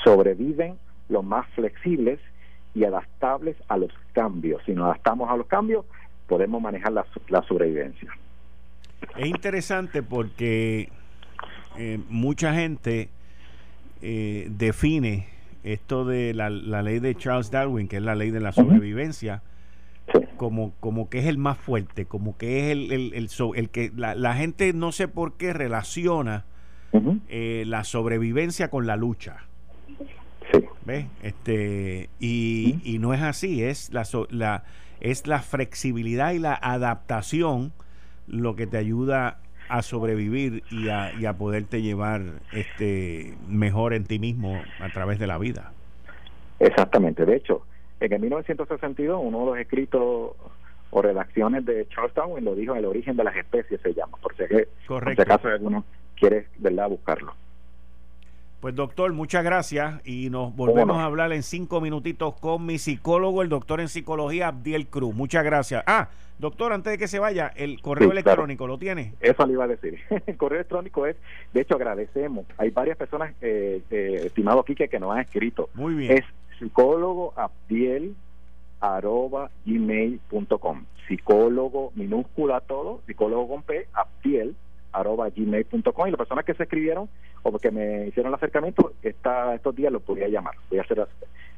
Sobreviven 0.03 0.77
los 1.09 1.23
más 1.23 1.47
flexibles 1.55 2.19
y 2.73 2.85
adaptables 2.85 3.57
a 3.67 3.77
los 3.77 3.91
cambios. 4.13 4.61
Si 4.65 4.73
nos 4.73 4.85
adaptamos 4.85 5.29
a 5.29 5.35
los 5.35 5.47
cambios, 5.47 5.85
podemos 6.27 6.61
manejar 6.61 6.93
la, 6.93 7.41
sobrevivencia. 7.47 8.09
Es 9.17 9.25
interesante 9.27 10.03
porque 10.03 10.89
eh, 11.77 11.99
mucha 12.07 12.53
gente 12.53 13.09
eh, 14.01 14.47
define 14.49 15.27
esto 15.63 16.05
de 16.05 16.33
la, 16.33 16.49
ley 16.49 16.99
de 16.99 17.15
Charles 17.15 17.51
Darwin, 17.51 17.87
que 17.87 17.97
es 17.97 18.03
la 18.03 18.15
ley 18.15 18.31
de 18.31 18.39
la 18.39 18.51
sobrevivencia, 18.51 19.43
como, 20.37 20.73
como 20.79 21.09
que 21.09 21.19
es 21.19 21.25
el 21.25 21.37
más 21.37 21.57
fuerte, 21.57 22.05
como 22.05 22.37
que 22.37 22.65
es 22.65 22.71
el, 22.71 22.91
el, 22.91 23.29
el, 23.55 23.69
que 23.69 23.91
la, 23.95 24.33
gente 24.35 24.73
no 24.73 24.91
sé 24.91 25.07
por 25.07 25.37
qué 25.37 25.53
relaciona 25.53 26.45
eh, 27.29 27.63
la 27.67 27.83
sobrevivencia 27.83 28.69
con 28.69 28.87
la 28.87 28.95
lucha. 28.95 29.45
¿Ves? 30.85 31.05
Este, 31.21 32.09
y, 32.19 32.79
y, 32.83 32.97
no 32.97 33.13
es 33.13 33.21
así, 33.21 33.63
es 33.63 33.93
la, 33.93 34.03
la, 34.29 34.63
es 34.99 35.27
la 35.27 35.39
flexibilidad 35.39 36.31
y 36.33 36.39
la 36.39 36.55
adaptación 36.55 37.71
lo 38.27 38.55
que 38.55 38.65
te 38.65 38.77
ayuda 38.77 39.39
a 39.71 39.81
sobrevivir 39.83 40.63
y 40.69 40.89
a, 40.89 41.13
y 41.17 41.25
a 41.25 41.33
poderte 41.33 41.81
llevar 41.81 42.21
este 42.51 43.35
mejor 43.47 43.93
en 43.93 44.03
ti 44.03 44.19
mismo 44.19 44.61
a 44.79 44.89
través 44.89 45.17
de 45.17 45.27
la 45.27 45.37
vida. 45.37 45.71
Exactamente. 46.59 47.25
De 47.25 47.37
hecho, 47.37 47.65
en 48.01 48.11
el 48.11 48.19
1962, 48.19 49.19
uno 49.23 49.39
de 49.39 49.45
los 49.45 49.57
escritos 49.57 50.31
o 50.89 51.01
redacciones 51.01 51.65
de 51.65 51.87
Charles 51.87 52.13
Darwin 52.13 52.43
lo 52.43 52.53
dijo, 52.53 52.75
el 52.75 52.83
origen 52.83 53.15
de 53.15 53.23
las 53.23 53.35
especies 53.35 53.79
se 53.81 53.93
llama, 53.93 54.17
por 54.21 54.35
si, 54.35 54.43
acaso 55.21 55.47
alguno 55.47 55.85
quiere 56.15 56.47
¿verdad? 56.57 56.89
buscarlo. 56.89 57.33
Pues 58.61 58.75
doctor, 58.75 59.11
muchas 59.11 59.43
gracias 59.43 60.07
y 60.07 60.29
nos 60.29 60.55
volvemos 60.55 60.95
a 60.99 61.05
hablar 61.05 61.33
en 61.33 61.41
cinco 61.41 61.81
minutitos 61.81 62.35
con 62.35 62.63
mi 62.63 62.77
psicólogo, 62.77 63.41
el 63.41 63.49
doctor 63.49 63.81
en 63.81 63.87
psicología 63.87 64.49
Abdiel 64.49 64.85
Cruz. 64.85 65.15
Muchas 65.15 65.43
gracias. 65.43 65.83
Ah, 65.87 66.09
doctor, 66.37 66.71
antes 66.71 66.91
de 66.91 66.99
que 66.99 67.07
se 67.07 67.17
vaya, 67.17 67.51
el 67.55 67.81
correo 67.81 68.11
electrónico, 68.11 68.67
¿lo 68.67 68.77
tiene? 68.77 69.15
Eso 69.19 69.47
le 69.47 69.53
iba 69.53 69.63
a 69.63 69.67
decir. 69.67 69.97
El 70.27 70.37
correo 70.37 70.59
electrónico 70.59 71.07
es, 71.07 71.15
de 71.53 71.61
hecho 71.61 71.73
agradecemos, 71.73 72.45
hay 72.59 72.69
varias 72.69 72.97
personas, 72.97 73.33
eh, 73.41 73.81
eh, 73.89 74.21
estimado 74.25 74.63
Quique, 74.63 74.89
que 74.89 74.99
nos 74.99 75.11
han 75.11 75.21
escrito. 75.21 75.71
Muy 75.73 75.95
bien. 75.95 76.19
Es 76.19 76.25
psicólogo 76.59 77.33
Abdiel 77.35 78.15
arroba 78.79 79.49
gmail.com 79.65 80.85
psicólogo 81.07 81.91
minúscula 81.95 82.61
todo 82.61 83.01
psicólogo 83.07 83.47
con 83.47 83.63
P 83.63 83.87
Abdiel 83.93 84.55
arroba 84.91 85.29
gmail.com 85.29 86.07
y 86.07 86.11
las 86.11 86.17
personas 86.17 86.45
que 86.45 86.53
se 86.53 86.63
escribieron 86.63 87.09
o 87.43 87.57
que 87.57 87.71
me 87.71 88.07
hicieron 88.07 88.31
el 88.31 88.35
acercamiento 88.35 88.93
esta, 89.01 89.55
estos 89.55 89.75
días 89.75 89.91
los 89.91 90.01
podría 90.01 90.27
llamar. 90.27 90.55
Voy 90.69 90.79
a 90.79 90.83
hacer 90.83 91.07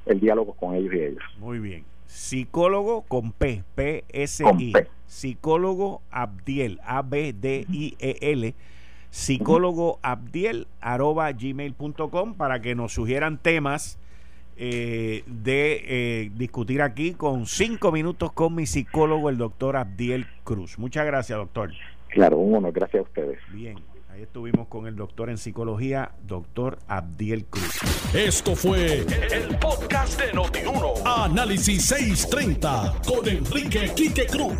el 0.06 0.20
diálogo 0.20 0.54
con 0.54 0.76
ellos 0.76 0.94
y 0.94 1.00
ellas 1.00 1.24
muy 1.38 1.60
bien. 1.60 1.86
Psicólogo 2.06 3.02
con 3.04 3.32
P 3.32 3.64
P 3.76 4.04
S 4.10 4.44
I. 4.60 4.74
Psicólogo 5.06 6.02
Abdiel 6.12 6.80
A 6.86 7.02
B 7.02 7.34
D 7.34 7.66
I 7.72 7.96
E 8.00 8.18
L. 8.22 8.54
Psicólogo 9.10 10.00
Abdiel 10.02 10.68
arroba 10.82 11.32
gmail.com 11.32 12.36
para 12.36 12.62
que 12.62 12.76
nos 12.76 12.94
sugieran 12.94 13.38
temas 13.38 14.00
eh, 14.56 15.24
de 15.26 15.84
eh, 15.88 16.32
discutir 16.36 16.82
aquí 16.82 17.14
con 17.14 17.48
cinco 17.48 17.92
minutos 17.92 18.32
con 18.32 18.54
mi 18.54 18.68
psicólogo, 18.68 19.30
el 19.30 19.38
doctor 19.38 19.76
Abdiel 19.78 20.28
Cruz. 20.44 20.78
Muchas 20.78 21.06
gracias, 21.06 21.38
doctor. 21.38 21.72
Claro, 22.14 22.38
un 22.38 22.56
honor, 22.56 22.72
gracias 22.72 23.00
a 23.00 23.04
ustedes. 23.04 23.40
Bien, 23.52 23.78
Ahí 24.14 24.22
estuvimos 24.22 24.68
con 24.68 24.86
el 24.86 24.96
doctor 24.96 25.32
en 25.32 25.40
psicología, 25.40 26.12
doctor 26.28 26.78
Abdiel 26.88 27.46
Cruz. 27.46 27.80
Esto 28.14 28.56
fue 28.56 29.00
el, 29.00 29.58
podcast 29.58 30.22
de 30.22 30.32
Notiuno. 30.34 30.94
Análisis 31.04 31.84
630 31.86 32.94
con 33.08 33.28
Enrique 33.28 33.92
Quique 33.96 34.28
Cruz. 34.28 34.54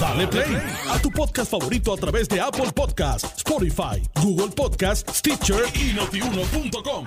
Dale 0.00 0.28
play 0.28 0.56
a 0.88 1.02
tu 1.02 1.10
podcast 1.10 1.50
favorito 1.50 1.92
a 1.92 1.96
través 1.96 2.28
de 2.28 2.40
Apple 2.40 2.70
Podcasts, 2.72 3.38
Spotify, 3.38 4.00
Google 4.22 4.54
Podcasts, 4.54 5.18
Stitcher 5.18 5.64
y 5.74 5.94
notiuno.com. 5.94 7.06